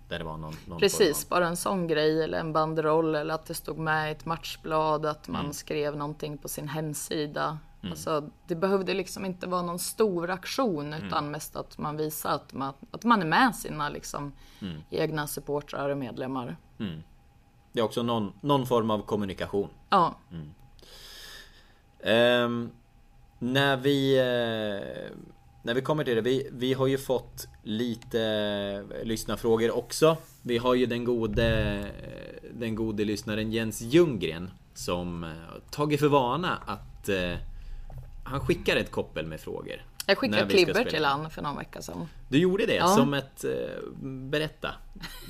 där 0.08 0.18
det 0.18 0.24
var 0.24 0.36
någon, 0.36 0.54
någon 0.66 0.78
Precis, 0.78 1.28
bara 1.28 1.46
en 1.46 1.56
sån 1.56 1.86
grej 1.86 2.22
eller 2.22 2.38
en 2.38 2.52
banderoll 2.52 3.14
eller 3.14 3.34
att 3.34 3.46
det 3.46 3.54
stod 3.54 3.78
med 3.78 4.08
i 4.08 4.12
ett 4.12 4.24
matchblad 4.24 5.06
att 5.06 5.28
man 5.28 5.40
mm. 5.40 5.52
skrev 5.52 5.96
någonting 5.96 6.38
på 6.38 6.48
sin 6.48 6.68
hemsida. 6.68 7.58
Mm. 7.80 7.92
Alltså, 7.92 8.30
det 8.46 8.54
behövde 8.54 8.94
liksom 8.94 9.24
inte 9.24 9.46
vara 9.46 9.62
någon 9.62 9.78
stor 9.78 10.30
aktion 10.30 10.92
mm. 10.92 11.06
utan 11.06 11.30
mest 11.30 11.56
att 11.56 11.78
man 11.78 11.96
visar 11.96 12.30
att 12.30 12.52
man, 12.52 12.74
att 12.90 13.04
man 13.04 13.22
är 13.22 13.26
med 13.26 13.54
sina 13.54 13.88
liksom, 13.88 14.32
mm. 14.60 14.80
egna 14.90 15.26
supportrar 15.26 15.90
och 15.90 15.98
medlemmar. 15.98 16.56
Mm. 16.78 17.02
Det 17.72 17.80
är 17.80 17.84
också 17.84 18.02
någon, 18.02 18.32
någon 18.40 18.66
form 18.66 18.90
av 18.90 19.02
kommunikation. 19.02 19.68
Ja. 19.88 20.14
Um, 22.00 22.70
när 23.38 23.76
vi 23.76 24.20
uh, 24.20 25.16
när 25.66 25.74
vi 25.74 25.80
kommer 25.80 26.04
till 26.04 26.14
det, 26.14 26.20
vi, 26.20 26.48
vi 26.52 26.72
har 26.72 26.86
ju 26.86 26.98
fått 26.98 27.48
lite 27.62 28.20
eh, 28.20 29.06
lyssnarfrågor 29.06 29.76
också. 29.76 30.16
Vi 30.42 30.58
har 30.58 30.74
ju 30.74 30.86
den 30.86 31.04
gode, 31.04 31.46
eh, 31.46 32.50
den 32.54 32.74
gode 32.74 33.04
lyssnaren 33.04 33.52
Jens 33.52 33.80
Ljunggren 33.80 34.50
som 34.74 35.24
eh, 35.24 35.30
tagit 35.70 36.00
för 36.00 36.08
vana 36.08 36.58
att 36.66 37.08
han 38.24 38.40
skickar 38.40 38.76
ett 38.76 38.90
koppel 38.90 39.26
med 39.26 39.40
frågor. 39.40 39.82
Jag 40.06 40.18
skickade 40.18 40.50
klibber 40.50 40.84
till 40.84 41.04
han 41.04 41.30
för 41.30 41.42
någon 41.42 41.56
vecka 41.56 41.82
sedan. 41.82 42.08
Du 42.28 42.38
gjorde 42.38 42.66
det? 42.66 42.74
Ja. 42.74 42.88
Som 42.88 43.14
ett... 43.14 43.44
Eh, 43.44 43.82
berätta. 44.02 44.74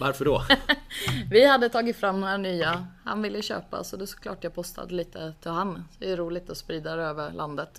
Varför 0.01 0.24
då? 0.24 0.43
vi 1.31 1.47
hade 1.47 1.68
tagit 1.68 1.97
fram 1.97 2.20
några 2.20 2.37
nya. 2.37 2.87
Han 3.05 3.22
ville 3.22 3.43
köpa 3.43 3.85
så 3.85 3.97
det 3.97 4.05
är 4.05 4.07
såklart 4.07 4.45
jag 4.45 4.55
postade 4.55 4.95
lite 4.95 5.35
till 5.43 5.51
han. 5.51 5.85
Det 5.99 6.12
är 6.12 6.16
roligt 6.16 6.51
att 6.51 6.57
sprida 6.57 6.97
det 6.97 7.03
över 7.03 7.33
landet. 7.33 7.79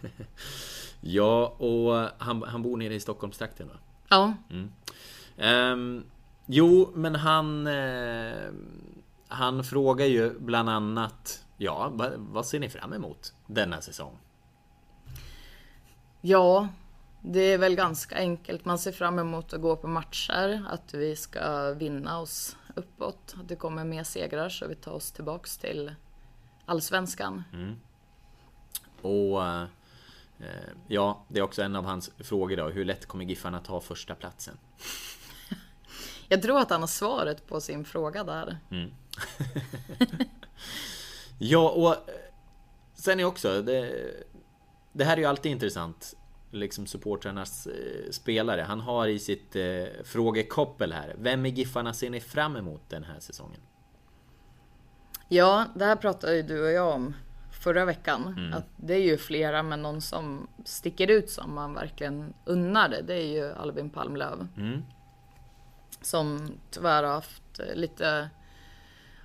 Ja, 1.00 1.46
och 1.46 2.10
han, 2.18 2.42
han 2.42 2.62
bor 2.62 2.76
nere 2.76 2.94
i 2.94 3.00
Stockholmstrakten 3.00 3.68
va? 3.68 3.74
Ja. 4.08 4.34
Mm. 4.50 5.72
Um, 5.72 6.04
jo, 6.46 6.92
men 6.94 7.14
han... 7.14 7.66
Uh, 7.66 8.52
han 9.28 9.64
frågar 9.64 10.06
ju 10.06 10.38
bland 10.38 10.70
annat... 10.70 11.44
Ja, 11.56 11.90
vad, 11.92 12.12
vad 12.16 12.46
ser 12.46 12.60
ni 12.60 12.68
fram 12.68 12.92
emot 12.92 13.32
denna 13.46 13.80
säsong? 13.80 14.18
Ja, 16.20 16.68
det 17.20 17.40
är 17.40 17.58
väl 17.58 17.74
ganska 17.74 18.16
enkelt. 18.16 18.64
Man 18.64 18.78
ser 18.78 18.92
fram 18.92 19.18
emot 19.18 19.52
att 19.52 19.60
gå 19.60 19.76
på 19.76 19.86
matcher, 19.86 20.64
att 20.70 20.94
vi 20.94 21.16
ska 21.16 21.72
vinna 21.72 22.20
oss 22.20 22.56
uppåt. 22.74 23.34
Att 23.40 23.48
det 23.48 23.56
kommer 23.56 23.84
mer 23.84 24.04
segrar 24.04 24.48
så 24.48 24.66
vi 24.66 24.74
tar 24.74 24.92
oss 24.92 25.12
tillbaks 25.12 25.58
till 25.58 25.94
Allsvenskan. 26.66 27.44
Mm. 27.52 27.76
Och 29.02 29.42
Eh, 30.40 30.72
ja, 30.88 31.24
det 31.28 31.38
är 31.38 31.42
också 31.42 31.62
en 31.62 31.76
av 31.76 31.84
hans 31.84 32.10
frågor 32.18 32.56
då. 32.56 32.68
Hur 32.68 32.84
lätt 32.84 33.06
kommer 33.06 33.24
Giffarna 33.24 33.60
ta 33.60 33.80
första 33.80 34.14
platsen? 34.14 34.58
Jag 36.28 36.42
tror 36.42 36.58
att 36.58 36.70
han 36.70 36.80
har 36.80 36.88
svaret 36.88 37.46
på 37.46 37.60
sin 37.60 37.84
fråga 37.84 38.24
där. 38.24 38.58
Mm. 38.70 38.90
ja, 41.38 41.70
och 41.70 41.92
eh, 41.92 42.14
sen 42.94 43.20
är 43.20 43.24
också 43.24 43.62
det, 43.62 44.10
det 44.92 45.04
här 45.04 45.16
är 45.16 45.20
ju 45.20 45.26
alltid 45.26 45.52
intressant. 45.52 46.14
Liksom 46.50 46.86
supportrarnas 46.86 47.66
eh, 47.66 48.10
spelare. 48.10 48.60
Han 48.60 48.80
har 48.80 49.06
i 49.06 49.18
sitt 49.18 49.56
eh, 49.56 49.84
frågekoppel 50.04 50.92
här. 50.92 51.14
Vem 51.18 51.46
i 51.46 51.48
Giffarna 51.48 51.92
ser 51.92 52.10
ni 52.10 52.20
fram 52.20 52.56
emot 52.56 52.82
den 52.88 53.04
här 53.04 53.20
säsongen? 53.20 53.60
Ja, 55.28 55.64
det 55.74 55.84
här 55.84 55.96
pratade 55.96 56.36
ju 56.36 56.42
du 56.42 56.64
och 56.64 56.72
jag 56.72 56.94
om 56.94 57.14
förra 57.50 57.84
veckan. 57.84 58.34
Mm. 58.38 58.52
Att 58.52 58.66
det 58.76 58.94
är 58.94 59.02
ju 59.02 59.18
flera, 59.18 59.62
men 59.62 59.82
någon 59.82 60.00
som 60.00 60.48
sticker 60.64 61.10
ut 61.10 61.30
som 61.30 61.54
man 61.54 61.74
verkligen 61.74 62.34
unnar 62.44 62.88
det, 62.88 63.02
det 63.02 63.14
är 63.14 63.26
ju 63.26 63.52
Albin 63.52 63.90
Palmlöv. 63.90 64.48
Mm. 64.56 64.82
Som 66.02 66.52
tyvärr 66.70 67.02
har 67.02 67.12
haft 67.12 67.60
lite 67.74 68.30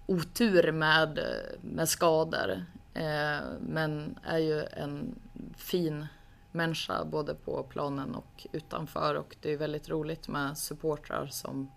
otur 0.05 0.71
med, 0.71 1.19
med 1.61 1.89
skador. 1.89 2.65
Eh, 2.93 3.39
men 3.59 4.19
är 4.23 4.37
ju 4.37 4.63
en 4.63 5.19
fin 5.57 6.05
människa 6.51 7.05
både 7.05 7.35
på 7.35 7.63
planen 7.63 8.15
och 8.15 8.47
utanför. 8.51 9.15
Och 9.15 9.35
det 9.41 9.51
är 9.51 9.57
väldigt 9.57 9.89
roligt 9.89 10.27
med 10.27 10.57
supportrar 10.57 11.27
som 11.27 11.71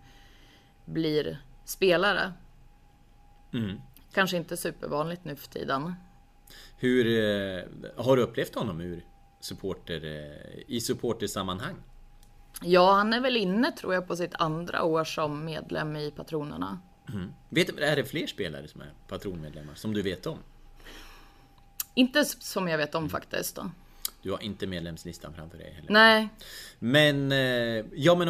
blir 0.85 1.39
spelare. 1.65 2.33
Mm. 3.53 3.81
Kanske 4.13 4.37
inte 4.37 4.57
supervanligt 4.57 5.25
nu 5.25 5.37
för 5.37 5.49
tiden. 5.49 5.95
Hur 6.79 7.07
eh, 7.07 7.65
har 7.97 8.17
du 8.17 8.23
upplevt 8.23 8.55
honom 8.55 8.81
ur 8.81 9.05
supporter, 9.41 10.05
eh, 10.05 10.63
i 10.67 10.81
supportersammanhang? 10.81 11.75
Ja, 12.63 12.93
han 12.93 13.13
är 13.13 13.21
väl 13.21 13.37
inne 13.37 13.73
tror 13.73 13.95
jag 13.95 14.07
på 14.07 14.17
sitt 14.17 14.35
andra 14.35 14.83
år 14.83 15.05
som 15.05 15.45
medlem 15.45 15.97
i 15.97 16.11
Patronerna. 16.11 16.79
Mm. 17.09 17.33
Vet, 17.49 17.79
är 17.79 17.97
det 17.97 18.05
fler 18.05 18.27
spelare 18.27 18.69
som 18.69 18.81
är 18.81 18.93
patronmedlemmar 19.09 19.75
som 19.75 19.95
du 19.95 20.03
vet 20.03 20.27
om? 20.27 20.39
Inte 21.97 22.25
som 22.25 22.69
jag 22.69 22.79
vet 22.79 22.95
om 22.95 23.03
mm. 23.03 23.11
faktiskt. 23.11 23.57
Då. 23.57 23.71
Du 24.23 24.31
har 24.31 24.43
inte 24.43 24.67
medlemslistan 24.67 25.35
framför 25.35 25.59
dig 25.59 25.73
heller? 25.73 25.93
Nej. 25.93 26.29
Men, 26.79 27.33
eh, 27.33 27.85
ja 27.95 28.15
men 28.15 28.29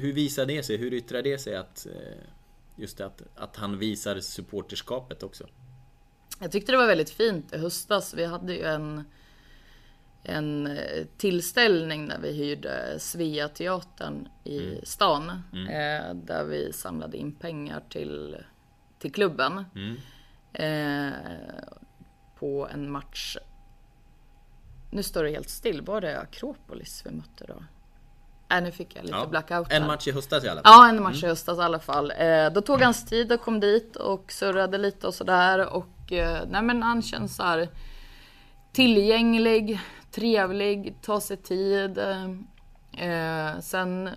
hur 0.00 0.12
visar 0.12 0.46
det 0.46 0.62
sig? 0.62 0.76
Hur 0.76 0.92
yttrar 0.94 1.22
det 1.22 1.38
sig 1.38 1.56
att 1.56 1.86
Just 2.76 2.98
det, 2.98 3.06
att, 3.06 3.22
att 3.34 3.56
han 3.56 3.78
visar 3.78 4.20
supporterskapet 4.20 5.22
också? 5.22 5.46
Jag 6.40 6.52
tyckte 6.52 6.72
det 6.72 6.78
var 6.78 6.86
väldigt 6.86 7.10
fint 7.10 7.52
i 7.52 7.58
höstas. 7.58 8.14
Vi 8.14 8.24
hade 8.24 8.54
ju 8.54 8.64
en, 8.64 9.04
en 10.22 10.66
eh, 10.66 11.06
tillställning 11.16 12.06
när 12.06 12.18
vi 12.18 12.32
hyrde 12.32 12.98
Svea 12.98 13.48
teatern 13.48 14.28
i 14.44 14.58
mm. 14.58 14.84
stan. 14.84 15.42
Mm. 15.52 15.66
Eh, 15.66 16.14
där 16.14 16.44
vi 16.44 16.72
samlade 16.72 17.16
in 17.16 17.32
pengar 17.32 17.82
till, 17.88 18.36
till 18.98 19.12
klubben. 19.12 19.64
Mm. 19.74 19.96
Eh, 20.52 21.18
på 22.44 22.68
en 22.72 22.90
match. 22.90 23.36
Nu 24.90 25.02
står 25.02 25.24
det 25.24 25.30
helt 25.30 25.50
still. 25.50 25.82
Var 25.82 26.00
det 26.00 26.20
Akropolis 26.20 27.02
vi 27.06 27.10
mötte 27.10 27.44
då? 27.48 27.54
Äh, 28.56 28.62
nu 28.62 28.72
fick 28.72 28.96
jag 28.96 29.04
lite 29.04 29.16
ja. 29.16 29.26
blackout. 29.26 29.72
En 29.72 29.86
match 29.86 30.08
i 30.08 30.12
höstas 30.12 30.44
i 30.44 30.48
alla 30.48 30.62
fall. 30.62 30.72
Ja, 30.72 30.88
en 30.88 31.02
match 31.02 31.22
mm. 31.22 31.26
i 31.26 31.28
höstas 31.28 31.58
i 31.58 31.60
alla 31.60 31.78
fall. 31.78 32.12
Eh, 32.18 32.52
då 32.54 32.60
tog 32.60 32.80
hans 32.80 33.06
tid 33.06 33.32
och 33.32 33.40
kom 33.40 33.60
dit 33.60 33.96
och 33.96 34.32
surrade 34.32 34.78
lite 34.78 35.06
och 35.06 35.14
sådär. 35.14 35.74
Och 35.74 35.88
och 36.04 36.12
eh, 36.12 36.42
nej 36.48 36.62
men 36.62 36.82
han 36.82 37.02
känns 37.02 37.36
så 37.36 37.42
här 37.42 37.68
tillgänglig, 38.72 39.80
trevlig, 40.10 40.94
tar 41.02 41.20
sig 41.20 41.36
tid. 41.36 41.98
Eh, 42.92 43.60
sen 43.60 44.10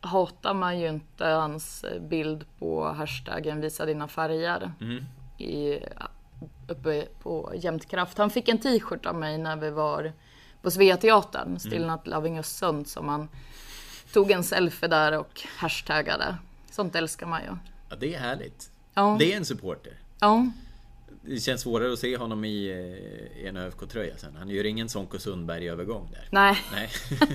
hatar 0.00 0.54
man 0.54 0.78
ju 0.78 0.88
inte 0.88 1.24
hans 1.24 1.84
bild 2.00 2.44
på 2.58 2.84
hashtaggen 2.84 3.60
visa 3.60 3.86
dina 3.86 4.08
färger. 4.08 4.72
Mm. 4.80 5.04
I, 5.38 5.80
uppe 6.68 7.06
på 7.22 7.52
Jämtkraft. 7.54 8.18
Han 8.18 8.30
fick 8.30 8.48
en 8.48 8.58
t-shirt 8.58 9.06
av 9.06 9.14
mig 9.14 9.38
när 9.38 9.56
vi 9.56 9.70
var 9.70 10.12
på 10.62 10.70
Sveateatern, 10.70 11.58
Still 11.58 11.82
mm. 11.82 11.88
Not 11.88 12.06
Loving 12.06 12.38
Östersund, 12.38 12.88
som 12.88 13.08
han 13.08 13.28
tog 14.12 14.30
en 14.30 14.44
selfie 14.44 14.88
där 14.88 15.18
och 15.18 15.42
hashtaggade. 15.56 16.36
Sånt 16.70 16.94
älskar 16.94 17.26
man 17.26 17.42
ju. 17.42 17.56
Ja, 17.88 17.96
det 17.96 18.14
är 18.14 18.18
härligt. 18.18 18.70
Ja. 18.94 19.16
Det 19.18 19.32
är 19.32 19.36
en 19.36 19.44
supporter. 19.44 19.92
Ja 20.20 20.46
det 21.26 21.40
känns 21.40 21.60
svårare 21.60 21.92
att 21.92 21.98
se 21.98 22.16
honom 22.16 22.44
i, 22.44 22.70
eh, 22.70 23.42
i 23.42 23.46
en 23.46 23.56
ÖFK-tröja 23.56 24.16
sen. 24.16 24.36
Han 24.36 24.48
gör 24.48 24.64
ingen 24.64 24.88
Sonko 24.88 25.18
Sundberg-övergång 25.18 26.08
där. 26.12 26.28
Nej. 26.30 26.58
Nej. 26.72 26.90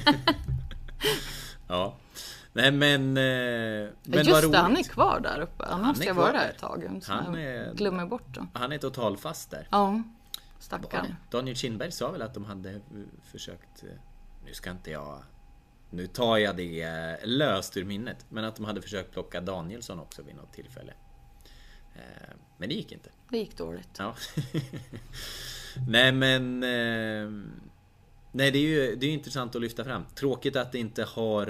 ja. 1.68 1.96
Nej 2.54 2.72
men... 2.72 3.18
Eh, 3.18 3.90
men 4.04 4.26
Just 4.26 4.52
det, 4.52 4.58
han 4.58 4.78
är 4.78 4.84
kvar 4.84 5.20
där 5.20 5.40
uppe. 5.42 5.66
Han 5.70 5.82
måste 5.82 6.08
ha 6.08 6.14
varit 6.14 6.34
där 6.34 6.50
ett 6.50 6.58
tag. 6.58 7.02
han 7.08 7.36
är, 7.36 7.74
glömmer 7.74 8.06
bort 8.06 8.36
det. 8.36 8.48
Han 8.54 8.72
är 8.72 8.78
totalfast 8.78 9.52
där. 9.52 9.68
Ja. 9.72 10.04
Stackarn. 10.60 11.16
Daniel 11.32 11.56
Kindberg 11.56 11.92
sa 11.92 12.12
väl 12.12 12.22
att 12.22 12.34
de 12.34 12.46
hade 12.46 12.82
försökt... 13.32 13.84
Eh, 13.84 13.90
nu 14.46 14.54
ska 14.54 14.72
inte 14.72 14.92
jag... 14.92 15.24
Nu 15.90 16.08
tar 16.08 16.38
jag 16.38 16.56
det 16.56 16.82
eh, 16.82 17.28
löst 17.28 17.78
ur 17.78 17.86
minnet. 17.86 18.26
Men 18.30 18.44
att 18.44 18.56
de 18.56 18.66
hade 18.66 18.82
försökt 18.82 19.12
plocka 19.12 19.42
Danielsson 19.42 20.00
också 20.00 20.22
vid 20.24 20.36
något 20.36 20.54
tillfälle. 20.54 20.94
Men 22.58 22.70
det 22.70 22.76
gick 22.76 22.92
inte. 22.92 23.10
Det 23.30 23.38
gick 23.38 23.58
dåligt. 23.58 23.90
Ja. 23.98 24.16
Nej 25.90 26.12
men... 26.12 26.60
Nej 28.32 28.52
det 28.52 28.60
är 28.60 28.62
ju 28.62 28.96
det 28.96 29.06
är 29.06 29.12
intressant 29.12 29.56
att 29.56 29.62
lyfta 29.62 29.84
fram. 29.84 30.06
Tråkigt 30.16 30.56
att 30.56 30.72
det 30.72 30.80
inte 30.80 31.04
har 31.04 31.46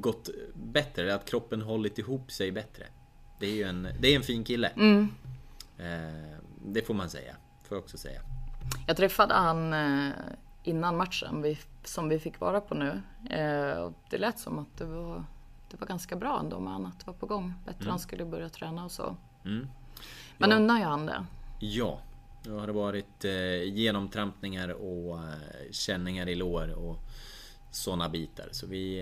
gått 0.00 0.28
bättre. 0.54 1.14
Att 1.14 1.24
kroppen 1.24 1.62
hållit 1.62 1.98
ihop 1.98 2.32
sig 2.32 2.52
bättre. 2.52 2.84
Det 3.40 3.46
är 3.46 3.54
ju 3.54 3.62
en, 3.62 3.88
det 4.00 4.12
är 4.12 4.16
en 4.16 4.22
fin 4.22 4.44
kille. 4.44 4.68
Mm. 4.68 5.08
Det 6.64 6.82
får 6.86 6.94
man 6.94 7.10
säga. 7.10 7.36
Får 7.62 7.76
jag 7.76 7.82
också 7.82 7.98
säga. 7.98 8.20
Jag 8.86 8.96
träffade 8.96 9.34
han 9.34 9.72
eh, 9.72 10.12
innan 10.62 10.96
matchen 10.96 11.56
som 11.84 12.08
vi 12.08 12.18
fick 12.18 12.40
vara 12.40 12.60
på 12.60 12.74
nu. 12.74 13.02
Eh, 13.30 13.90
det 14.10 14.18
lät 14.18 14.38
som 14.38 14.58
att 14.58 14.78
det 14.78 14.84
var, 14.84 15.24
det 15.70 15.80
var 15.80 15.86
ganska 15.86 16.16
bra 16.16 16.40
ändå 16.40 16.60
med 16.60 16.72
annat 16.72 17.06
var 17.06 17.14
på 17.14 17.26
gång. 17.26 17.54
Bättre 17.66 17.80
mm. 17.80 17.90
han 17.90 17.98
skulle 17.98 18.24
börja 18.24 18.48
träna 18.48 18.84
och 18.84 18.92
så. 18.92 19.16
Mm. 19.44 19.68
Men 20.38 20.50
ja. 20.50 20.56
unnar 20.56 20.78
ju 20.78 20.84
han 20.84 21.06
det? 21.06 21.26
Ja. 21.60 22.00
Nu 22.46 22.52
har 22.52 22.66
det 22.66 22.72
varit 22.72 23.24
eh, 23.24 23.62
genomtrampningar 23.62 24.68
och 24.68 25.18
känningar 25.70 26.28
i 26.28 26.34
lår 26.34 26.74
och 26.74 26.98
sådana 27.70 28.08
bitar. 28.08 28.48
Så 28.50 28.66
vi, 28.66 29.00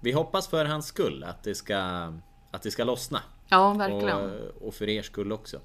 vi 0.00 0.12
hoppas 0.12 0.48
för 0.48 0.64
hans 0.64 0.86
skull 0.86 1.24
att 1.24 1.42
det 1.42 1.54
ska, 1.54 1.78
att 2.50 2.62
det 2.62 2.70
ska 2.70 2.84
lossna. 2.84 3.22
Ja, 3.48 3.72
verkligen. 3.72 4.16
Och, 4.16 4.66
och 4.68 4.74
för 4.74 4.88
er 4.88 5.02
skull 5.02 5.32
också. 5.32 5.60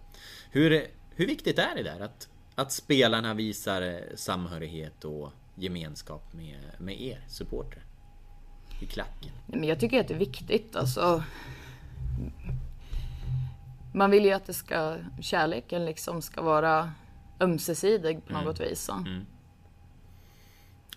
Hur, 0.51 0.87
hur 1.15 1.27
viktigt 1.27 1.59
är 1.59 1.75
det 1.75 1.83
där 1.83 1.99
att, 1.99 2.29
att 2.55 2.71
spelarna 2.71 3.33
visar 3.33 4.03
samhörighet 4.15 5.05
och 5.05 5.31
gemenskap 5.55 6.33
med, 6.33 6.59
med 6.79 7.01
er 7.01 7.25
supportrar? 7.27 7.83
I 8.81 8.85
klacken. 8.85 9.31
Men 9.47 9.63
jag 9.63 9.79
tycker 9.79 9.99
att 9.99 10.07
det 10.07 10.13
är 10.13 10.19
viktigt. 10.19 10.75
Alltså, 10.75 11.23
man 13.93 14.11
vill 14.11 14.25
ju 14.25 14.31
att 14.31 14.45
det 14.45 14.53
ska, 14.53 14.97
kärleken 15.21 15.85
liksom 15.85 16.21
ska 16.21 16.41
vara 16.41 16.91
ömsesidig 17.39 18.25
på 18.25 18.33
något 18.33 18.59
mm. 18.59 18.69
vis. 18.69 18.89
Mm. 18.89 19.25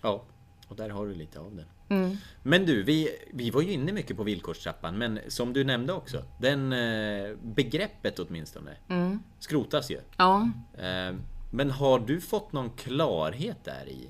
Ja, 0.01 0.23
och 0.67 0.75
där 0.75 0.89
har 0.89 1.05
du 1.05 1.15
lite 1.15 1.39
av 1.39 1.55
det. 1.55 1.65
Mm. 1.89 2.17
Men 2.43 2.65
du, 2.65 2.83
vi, 2.83 3.09
vi 3.31 3.49
var 3.49 3.61
ju 3.61 3.71
inne 3.71 3.91
mycket 3.91 4.17
på 4.17 4.23
villkorstrappan, 4.23 4.97
men 4.97 5.19
som 5.27 5.53
du 5.53 5.63
nämnde 5.63 5.93
också, 5.93 6.23
den 6.39 6.73
eh, 6.73 7.35
begreppet 7.41 8.19
åtminstone 8.19 8.71
mm. 8.87 9.19
skrotas 9.39 9.91
ju. 9.91 9.99
Ja. 10.17 10.49
Eh, 10.77 11.15
men 11.51 11.71
har 11.71 11.99
du 11.99 12.21
fått 12.21 12.53
någon 12.53 12.69
klarhet 12.69 13.63
där 13.63 13.89
i 13.89 14.09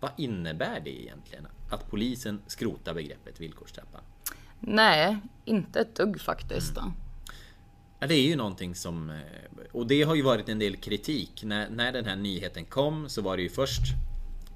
vad 0.00 0.10
innebär 0.16 0.80
det 0.84 1.02
egentligen? 1.02 1.46
Att 1.70 1.90
polisen 1.90 2.42
skrotar 2.46 2.94
begreppet 2.94 3.40
villkorstrappan? 3.40 4.00
Nej, 4.60 5.18
inte 5.44 5.80
ett 5.80 5.96
dugg 5.96 6.20
faktiskt. 6.20 6.76
Mm. 6.76 6.92
Ja, 7.98 8.06
det 8.06 8.14
är 8.14 8.28
ju 8.28 8.36
någonting 8.36 8.74
som... 8.74 9.10
Eh, 9.10 9.16
och 9.72 9.86
det 9.86 10.02
har 10.02 10.14
ju 10.14 10.22
varit 10.22 10.48
en 10.48 10.58
del 10.58 10.76
kritik. 10.76 11.44
När, 11.44 11.70
när 11.70 11.92
den 11.92 12.04
här 12.04 12.16
nyheten 12.16 12.64
kom 12.64 13.08
så 13.08 13.22
var 13.22 13.36
det 13.36 13.42
ju 13.42 13.48
först 13.48 13.82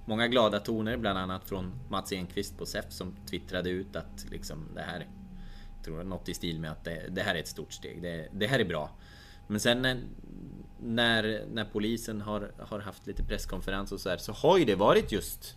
Många 0.04 0.28
glada 0.28 0.60
toner, 0.60 0.96
bland 0.96 1.18
annat 1.18 1.48
från 1.48 1.72
Mats 1.88 2.12
Enqvist 2.12 2.58
på 2.58 2.66
SEF 2.66 2.84
som 2.88 3.16
twittrade 3.30 3.70
ut 3.70 3.96
att 3.96 4.26
liksom 4.30 4.68
det 4.74 4.82
här... 4.82 5.08
Jag 5.76 5.84
tror 5.84 6.04
något 6.04 6.28
i 6.28 6.34
stil 6.34 6.60
med 6.60 6.70
att 6.70 6.84
det, 6.84 7.08
det 7.10 7.22
här 7.22 7.34
är 7.34 7.38
ett 7.38 7.48
stort 7.48 7.72
steg. 7.72 8.02
Det, 8.02 8.28
det, 8.32 8.46
här 8.46 8.58
är 8.58 8.64
bra. 8.64 8.90
Men 9.46 9.60
sen 9.60 9.82
när, 9.82 10.00
när, 10.80 11.46
när 11.52 11.64
polisen 11.64 12.20
har, 12.20 12.52
har 12.58 12.80
haft 12.80 13.06
lite 13.06 13.22
presskonferens 13.24 13.92
och 13.92 14.00
så 14.00 14.10
här 14.10 14.16
så 14.16 14.32
har 14.32 14.58
ju 14.58 14.64
det 14.64 14.74
varit 14.74 15.12
just 15.12 15.56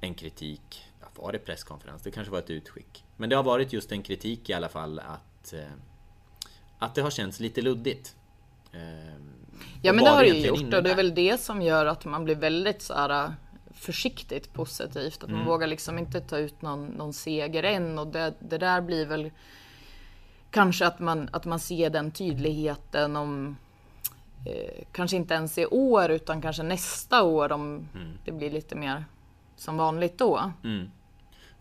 en 0.00 0.14
kritik. 0.14 0.84
Ja, 1.00 1.06
var 1.14 1.32
det 1.32 1.38
presskonferens? 1.38 2.02
Det 2.02 2.10
kanske 2.10 2.32
var 2.32 2.38
ett 2.38 2.50
utskick. 2.50 3.04
Men 3.16 3.30
det 3.30 3.36
har 3.36 3.42
varit 3.42 3.72
just 3.72 3.92
en 3.92 4.02
kritik 4.02 4.50
i 4.50 4.52
alla 4.52 4.68
fall 4.68 4.98
att 4.98 5.52
eh, 5.52 5.72
att 6.78 6.94
det 6.94 7.02
har 7.02 7.10
känts 7.10 7.40
lite 7.40 7.62
luddigt. 7.62 8.16
Eh, 8.72 9.22
Ja 9.82 9.92
men 9.92 10.04
det 10.04 10.10
har 10.10 10.22
det 10.22 10.28
ju 10.28 10.46
gjort 10.46 10.60
innebär. 10.60 10.76
och 10.76 10.82
det 10.82 10.90
är 10.90 10.96
väl 10.96 11.14
det 11.14 11.40
som 11.40 11.62
gör 11.62 11.86
att 11.86 12.04
man 12.04 12.24
blir 12.24 12.36
väldigt 12.36 12.82
så 12.82 12.94
här 12.94 13.24
äh, 13.24 13.30
försiktigt 13.74 14.52
positivt. 14.52 15.22
Att 15.22 15.28
mm. 15.28 15.36
man 15.36 15.46
vågar 15.46 15.66
liksom 15.66 15.98
inte 15.98 16.20
ta 16.20 16.38
ut 16.38 16.62
någon, 16.62 16.86
någon 16.86 17.12
seger 17.12 17.62
än 17.62 17.98
och 17.98 18.06
det, 18.06 18.34
det 18.38 18.58
där 18.58 18.80
blir 18.80 19.06
väl 19.06 19.30
kanske 20.50 20.86
att 20.86 20.98
man, 20.98 21.28
att 21.32 21.44
man 21.44 21.60
ser 21.60 21.90
den 21.90 22.10
tydligheten 22.10 23.16
om 23.16 23.56
eh, 24.46 24.84
kanske 24.92 25.16
inte 25.16 25.34
ens 25.34 25.58
i 25.58 25.66
år 25.66 26.10
utan 26.10 26.42
kanske 26.42 26.62
nästa 26.62 27.22
år 27.22 27.52
om 27.52 27.88
mm. 27.94 28.18
det 28.24 28.32
blir 28.32 28.50
lite 28.50 28.76
mer 28.76 29.04
som 29.56 29.76
vanligt 29.76 30.18
då. 30.18 30.52
Mm. 30.64 30.90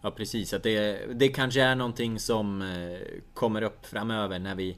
Ja 0.02 0.12
precis, 0.12 0.54
att 0.54 0.64
det, 0.64 1.00
det 1.14 1.28
kanske 1.28 1.62
är 1.62 1.76
någonting 1.76 2.20
som 2.20 2.62
eh, 2.62 3.00
kommer 3.34 3.62
upp 3.62 3.86
framöver 3.86 4.40
när 4.40 4.56
vi 4.56 4.78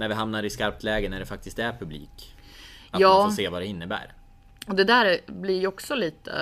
när 0.00 0.08
vi 0.08 0.14
hamnar 0.14 0.42
i 0.42 0.50
skarpt 0.50 0.82
läge 0.82 1.08
när 1.08 1.18
det 1.18 1.26
faktiskt 1.26 1.58
är 1.58 1.72
publik. 1.72 2.36
Att 2.90 3.00
ja. 3.00 3.08
man 3.08 3.30
får 3.30 3.36
se 3.36 3.48
vad 3.48 3.62
det 3.62 3.66
innebär. 3.66 4.12
Och 4.66 4.74
det 4.74 4.84
där 4.84 5.20
blir 5.26 5.60
ju 5.60 5.66
också 5.66 5.94
lite 5.94 6.32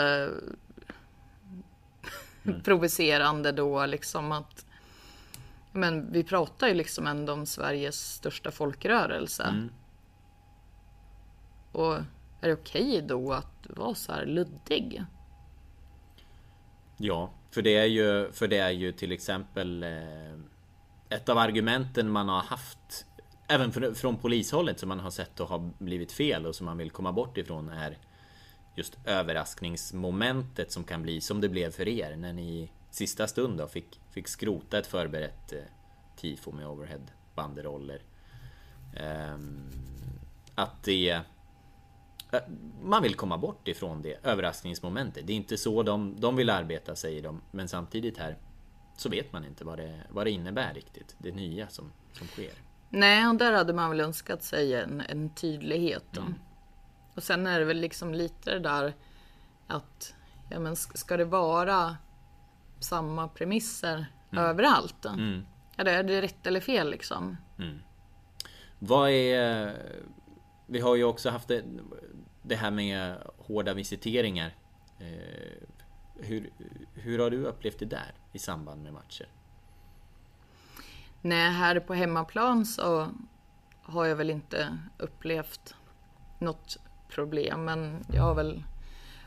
mm. 2.44 2.62
provocerande 2.62 3.52
då 3.52 3.86
liksom 3.86 4.32
att 4.32 4.66
men 5.72 6.12
vi 6.12 6.24
pratar 6.24 6.68
ju 6.68 6.74
liksom 6.74 7.06
ändå 7.06 7.32
om 7.32 7.46
Sveriges 7.46 8.14
största 8.14 8.50
folkrörelse. 8.50 9.42
Mm. 9.42 9.70
Och 11.72 11.94
är 12.40 12.48
det 12.48 12.52
okej 12.52 12.82
okay 12.82 13.00
då 13.00 13.32
att 13.32 13.66
vara 13.68 13.94
så 13.94 14.12
här 14.12 14.26
luddig? 14.26 15.04
Ja, 16.96 17.30
för 17.50 17.62
det 17.62 17.76
är 17.76 17.84
ju, 17.84 18.32
för 18.32 18.48
det 18.48 18.58
är 18.58 18.70
ju 18.70 18.92
till 18.92 19.12
exempel 19.12 19.82
eh, 19.82 20.32
ett 21.08 21.28
av 21.28 21.38
argumenten 21.38 22.10
man 22.10 22.28
har 22.28 22.42
haft 22.42 23.07
även 23.48 23.94
från 23.94 24.16
polishållet 24.16 24.80
som 24.80 24.88
man 24.88 25.00
har 25.00 25.10
sett 25.10 25.40
och 25.40 25.48
har 25.48 25.70
blivit 25.78 26.12
fel 26.12 26.46
och 26.46 26.54
som 26.54 26.66
man 26.66 26.78
vill 26.78 26.90
komma 26.90 27.12
bort 27.12 27.38
ifrån 27.38 27.68
är 27.68 27.98
just 28.74 28.98
överraskningsmomentet 29.04 30.72
som 30.72 30.84
kan 30.84 31.02
bli 31.02 31.20
som 31.20 31.40
det 31.40 31.48
blev 31.48 31.70
för 31.70 31.88
er 31.88 32.16
när 32.16 32.32
ni 32.32 32.62
i 32.62 32.70
sista 32.90 33.26
stund 33.26 33.58
då 33.58 33.68
fick, 33.68 34.00
fick 34.10 34.28
skrota 34.28 34.78
ett 34.78 34.86
förberett 34.86 35.52
eh, 35.52 35.58
tifo 36.16 36.52
med 36.52 36.68
overhead 36.68 37.06
banderoller. 37.34 38.02
Um, 39.34 39.70
att 40.54 40.82
det... 40.82 41.10
Eh, 42.30 42.40
man 42.82 43.02
vill 43.02 43.14
komma 43.14 43.38
bort 43.38 43.68
ifrån 43.68 44.02
det 44.02 44.26
överraskningsmomentet. 44.26 45.26
Det 45.26 45.32
är 45.32 45.36
inte 45.36 45.58
så 45.58 45.82
de, 45.82 46.20
de 46.20 46.36
vill 46.36 46.50
arbeta 46.50 46.96
säger 46.96 47.22
de. 47.22 47.40
Men 47.50 47.68
samtidigt 47.68 48.18
här 48.18 48.36
så 48.96 49.08
vet 49.08 49.32
man 49.32 49.44
inte 49.44 49.64
vad 49.64 49.78
det, 49.78 50.00
vad 50.10 50.26
det 50.26 50.30
innebär 50.30 50.74
riktigt. 50.74 51.16
Det 51.18 51.32
nya 51.32 51.68
som, 51.68 51.92
som 52.12 52.26
sker. 52.26 52.67
Nej, 52.90 53.28
och 53.28 53.34
där 53.34 53.52
hade 53.52 53.72
man 53.72 53.90
väl 53.90 54.00
önskat 54.00 54.42
sig 54.42 54.74
en, 54.74 55.00
en 55.00 55.34
tydlighet. 55.34 56.16
Mm. 56.16 56.34
Och 57.14 57.22
sen 57.22 57.46
är 57.46 57.58
det 57.58 57.64
väl 57.64 57.80
liksom 57.80 58.14
lite 58.14 58.50
det 58.50 58.58
där 58.58 58.94
att 59.66 60.14
ja, 60.50 60.58
men 60.58 60.76
ska 60.76 61.16
det 61.16 61.24
vara 61.24 61.96
samma 62.80 63.28
premisser 63.28 64.06
mm. 64.32 64.44
överallt? 64.44 65.04
Mm. 65.04 65.46
Eller 65.76 65.92
är 65.92 66.02
det 66.02 66.22
rätt 66.22 66.46
eller 66.46 66.60
fel 66.60 66.90
liksom? 66.90 67.36
Mm. 67.58 67.78
Vad 68.78 69.10
är... 69.10 69.76
Vi 70.66 70.80
har 70.80 70.96
ju 70.96 71.04
också 71.04 71.30
haft 71.30 71.48
det, 71.48 71.64
det 72.42 72.56
här 72.56 72.70
med 72.70 73.16
hårda 73.38 73.74
visiteringar. 73.74 74.54
Eh, 74.98 75.68
hur, 76.14 76.50
hur 76.94 77.18
har 77.18 77.30
du 77.30 77.44
upplevt 77.44 77.78
det 77.78 77.84
där 77.84 78.14
i 78.32 78.38
samband 78.38 78.82
med 78.82 78.92
matcher? 78.92 79.28
Nej, 81.22 81.50
här 81.50 81.80
på 81.80 81.94
hemmaplan 81.94 82.66
så 82.66 83.08
har 83.82 84.04
jag 84.04 84.16
väl 84.16 84.30
inte 84.30 84.78
upplevt 84.98 85.74
något 86.38 86.76
problem. 87.08 87.64
Men 87.64 88.04
jag 88.12 88.22
har 88.22 88.34
väl 88.34 88.64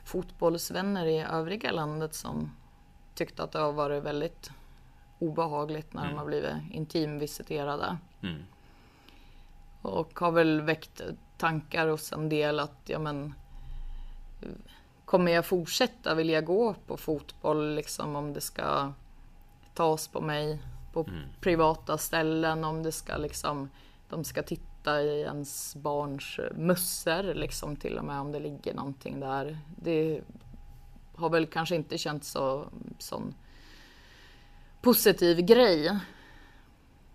fotbollsvänner 0.05 1.05
i 1.05 1.19
övriga 1.19 1.71
landet 1.71 2.15
som 2.15 2.51
tyckt 3.15 3.39
att 3.39 3.51
det 3.51 3.59
har 3.59 3.71
varit 3.71 4.03
väldigt 4.03 4.51
obehagligt 5.19 5.93
när 5.93 6.01
mm. 6.01 6.13
de 6.13 6.19
har 6.19 6.25
blivit 6.25 6.55
intimvisiterade. 6.71 7.97
Mm. 8.23 8.43
Och 9.81 10.19
har 10.19 10.31
väl 10.31 10.61
väckt 10.61 11.01
tankar 11.37 11.87
hos 11.87 12.11
en 12.11 12.29
del 12.29 12.59
att, 12.59 12.79
ja 12.85 12.99
men, 12.99 13.33
kommer 15.05 15.31
jag 15.31 15.45
fortsätta 15.45 16.15
vilja 16.15 16.41
gå 16.41 16.73
på 16.87 16.97
fotboll 16.97 17.75
liksom 17.75 18.15
om 18.15 18.33
det 18.33 18.41
ska 18.41 18.93
tas 19.73 20.07
på 20.07 20.21
mig 20.21 20.59
på 20.93 21.05
mm. 21.09 21.23
privata 21.41 21.97
ställen 21.97 22.63
om 22.63 22.83
det 22.83 22.91
ska 22.91 23.17
liksom 23.17 23.69
de 24.09 24.23
ska 24.23 24.43
titta 24.43 25.01
i 25.01 25.21
ens 25.21 25.75
barns 25.75 26.39
mössor 26.55 27.33
liksom 27.33 27.75
till 27.75 27.97
och 27.97 28.05
med 28.05 28.19
om 28.19 28.31
det 28.31 28.39
ligger 28.39 28.73
någonting 28.73 29.19
där. 29.19 29.59
Det 29.81 30.21
har 31.15 31.29
väl 31.29 31.47
kanske 31.47 31.75
inte 31.75 31.97
känts 31.97 32.31
så 32.31 32.67
sån 32.99 33.33
positiv 34.81 35.41
grej 35.41 35.87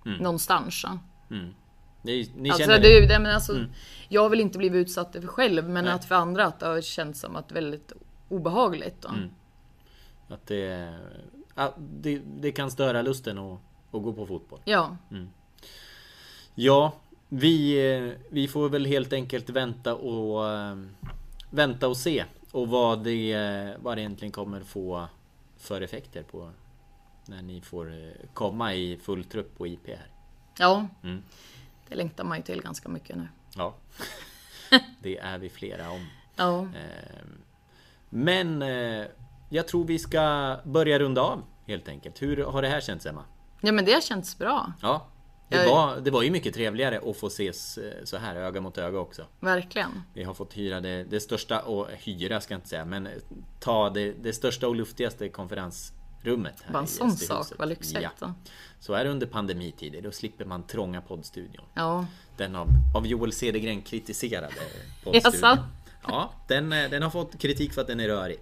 mm. 0.06 0.22
någonstans. 0.22 0.84
Mm. 1.30 1.54
Ni, 2.02 2.30
ni 2.36 2.50
Alltså, 2.50 2.64
känner 2.64 2.80
det, 2.80 3.06
det? 3.06 3.18
men 3.18 3.34
alltså, 3.34 3.52
Mm. 3.52 3.70
Jag 4.08 4.22
har 4.22 4.28
väl 4.28 4.40
inte 4.40 4.58
blivit 4.58 4.86
utsatt 4.86 5.12
för 5.12 5.26
själv, 5.26 5.68
men 5.68 5.84
Nej. 5.84 5.92
att 5.92 6.04
för 6.04 6.14
andra 6.14 6.44
att 6.44 6.60
det 6.60 6.66
har 6.66 6.80
känts 6.80 7.20
som 7.20 7.36
att 7.36 7.52
väldigt 7.52 7.92
obehagligt. 8.28 9.04
Mm. 9.04 9.30
Att 10.28 10.46
det, 10.46 10.94
det, 11.78 12.18
det 12.18 12.52
kan 12.52 12.70
störa 12.70 13.02
lusten 13.02 13.38
att, 13.38 13.60
att 13.90 14.02
gå 14.02 14.12
på 14.12 14.26
fotboll. 14.26 14.60
Ja, 14.64 14.96
Mm. 15.10 15.28
Ja, 16.54 16.92
vi, 17.28 17.86
eh, 17.94 18.12
vi 18.28 18.48
får 18.48 18.68
väl 18.68 18.86
helt 18.86 19.12
enkelt 19.12 19.50
vänta 19.50 19.94
och 19.94 20.50
eh, 20.52 20.76
vänta 21.50 21.88
och 21.88 21.96
se 21.96 22.24
och 22.52 22.68
vad 22.68 23.04
det, 23.04 23.32
eh, 23.32 23.74
vad 23.78 23.96
det 23.96 24.00
egentligen 24.00 24.32
kommer 24.32 24.60
få 24.60 25.08
för 25.56 25.80
effekter 25.80 26.22
på 26.22 26.50
när 27.26 27.42
ni 27.42 27.60
får 27.60 28.12
komma 28.34 28.74
i 28.74 28.98
full 29.02 29.24
trupp 29.24 29.58
på 29.58 29.66
IP 29.66 29.86
här. 29.86 30.06
ja. 30.58 30.86
Mm. 31.02 31.22
det 31.88 31.94
längtar 31.94 32.24
man 32.24 32.36
ju 32.36 32.42
till 32.42 32.62
ganska 32.62 32.88
mycket 32.88 33.16
nu. 33.16 33.28
Ja, 33.56 33.74
det 35.02 35.18
är 35.18 35.38
vi 35.38 35.48
flera 35.48 35.90
om. 35.90 36.06
Ja, 36.36 36.60
Eh, 36.60 37.24
Men 38.08 38.62
jag 39.48 39.68
tror 39.68 39.84
vi 39.84 39.98
ska 39.98 40.56
börja 40.64 40.98
runda 40.98 41.20
av 41.22 41.42
helt 41.66 41.88
enkelt. 41.88 42.22
Hur 42.22 42.44
har 42.44 42.62
det 42.62 42.68
här 42.68 42.80
känts 42.80 43.06
Emma? 43.06 43.24
ja 43.60 43.72
men 43.72 43.84
det 43.84 43.92
har 43.92 44.00
känts 44.00 44.38
bra. 44.38 44.72
Ja, 44.82 45.06
det 45.48 45.56
Jag- 45.56 45.68
var, 45.70 45.96
det 46.00 46.10
var 46.10 46.22
ju 46.22 46.30
mycket 46.30 46.54
trevligare 46.54 47.00
att 47.10 47.16
få 47.16 47.26
ses 47.26 47.78
eh, 47.78 48.04
så 48.04 48.16
här 48.16 48.36
öga 48.36 48.60
mot 48.60 48.78
öga 48.78 48.98
också. 48.98 49.22
Verkligen. 49.40 50.02
Vi 50.14 50.24
har 50.24 50.34
fått 50.34 50.56
hyra 50.56 50.80
det, 50.80 51.04
det 51.04 51.20
största, 51.20 51.60
och 51.60 51.86
hyra 51.98 52.40
ska 52.40 52.54
jag 52.54 52.58
inte 52.58 52.68
säga, 52.68 52.84
men 52.84 53.08
ta 53.60 53.90
det, 53.90 54.12
det 54.22 54.32
största 54.32 54.68
och 54.68 54.76
luftigaste 54.76 55.28
konferensrummet. 55.28 56.54
Här 56.64 56.72
Bara 56.72 56.78
en 56.78 56.86
sån 56.86 57.10
sak, 57.10 57.46
vad 57.58 57.68
lyxigt. 57.68 58.00
Ja. 58.20 58.34
Så 58.80 58.92
är 58.94 59.04
det 59.04 59.10
under 59.10 59.26
pandemitider, 59.26 60.02
då 60.02 60.12
slipper 60.12 60.44
man 60.44 60.62
trånga 60.62 61.00
poddstudion. 61.00 61.64
ja. 61.74 62.06
Den 62.36 62.56
av, 62.56 62.68
av 62.96 63.06
Joel 63.06 63.32
Cedergren 63.32 63.82
kritiserade 63.82 64.48
Jaså? 65.12 65.58
Ja, 66.08 66.32
den, 66.48 66.72
eh, 66.72 66.90
den 66.90 67.02
har 67.02 67.10
fått 67.10 67.38
kritik 67.38 67.72
för 67.72 67.80
att 67.80 67.86
den 67.86 68.00
är 68.00 68.08
rörig. 68.08 68.38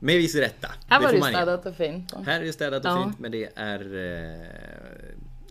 Med 0.00 0.16
viss 0.18 0.34
rätta. 0.34 0.68
Här 0.88 1.00
var 1.00 1.08
det 1.12 1.16
ge. 1.16 1.22
städat 1.22 1.66
och 1.66 1.76
fint. 1.76 2.12
då. 2.12 2.18
Här 2.22 2.40
är 2.40 2.44
det 2.44 2.52
städat 2.52 2.84
och 2.84 2.90
Ja. 2.90 3.02
fint 3.04 3.18
men 3.18 3.30
det 3.32 3.50
är... 3.58 3.80
eh, 3.96 4.46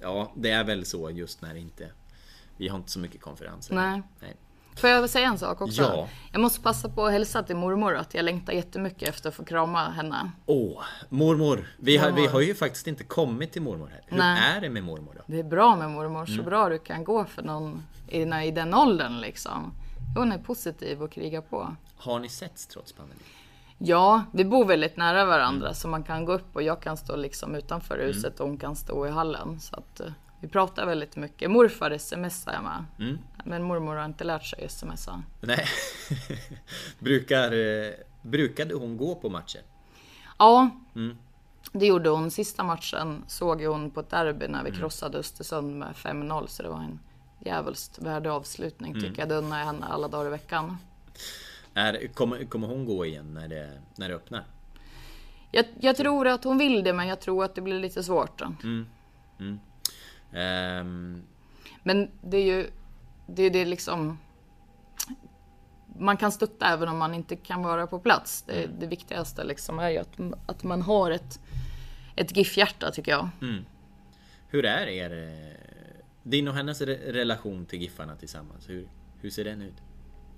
Ja, 0.01 0.31
det 0.35 0.49
är 0.49 0.63
väl 0.63 0.85
så 0.85 1.09
just 1.09 1.41
när 1.41 1.55
inte... 1.55 1.87
Vi 2.57 2.67
har 2.67 2.77
inte 2.77 2.91
så 2.91 2.99
mycket 2.99 3.21
konferenser. 3.21 3.75
Nej. 3.75 4.01
Nej. 4.19 4.35
Får 4.75 4.89
jag 4.89 5.09
säga 5.09 5.27
en 5.27 5.37
sak 5.37 5.61
också? 5.61 5.81
Ja. 5.81 6.07
Jag 6.31 6.41
måste 6.41 6.61
passa 6.61 6.89
på 6.89 7.05
att 7.05 7.11
hälsa 7.11 7.43
till 7.43 7.55
mormor 7.55 7.95
att 7.95 8.13
jag 8.13 8.25
längtar 8.25 8.53
jättemycket 8.53 9.09
efter 9.09 9.29
att 9.29 9.35
få 9.35 9.45
krama 9.45 9.89
henne. 9.89 10.31
Åh, 10.45 10.83
mormor. 11.09 11.67
Vi 11.79 11.97
har, 11.97 12.07
vi 12.07 12.13
Mormor. 12.21 12.29
har 12.29 12.41
ju 12.41 12.55
faktiskt 12.55 12.87
inte 12.87 13.03
kommit 13.03 13.51
till 13.51 13.61
mormor 13.61 13.87
här. 13.87 14.01
Hur 14.07 14.17
Nej. 14.17 14.41
är 14.57 14.61
det 14.61 14.69
med 14.69 14.83
mormor 14.83 15.13
då? 15.17 15.21
Det 15.27 15.39
är 15.39 15.43
bra 15.43 15.75
med 15.75 15.89
mormor, 15.89 16.25
så 16.25 16.33
Mm. 16.33 16.45
bra 16.45 16.69
du 16.69 16.79
kan 16.79 17.03
gå 17.03 17.25
för 17.25 17.41
någon 17.41 17.83
i, 18.07 18.21
i 18.21 18.51
den 18.51 18.73
åldern 18.73 19.21
liksom. 19.21 19.73
Hon 20.15 20.31
är 20.31 20.37
positiv 20.37 21.03
och 21.03 21.11
krigar 21.11 21.41
på. 21.41 21.75
Har 21.97 22.19
ni 22.19 22.29
setts 22.29 22.67
trots 22.67 22.93
pandemin? 22.93 23.23
Ja, 23.77 24.23
vi 24.33 24.45
bor 24.45 24.65
väldigt 24.65 24.97
nära 24.97 25.25
varandra 25.25 25.67
Mm. 25.67 25.75
så 25.75 25.87
man 25.87 26.03
kan 26.03 26.25
gå 26.25 26.33
upp 26.33 26.55
och 26.55 26.61
jag 26.63 26.81
kan 26.81 26.97
stå 26.97 27.15
liksom 27.15 27.55
utanför 27.55 27.99
huset 27.99 28.39
och 28.39 28.47
hon 28.47 28.57
kan 28.57 28.75
stå 28.75 29.07
i 29.07 29.09
hallen. 29.09 29.59
Så 29.59 29.75
att 29.75 29.99
eh, 29.99 30.07
vi 30.41 30.47
pratar 30.47 30.85
väldigt 30.85 31.15
mycket. 31.15 31.51
Morfar 31.51 31.97
smsar 31.97 32.53
jag 32.53 32.63
med. 32.63 32.85
Mm. 32.99 33.17
Men 33.45 33.63
mormor 33.63 33.95
har 33.95 34.05
inte 34.05 34.23
lärt 34.23 34.45
sig 34.45 34.69
smsa. 34.69 35.23
Nej. 35.41 35.65
Brukar, 36.99 37.51
eh, 37.51 37.93
brukade 38.21 38.73
hon 38.73 38.97
gå 38.97 39.15
på 39.15 39.29
matcher? 39.29 39.61
Ja, 40.39 40.69
Mm. 40.95 41.17
det 41.71 41.85
gjorde 41.85 42.09
hon. 42.09 42.31
Sista 42.31 42.63
matchen 42.63 43.23
såg 43.27 43.61
hon 43.61 43.91
på 43.91 43.99
ett 43.99 44.09
derby 44.09 44.47
när 44.47 44.63
vi 44.63 44.69
Mm. 44.69 44.79
krossade 44.81 45.17
Östersund 45.17 45.79
med 45.79 45.95
5-0. 45.95 46.47
Så 46.47 46.63
det 46.63 46.69
var 46.69 46.77
en 46.79 46.99
jävligt 47.45 47.99
värdig 47.99 48.29
avslutning 48.29 48.91
Mm. 48.91 49.03
tycker 49.03 49.21
jag. 49.21 49.29
Det 49.29 49.35
unnar 49.35 49.59
jag 49.59 49.65
henne 49.65 49.85
alla 49.85 50.07
dagar 50.07 50.25
i 50.25 50.29
veckan. 50.29 50.77
Är, 51.73 52.07
kommer, 52.13 52.45
kommer 52.45 52.67
hon 52.67 52.85
gå 52.85 53.05
igen 53.05 53.33
när 53.33 53.47
det, 53.47 53.81
när 53.95 54.09
det 54.09 54.15
öppnar? 54.15 54.43
Jag, 55.51 55.65
jag 55.79 55.95
tror 55.95 56.27
att 56.27 56.43
hon 56.43 56.57
vill 56.57 56.83
det 56.83 56.93
men 56.93 57.07
jag 57.07 57.19
tror 57.21 57.43
att 57.43 57.55
det 57.55 57.61
blir 57.61 57.79
lite 57.79 58.03
svårt. 58.03 58.41
Mm. 58.41 58.85
Mm. 59.39 59.59
Ehm, 60.33 61.23
Men 61.83 62.11
det 62.21 62.37
är 62.37 62.45
ju 62.45 62.69
det 63.27 63.43
är 63.43 63.49
det 63.49 63.65
liksom. 63.65 64.17
Man 65.99 66.17
kan 66.17 66.31
stötta 66.31 66.65
även 66.65 66.89
om 66.89 66.97
man 66.97 67.13
inte 67.13 67.35
kan 67.35 67.63
vara 67.63 67.87
på 67.87 67.99
plats. 67.99 68.41
Det, 68.41 68.69
det 68.79 68.87
viktigaste 68.87 69.43
liksom 69.43 69.79
är 69.79 69.89
ju 69.89 69.97
att, 69.97 70.19
att 70.45 70.63
man 70.63 70.81
har 70.81 71.11
ett, 71.11 71.39
ett 72.15 72.37
GIF-hjärta 72.37 72.91
tycker 72.91 73.11
jag. 73.11 73.29
mm. 73.41 73.65
Hur 74.47 74.65
är 74.65 74.87
er... 74.87 75.11
Din 76.23 76.47
och 76.47 76.53
hennes 76.53 76.81
re- 76.81 77.11
relation 77.11 77.65
till 77.65 77.81
Giffarna 77.81 78.15
tillsammans? 78.15 78.69
Hur, 78.69 78.87
hur 79.21 79.29
ser 79.29 79.43
den 79.43 79.61
ut? 79.61 79.75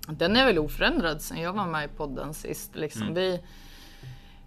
Den 0.08 0.36
är 0.36 0.46
väl 0.46 0.58
oförändrad 0.58 1.22
sen 1.22 1.40
jag 1.40 1.52
var 1.52 1.66
med 1.66 1.84
i 1.84 1.88
podden 1.96 2.34
sist. 2.34 2.76
Liksom. 2.76 3.02
Mm. 3.02 3.14
Vi, 3.14 3.40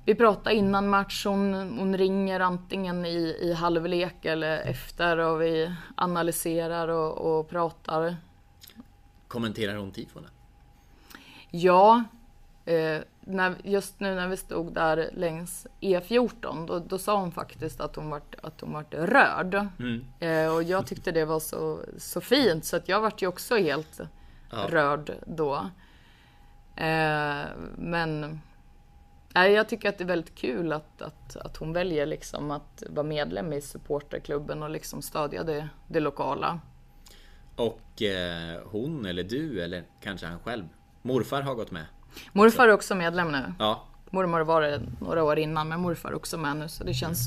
vi 0.05 0.15
pratar 0.15 0.51
innan 0.51 0.89
match, 0.89 1.25
hon, 1.25 1.53
hon 1.53 1.97
ringer 1.97 2.39
antingen 2.39 3.05
i, 3.05 3.37
i 3.41 3.53
halvlek 3.53 4.25
eller 4.25 4.57
efter 4.57 5.17
och 5.17 5.41
vi 5.41 5.75
analyserar 5.95 6.87
och, 6.87 7.39
och 7.39 7.49
pratar. 7.49 8.17
Kommenterar 9.27 9.75
hon 9.75 9.91
tifona? 9.91 10.27
Ja, 11.51 12.03
eh, 12.70 13.01
när, 13.22 13.55
just 13.63 13.99
nu 13.99 14.15
när 14.15 14.28
vi 14.28 14.38
stod 14.38 14.74
där 14.74 15.09
längs 15.13 15.67
E14 15.82 16.67
då, 16.67 16.80
då 16.80 16.97
sa 16.97 17.20
hon 17.20 17.32
faktiskt 17.32 17.82
att 17.82 17.95
hon 17.95 18.09
vart, 18.09 18.36
att 18.43 18.61
hon 18.61 18.74
vart 18.74 18.93
rörd. 18.93 19.67
Mm. 19.80 20.05
Eh, 20.20 20.55
och 20.55 20.63
jag 20.63 20.88
tyckte 20.88 21.11
det 21.11 21.26
var 21.26 21.39
så, 21.39 21.80
så 21.97 22.22
fint 22.22 22.65
så 22.65 22.76
att 22.76 22.89
jag 22.89 23.01
vart 23.01 23.22
ju 23.22 23.28
också 23.28 23.57
helt 23.57 23.99
Ja. 24.51 24.67
rörd 24.70 25.13
då. 25.26 25.55
Eh, 26.76 27.45
men 27.78 28.41
nej, 29.34 29.51
jag 29.51 29.70
tycker 29.70 29.89
att 29.89 29.97
det 29.97 30.03
är 30.03 30.07
väldigt 30.07 30.36
kul 30.36 30.74
att, 30.74 31.01
att, 31.01 31.36
att 31.36 31.57
hon 31.57 31.74
väljer 31.74 32.05
liksom 32.05 32.51
att 32.51 32.84
vara 32.89 33.07
medlem 33.07 33.53
i 33.53 33.61
supporterklubben 33.61 34.63
och 34.63 34.70
liksom 34.70 35.01
stödja 35.01 35.43
det, 35.43 35.70
det 35.88 35.99
lokala. 35.99 36.59
Och 37.55 38.01
eh, 38.01 38.61
hon 38.65 39.05
eller 39.05 39.24
du 39.24 39.61
eller 39.61 39.84
kanske 40.01 40.28
han 40.28 40.39
själv? 40.39 40.63
Morfar 41.01 41.41
har 41.41 41.55
gått 41.55 41.72
med? 41.72 41.86
Morfar 42.34 42.68
är 42.68 42.74
också 42.74 42.95
medlem 42.95 43.32
nu. 43.32 43.53
Ja. 43.60 43.84
Mormor 44.12 44.41
var 44.41 44.62
det 44.62 44.82
några 45.01 45.24
år 45.24 45.39
innan 45.39 45.68
men 45.68 45.80
morfar 45.80 46.14
också 46.14 46.38
med 46.38 46.55
nu 46.55 46.68
så 46.70 46.84
det 46.84 46.93
känns 46.93 47.20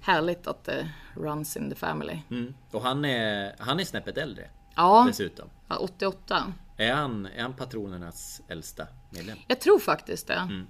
härligt 0.00 0.46
att 0.46 0.64
det 0.64 0.88
runs 1.14 1.56
in 1.56 1.70
the 1.70 1.76
family. 1.76 2.18
Mm. 2.30 2.54
Och 2.70 2.82
han 2.82 3.04
är, 3.04 3.54
han 3.58 3.80
är 3.80 3.84
snäppet 3.84 4.18
äldre 4.18 4.48
Ja, 4.76 5.04
dessutom. 5.08 5.48
ja, 5.68 5.76
88. 5.76 6.52
Är 6.76 6.92
han, 6.92 7.26
är 7.26 7.42
han 7.42 7.52
patronernas 7.52 8.42
äldsta 8.48 8.86
medlem? 9.10 9.38
Jag 9.46 9.60
tror 9.60 9.78
faktiskt 9.78 10.26
det. 10.26 10.34
Mm. 10.34 10.66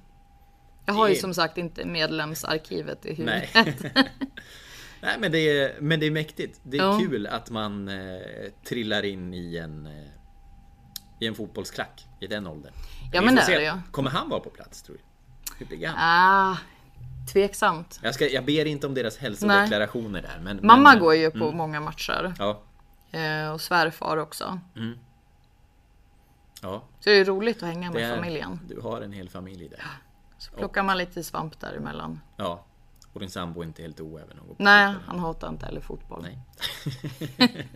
Jag 0.87 0.95
har 0.95 1.09
ju 1.09 1.15
som 1.15 1.35
sagt 1.35 1.59
inte 1.59 1.85
medlemsarkivet 1.85 3.07
i 3.07 3.25
Nej. 3.25 3.51
huvudet. 3.55 3.93
Nej 5.01 5.17
men 5.19 5.33
det 5.33 5.39
är, 5.39 5.81
men 5.81 6.01
det 6.01 6.07
är 6.07 6.11
mäktigt. 6.11 6.61
Det 6.63 6.77
är 6.79 6.83
Ja. 6.83 6.99
kul 6.99 7.27
att 7.27 7.51
man 7.51 7.89
eh, 7.89 8.21
trillar 8.69 9.03
in 9.03 9.35
i 9.35 9.57
en 9.57 9.87
eh, 9.87 10.07
I 11.21 11.27
en 11.27 11.35
fotbollsklack 11.35 12.07
i 12.23 12.27
den 12.27 12.47
åldern. 12.47 12.73
Ja, 13.13 13.21
men 13.21 13.35
det 13.35 13.43
är 13.43 13.59
det 13.59 13.65
ju. 13.65 13.73
Kommer 13.91 14.11
han 14.11 14.29
vara 14.29 14.41
på 14.41 14.51
plats 14.51 14.83
tror 14.83 14.97
du? 14.97 15.03
Hur 15.59 15.67
blir 15.67 15.87
han? 15.89 15.97
ah, 15.99 16.57
tveksamt. 17.33 18.01
Jag, 18.03 18.15
ska, 18.15 18.29
jag 18.29 18.45
ber 18.45 18.65
inte 18.65 18.87
om 18.87 18.95
deras 18.95 19.19
hälsodeklarationer 19.19 20.23
där 20.23 20.41
men 20.43 20.61
Mamma 20.63 20.91
men, 20.91 20.99
går 20.99 21.15
ju 21.15 21.31
på 21.31 21.45
mm. 21.45 21.57
många 21.57 21.81
matcher. 21.81 22.35
Ja. 22.39 22.63
Eh, 23.19 23.53
och 23.53 23.61
svärfar 23.61 24.17
också. 24.17 24.61
Mm. 24.77 24.99
Ja. 26.63 26.83
Så 27.01 27.11
det 27.11 27.17
är 27.17 27.25
roligt 27.25 27.57
att 27.57 27.69
hänga 27.69 27.91
med 27.91 28.03
är- 28.11 28.17
familjen. 28.17 28.61
Du 28.69 28.81
har 28.81 29.01
en 29.01 29.13
hel 29.13 29.29
familj 29.29 29.69
där. 29.69 29.83
Så 30.39 30.53
plockar 30.53 30.83
man 30.83 30.99
lite 30.99 31.25
svamp 31.25 31.61
däremellan. 31.61 32.21
Ja. 32.37 32.65
Och 33.13 33.21
din 33.21 33.31
sambo 33.31 33.61
är 33.61 33.65
inte 33.65 33.83
helt 33.83 34.01
oäven 34.01 34.39
att 34.41 34.49
gå 34.49 34.55
på 34.55 34.63
Nej, 34.63 34.95
fotboll. 34.95 35.09
han 35.09 35.19
hatar 35.19 35.49
inte 35.49 35.67
heller 35.67 35.81
fotboll. 35.81 36.23
Nej. 36.23 36.39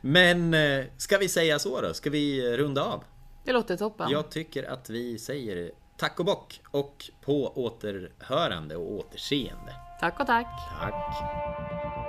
Men 0.00 0.54
eh, 0.54 0.84
ska 0.96 1.18
vi 1.18 1.28
säga 1.28 1.58
så 1.58 1.80
då? 1.80 1.94
Ska 1.94 2.10
vi 2.10 2.56
runda 2.56 2.84
av? 2.84 3.04
Det 3.46 3.52
låter 3.52 3.76
toppen. 3.76 4.10
Jag 4.10 4.30
tycker 4.30 4.70
att 4.70 4.90
vi 4.90 5.18
säger 5.18 5.70
tack 5.96 6.20
och 6.20 6.26
bock 6.26 6.60
och 6.70 7.10
på 7.20 7.52
återhörande 7.64 8.76
och 8.76 8.92
återseende. 8.92 9.74
Tack 10.00 10.20
och 10.20 10.26
tack. 10.26 10.46
Tack. 10.80 12.05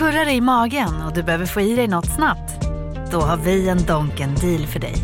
Kurrar 0.00 0.28
i 0.28 0.40
magen 0.40 1.02
och 1.06 1.14
du 1.14 1.22
behöver 1.22 1.46
få 1.46 1.60
i 1.60 1.76
dig 1.76 1.88
något 1.88 2.06
snabbt? 2.06 2.68
Då 3.10 3.20
har 3.20 3.36
vi 3.36 3.68
en 3.68 3.86
Donken 3.86 4.34
deal 4.34 4.66
för 4.66 4.80
dig. 4.80 4.94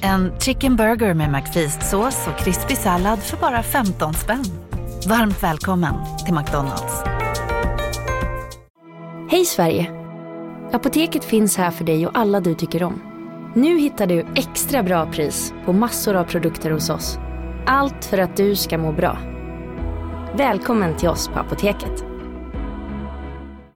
En 0.00 0.32
chicken 0.40 0.76
burger 0.76 1.14
med 1.14 1.30
McFeast-sås 1.30 2.28
och 2.28 2.38
krispig 2.38 2.76
sallad 2.76 3.18
för 3.18 3.36
bara 3.36 3.62
15 3.62 4.14
spänn. 4.14 4.44
Varmt 5.08 5.42
välkommen 5.42 5.94
till 6.24 6.34
McDonalds. 6.34 7.02
Hej 9.30 9.44
Sverige! 9.44 9.90
Apoteket 10.72 11.24
finns 11.24 11.56
här 11.56 11.70
för 11.70 11.84
dig 11.84 12.06
och 12.06 12.18
alla 12.18 12.40
du 12.40 12.54
tycker 12.54 12.82
om. 12.82 13.02
Nu 13.54 13.78
hittar 13.78 14.06
du 14.06 14.26
extra 14.34 14.82
bra 14.82 15.12
pris 15.12 15.54
på 15.64 15.72
massor 15.72 16.16
av 16.16 16.24
produkter 16.24 16.70
hos 16.70 16.90
oss. 16.90 17.18
Allt 17.66 18.04
för 18.04 18.18
att 18.18 18.36
du 18.36 18.56
ska 18.56 18.78
må 18.78 18.92
bra. 18.92 19.18
Välkommen 20.36 20.96
till 20.96 21.08
oss 21.08 21.28
på 21.28 21.38
Apoteket. 21.38 22.13